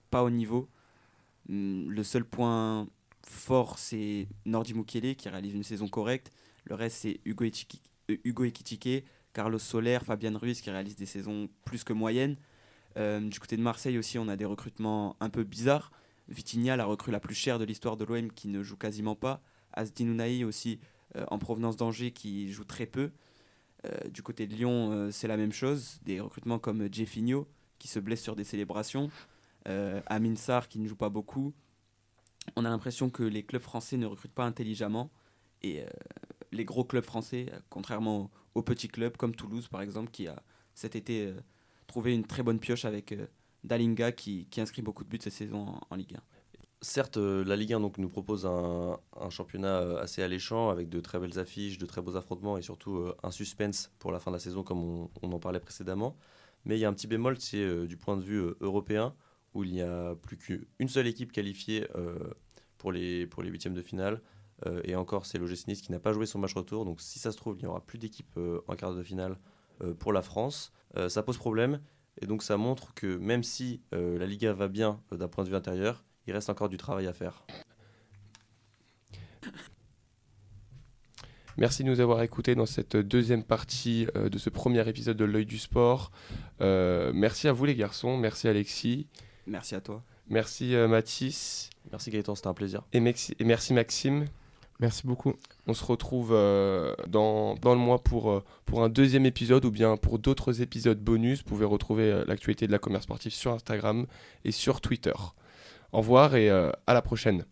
pas 0.10 0.24
au 0.24 0.30
niveau. 0.30 0.70
Hum, 1.50 1.90
le 1.92 2.04
seul 2.04 2.26
point 2.26 2.88
fort, 3.24 3.78
c'est 3.80 4.28
Nordi 4.46 4.74
Mukele 4.74 5.16
qui 5.16 5.30
réalise 5.30 5.54
une 5.54 5.64
saison 5.64 5.88
correcte. 5.88 6.32
Le 6.66 6.76
reste, 6.76 6.98
c'est 6.98 7.20
Hugo, 7.26 7.46
Ekitike, 8.46 9.06
Carlos 9.34 9.60
Soler, 9.60 10.00
Fabian 10.04 10.38
Ruiz 10.38 10.62
qui 10.62 10.70
réalisent 10.70 10.96
des 10.96 11.06
saisons 11.06 11.50
plus 11.66 11.84
que 11.84 11.94
moyennes. 11.94 12.38
Euh, 12.98 13.20
du 13.20 13.40
côté 13.40 13.58
de 13.58 13.62
Marseille 13.62 13.98
aussi, 13.98 14.18
on 14.18 14.28
a 14.28 14.36
des 14.36 14.46
recrutements 14.46 15.16
un 15.20 15.30
peu 15.30 15.44
bizarres. 15.44 15.92
Vitinha, 16.28 16.76
la 16.76 16.86
recrue 16.86 17.12
la 17.12 17.20
plus 17.20 17.36
chère 17.36 17.60
de 17.60 17.66
l'histoire 17.66 17.98
de 17.98 18.06
l'OM, 18.06 18.32
qui 18.32 18.48
ne 18.48 18.64
joue 18.64 18.78
quasiment 18.78 19.16
pas. 19.16 19.42
Asdin 19.74 20.08
Ounahi 20.08 20.44
aussi, 20.44 20.80
euh, 21.16 21.26
en 21.30 21.38
provenance 21.38 21.76
d'Angers, 21.76 22.12
qui 22.12 22.52
joue 22.52 22.66
très 22.66 22.86
peu. 22.86 23.12
Euh, 23.86 24.10
du 24.10 24.24
côté 24.24 24.48
de 24.48 24.56
Lyon, 24.56 25.10
c'est 25.12 25.28
la 25.28 25.38
même 25.38 25.52
chose. 25.52 26.00
Des 26.04 26.20
recrutements 26.20 26.60
comme 26.60 26.92
Jeffinho, 26.92 27.48
qui 27.80 27.88
se 27.88 28.00
blesse 28.00 28.22
sur 28.22 28.36
des 28.36 28.44
célébrations. 28.44 29.10
Amin 29.66 30.36
Sarr, 30.36 30.68
qui 30.68 30.78
ne 30.78 30.88
joue 30.88 30.96
pas 30.96 31.10
beaucoup 31.10 31.54
on 32.56 32.66
a 32.66 32.70
l'impression 32.70 33.10
que 33.10 33.24
les 33.24 33.44
clubs 33.44 33.62
français 33.62 33.98
ne 33.98 34.06
recrutent 34.06 34.34
pas 34.34 34.46
intelligemment 34.46 35.10
et 35.62 35.82
euh, 35.82 35.88
les 36.52 36.66
gros 36.66 36.84
clubs 36.84 37.04
français, 37.04 37.52
contrairement 37.70 38.30
aux, 38.54 38.62
petits 38.62 38.88
clubs 38.88 39.18
comme 39.18 39.36
Toulouse 39.36 39.68
par 39.68 39.82
exemple, 39.82 40.12
qui 40.12 40.28
a 40.28 40.42
cet 40.74 40.96
été 40.96 41.28
euh, 41.28 41.34
trouvé 41.88 42.14
une 42.14 42.26
très 42.26 42.44
bonne 42.44 42.60
pioche 42.60 42.86
avec 42.86 43.12
euh, 43.12 43.26
Dalinga 43.66 44.12
qui, 44.12 44.48
inscrit 44.58 44.82
beaucoup 44.82 45.04
de 45.04 45.10
buts 45.10 45.20
cette 45.22 45.34
saison 45.34 45.76
en, 45.90 45.96
Ligue 45.96 46.16
1. 46.16 46.20
Certes, 46.82 47.18
la 47.18 47.56
Ligue 47.56 47.74
1 47.74 47.80
donc, 47.80 47.98
nous 47.98 48.10
propose 48.10 48.46
un, 48.46 49.00
championnat 49.30 50.00
assez 50.00 50.22
alléchant 50.22 50.70
avec 50.70 50.90
de 50.90 51.00
très 51.00 51.20
belles 51.20 51.40
affiches, 51.40 51.78
de 51.78 51.86
très 51.86 52.02
beaux 52.02 52.16
affrontements 52.16 52.58
et 52.58 52.62
surtout 52.62 53.12
un 53.24 53.32
suspense 53.32 53.92
pour 54.00 54.12
la 54.12 54.20
fin 54.20 54.32
de 54.32 54.36
la 54.36 54.40
saison 54.40 54.64
comme 54.64 55.10
on, 55.22 55.32
en 55.32 55.40
parlait 55.40 55.60
précédemment. 55.60 56.16
Mais 56.64 56.78
il 56.78 56.80
y 56.80 56.86
a 56.86 56.90
un 56.90 56.94
petit 56.94 57.08
bémol, 57.08 57.38
c'est 57.40 57.88
du 57.88 57.98
point 57.98 58.18
de 58.18 58.22
vue 58.22 58.54
européen 58.62 59.16
où 59.56 59.64
il 59.64 59.72
n'y 59.72 59.82
a 59.82 60.14
plus 60.16 60.38
qu'une 60.38 60.88
seule 60.88 61.08
équipe 61.08 61.32
qualifiée 61.32 61.88
euh, 61.96 62.20
pour, 62.78 62.92
les, 62.92 63.26
pour 63.26 63.42
les 63.42 63.50
huitièmes 63.50 63.74
de 63.74 63.82
finale. 63.82 64.22
Euh, 64.66 64.82
et 64.84 64.96
encore, 64.96 65.26
c'est 65.26 65.38
l'OGC 65.38 65.68
Nice 65.68 65.82
qui 65.82 65.92
n'a 65.92 66.00
pas 66.00 66.14
joué 66.14 66.26
son 66.26 66.40
match 66.40 66.54
retour. 66.54 66.86
Donc 66.86 67.02
si 67.02 67.18
ça 67.18 67.32
se 67.32 67.38
trouve, 67.38 67.56
il 67.58 67.64
n'y 67.64 67.68
aura 67.68 67.82
plus 67.82 67.98
d'équipe 67.98 68.32
euh, 68.38 68.62
en 68.68 68.76
quart 68.76 68.94
de 68.94 69.02
finale 69.02 69.38
pour 70.00 70.14
la 70.14 70.22
France. 70.22 70.72
ça 71.10 71.22
pose 71.22 71.38
problème. 71.38 71.82
Et 72.22 72.28
donc 72.28 72.44
ça 72.44 72.58
montre 72.58 72.94
que 72.94 73.18
même 73.18 73.44
si 73.44 73.82
la 73.92 74.26
Liga 74.26 74.54
va 74.54 74.68
bien 74.68 75.02
d'un 75.12 75.28
point 75.28 75.44
de 75.44 75.50
vue 75.50 75.56
intérieur, 75.56 76.04
il 76.28 76.34
reste 76.34 76.50
encore 76.50 76.70
du 76.70 76.78
travail 76.78 77.08
à 77.08 77.14
faire. 77.14 77.46
Merci 81.58 81.84
de 81.84 81.90
nous 81.90 82.00
avoir 82.00 82.22
écoutés 82.22 82.56
dans 82.56 82.66
cette 82.66 82.98
deuxième 82.98 83.44
partie 83.44 84.08
de 84.16 84.38
ce 84.38 84.50
premier 84.50 84.88
épisode 84.88 85.18
de 85.18 85.26
L'œil 85.26 85.46
du 85.46 85.58
sport. 85.58 86.12
merci 86.60 87.48
à 87.48 87.52
vous 87.52 87.66
les 87.66 87.76
garçons, 87.76 88.18
merci 88.18 88.48
Alexis. 88.48 89.08
Merci 89.48 89.76
à 89.76 89.82
toi. 89.82 90.04
Merci 90.28 90.76
euh, 90.76 90.88
Mathis. 90.88 91.70
Merci 91.92 92.10
Gaëtan, 92.10 92.36
c'était 92.36 92.48
un 92.48 92.54
plaisir. 92.54 92.84
Et, 92.94 93.00
merci 93.00 93.74
Maxime. 93.74 94.26
Merci 94.80 95.08
beaucoup. 95.08 95.34
On 95.68 95.74
se 95.74 95.86
retrouve 95.86 96.32
euh, 96.34 96.94
dans, 97.08 97.56
dans, 97.56 97.74
le 97.74 97.80
mois 97.80 98.04
pour, 98.04 98.30
euh, 98.30 98.44
pour 98.66 98.84
un 98.84 98.90
deuxième 98.90 99.26
épisode 99.26 99.64
ou 99.64 99.72
bien 99.72 99.96
pour 99.96 100.20
d'autres 100.20 100.62
épisodes 100.62 101.00
bonus. 101.00 101.40
Vous 101.40 101.46
pouvez 101.46 101.66
retrouver 101.66 102.24
l'actualité 102.28 102.68
de 102.68 102.72
la 102.72 102.80
commerce 102.80 103.06
sportive 103.06 103.34
sur 103.34 103.54
Instagram 103.54 104.06
et 104.44 104.52
sur 104.52 104.82
Twitter. 104.82 105.14
Au 105.94 106.00
revoir 106.00 106.36
et 106.36 106.50
à 106.50 106.94
la 106.94 107.02
prochaine. 107.02 107.46